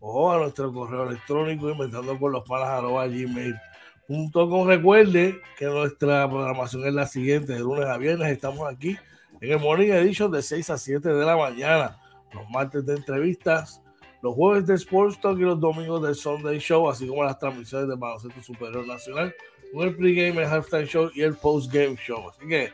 o 0.00 0.32
a 0.32 0.38
nuestro 0.38 0.72
correo 0.72 1.08
electrónico 1.08 1.68
inventando 1.70 2.18
con 2.18 2.32
los 2.32 2.48
palas 2.48 2.82
gmail.com. 3.10 4.66
Recuerde 4.66 5.40
que 5.58 5.66
nuestra 5.66 6.28
programación 6.28 6.86
es 6.86 6.94
la 6.94 7.06
siguiente, 7.06 7.52
de 7.52 7.60
lunes 7.60 7.86
a 7.86 7.98
viernes 7.98 8.32
estamos 8.32 8.66
aquí 8.66 8.96
en 9.40 9.52
el 9.52 9.58
Morning 9.58 9.88
Edition 9.88 10.30
de 10.30 10.42
6 10.42 10.70
a 10.70 10.78
7 10.78 11.08
de 11.08 11.24
la 11.24 11.36
mañana, 11.36 11.98
los 12.32 12.48
martes 12.50 12.84
de 12.84 12.94
entrevistas, 12.94 13.82
los 14.22 14.34
jueves 14.34 14.66
de 14.66 14.74
Sports 14.74 15.20
Talk 15.20 15.38
y 15.38 15.42
los 15.42 15.58
domingos 15.58 16.02
del 16.02 16.14
Sunday 16.14 16.58
Show, 16.58 16.88
así 16.88 17.06
como 17.06 17.24
las 17.24 17.38
transmisiones 17.38 17.88
del 17.88 17.96
Baloncesto 17.96 18.42
Superior 18.42 18.86
Nacional, 18.86 19.34
con 19.72 19.88
el 19.88 19.96
pregame, 19.96 20.42
el 20.42 20.48
halftime 20.48 20.84
show 20.84 21.10
y 21.14 21.22
el 21.22 21.34
postgame 21.34 21.96
show. 21.96 22.28
Así 22.28 22.46
que 22.46 22.72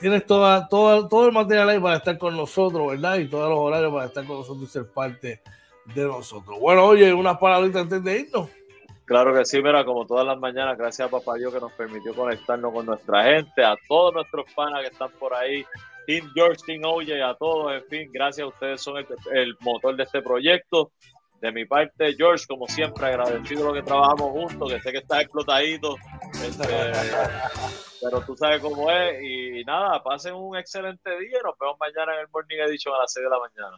tienes 0.00 0.24
toda, 0.24 0.66
toda, 0.68 1.06
todo 1.06 1.26
el 1.26 1.32
material 1.32 1.68
ahí 1.68 1.78
para 1.78 1.96
estar 1.96 2.16
con 2.16 2.36
nosotros, 2.36 2.88
¿verdad? 2.88 3.18
Y 3.18 3.28
todos 3.28 3.50
los 3.50 3.58
horarios 3.58 3.92
para 3.92 4.06
estar 4.06 4.24
con 4.24 4.38
nosotros 4.38 4.68
y 4.68 4.72
ser 4.72 4.88
parte 4.88 5.42
de 5.94 6.04
nosotros. 6.04 6.58
Bueno, 6.60 6.84
oye, 6.84 7.12
unas 7.12 7.36
palabritas 7.36 7.82
antes 7.82 8.02
de 8.02 8.20
irnos. 8.20 8.48
Claro 9.06 9.34
que 9.34 9.44
sí, 9.44 9.62
mira, 9.62 9.84
como 9.84 10.06
todas 10.06 10.26
las 10.26 10.38
mañanas, 10.38 10.78
gracias 10.78 11.06
a 11.06 11.10
Papá 11.10 11.34
Dios 11.34 11.52
que 11.52 11.60
nos 11.60 11.72
permitió 11.72 12.14
conectarnos 12.14 12.72
con 12.72 12.86
nuestra 12.86 13.24
gente, 13.24 13.62
a 13.62 13.76
todos 13.86 14.14
nuestros 14.14 14.46
panas 14.54 14.80
que 14.80 14.88
están 14.88 15.10
por 15.18 15.34
ahí, 15.34 15.64
Team 16.06 16.30
George, 16.34 16.62
Team 16.66 16.82
Oye, 16.84 17.22
a 17.22 17.34
todos, 17.34 17.72
en 17.74 17.84
fin, 17.84 18.10
gracias 18.12 18.44
a 18.44 18.48
ustedes 18.48 18.80
son 18.80 19.04
el, 19.32 19.56
motor 19.60 19.96
de 19.96 20.04
este 20.04 20.22
proyecto. 20.22 20.92
De 21.40 21.52
mi 21.52 21.66
parte, 21.66 22.14
George, 22.16 22.46
como 22.48 22.66
siempre, 22.66 23.04
agradecido 23.04 23.66
lo 23.66 23.74
que 23.74 23.82
trabajamos 23.82 24.30
juntos, 24.30 24.72
que 24.72 24.80
sé 24.80 24.92
que 24.92 24.98
está 24.98 25.20
explotadito, 25.20 25.94
este, 26.42 26.64
pero 28.00 28.22
tú 28.22 28.34
sabes 28.34 28.62
cómo 28.62 28.90
es. 28.90 29.22
Y 29.22 29.62
nada, 29.64 30.02
pasen 30.02 30.34
un 30.34 30.56
excelente 30.56 31.10
día. 31.18 31.38
Nos 31.44 31.58
vemos 31.58 31.76
mañana 31.78 32.14
en 32.14 32.20
el 32.20 32.28
Morning 32.32 32.56
Edition 32.66 32.94
a 32.94 33.00
las 33.00 33.12
6 33.12 33.24
de 33.24 33.30
la 33.30 33.38
mañana. 33.38 33.76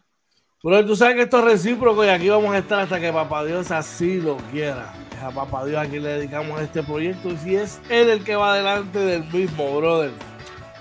Pero 0.66 0.84
tú 0.84 0.96
sabes 0.96 1.14
que 1.14 1.22
esto 1.22 1.38
es 1.38 1.44
recíproco 1.44 2.04
y 2.04 2.08
aquí 2.08 2.28
vamos 2.28 2.52
a 2.52 2.58
estar 2.58 2.80
hasta 2.80 2.98
que 2.98 3.12
Papá 3.12 3.44
Dios 3.44 3.70
así 3.70 4.20
lo 4.20 4.36
quiera. 4.50 4.92
Es 5.16 5.22
a 5.22 5.30
Papá 5.30 5.64
Dios 5.64 5.78
a 5.78 5.88
quien 5.88 6.02
le 6.02 6.08
dedicamos 6.08 6.60
este 6.60 6.82
proyecto 6.82 7.28
y 7.28 7.36
si 7.36 7.54
es 7.54 7.80
Él 7.88 8.08
el 8.08 8.24
que 8.24 8.34
va 8.34 8.56
delante 8.56 8.98
del 8.98 9.22
mismo, 9.32 9.76
brother. 9.76 10.10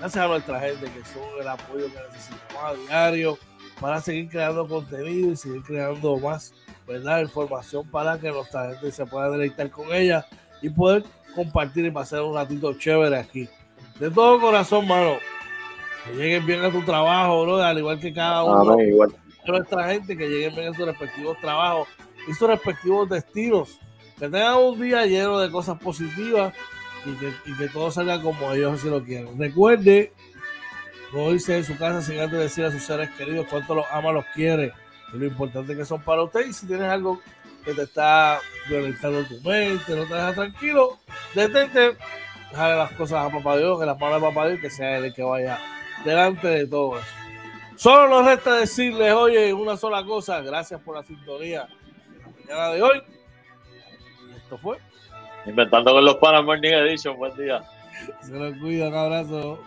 Gracias 0.00 0.24
a 0.24 0.26
nuestra 0.26 0.58
gente 0.58 0.86
que 0.86 1.04
son 1.04 1.22
el 1.40 1.46
apoyo 1.46 1.84
que 1.84 2.00
necesitamos 2.10 2.64
a 2.64 2.74
diario 2.74 3.38
para 3.80 4.00
seguir 4.00 4.28
creando 4.28 4.66
contenido 4.66 5.30
y 5.30 5.36
seguir 5.36 5.62
creando 5.62 6.18
más 6.18 6.52
¿verdad? 6.88 7.20
información 7.20 7.88
para 7.88 8.18
que 8.18 8.32
nuestra 8.32 8.70
gente 8.70 8.90
se 8.90 9.06
pueda 9.06 9.30
deleitar 9.30 9.70
con 9.70 9.94
ella 9.94 10.26
y 10.62 10.68
poder 10.68 11.04
compartir 11.32 11.84
y 11.84 11.92
pasar 11.92 12.22
un 12.22 12.34
ratito 12.34 12.74
chévere 12.74 13.18
aquí. 13.18 13.48
De 14.00 14.10
todo 14.10 14.40
corazón, 14.40 14.88
mano. 14.88 15.12
Que 16.04 16.12
lleguen 16.14 16.44
bien 16.44 16.64
a 16.64 16.72
tu 16.72 16.82
trabajo, 16.82 17.44
brother, 17.44 17.66
al 17.66 17.78
igual 17.78 18.00
que 18.00 18.12
cada 18.12 18.42
uno. 18.42 18.82
igual 18.82 19.14
nuestra 19.52 19.88
gente 19.90 20.16
que 20.16 20.28
lleguen 20.28 20.54
bien 20.54 20.68
a 20.68 20.74
sus 20.74 20.86
respectivos 20.86 21.38
trabajos 21.40 21.88
y 22.28 22.34
sus 22.34 22.48
respectivos 22.48 23.08
destinos. 23.08 23.78
Que 24.18 24.28
tengan 24.28 24.56
un 24.56 24.80
día 24.80 25.04
lleno 25.04 25.38
de 25.38 25.50
cosas 25.50 25.78
positivas 25.78 26.54
y 27.04 27.12
que, 27.16 27.32
y 27.44 27.56
que 27.56 27.68
todo 27.68 27.90
salga 27.90 28.20
como 28.20 28.52
ellos 28.52 28.74
así 28.74 28.88
lo 28.88 29.04
quieren. 29.04 29.38
Recuerde 29.38 30.12
no 31.12 31.32
irse 31.32 31.54
de 31.54 31.64
su 31.64 31.76
casa 31.76 32.02
sin 32.02 32.18
antes 32.18 32.38
decir 32.38 32.64
a 32.64 32.72
sus 32.72 32.82
seres 32.82 33.10
queridos 33.10 33.46
cuánto 33.48 33.74
los 33.74 33.86
ama, 33.90 34.12
los 34.12 34.24
quiere 34.34 34.72
y 35.12 35.18
lo 35.18 35.26
importante 35.26 35.76
que 35.76 35.84
son 35.84 36.02
para 36.02 36.22
usted. 36.22 36.46
Y 36.46 36.52
si 36.52 36.66
tienes 36.66 36.88
algo 36.88 37.20
que 37.64 37.74
te 37.74 37.82
está 37.82 38.40
violentando 38.68 39.24
tu 39.24 39.40
mente, 39.40 39.96
no 39.96 40.04
te 40.04 40.14
deja 40.14 40.32
tranquilo, 40.34 40.98
detente, 41.34 41.96
déjale 42.50 42.76
las 42.76 42.92
cosas 42.92 43.26
a 43.26 43.30
papá 43.30 43.56
Dios, 43.56 43.78
que 43.78 43.86
las 43.86 43.98
manos 43.98 44.20
de 44.20 44.28
papá 44.28 44.48
Dios, 44.48 44.60
que 44.60 44.70
sea 44.70 44.98
él 44.98 45.06
el 45.06 45.14
que 45.14 45.22
vaya 45.22 45.58
delante 46.04 46.48
de 46.48 46.66
todo 46.66 46.98
eso. 46.98 47.15
Solo 47.76 48.08
nos 48.08 48.26
resta 48.26 48.54
decirles, 48.54 49.12
oye, 49.12 49.52
una 49.52 49.76
sola 49.76 50.04
cosa. 50.04 50.40
Gracias 50.40 50.80
por 50.80 50.96
la 50.96 51.02
sintonía 51.02 51.66
de 51.66 52.18
la 52.20 52.56
mañana 52.56 52.68
de 52.70 52.82
hoy. 52.82 53.02
esto 54.36 54.58
fue. 54.58 54.78
Inventando 55.44 55.92
con 55.92 56.04
los 56.04 56.16
Panas 56.16 56.42
Morning 56.42 56.72
Edition. 56.72 57.16
Buen 57.16 57.36
día. 57.36 57.62
Se 58.22 58.32
lo 58.32 58.58
cuida. 58.58 58.88
Un 58.88 58.94
abrazo. 58.94 59.58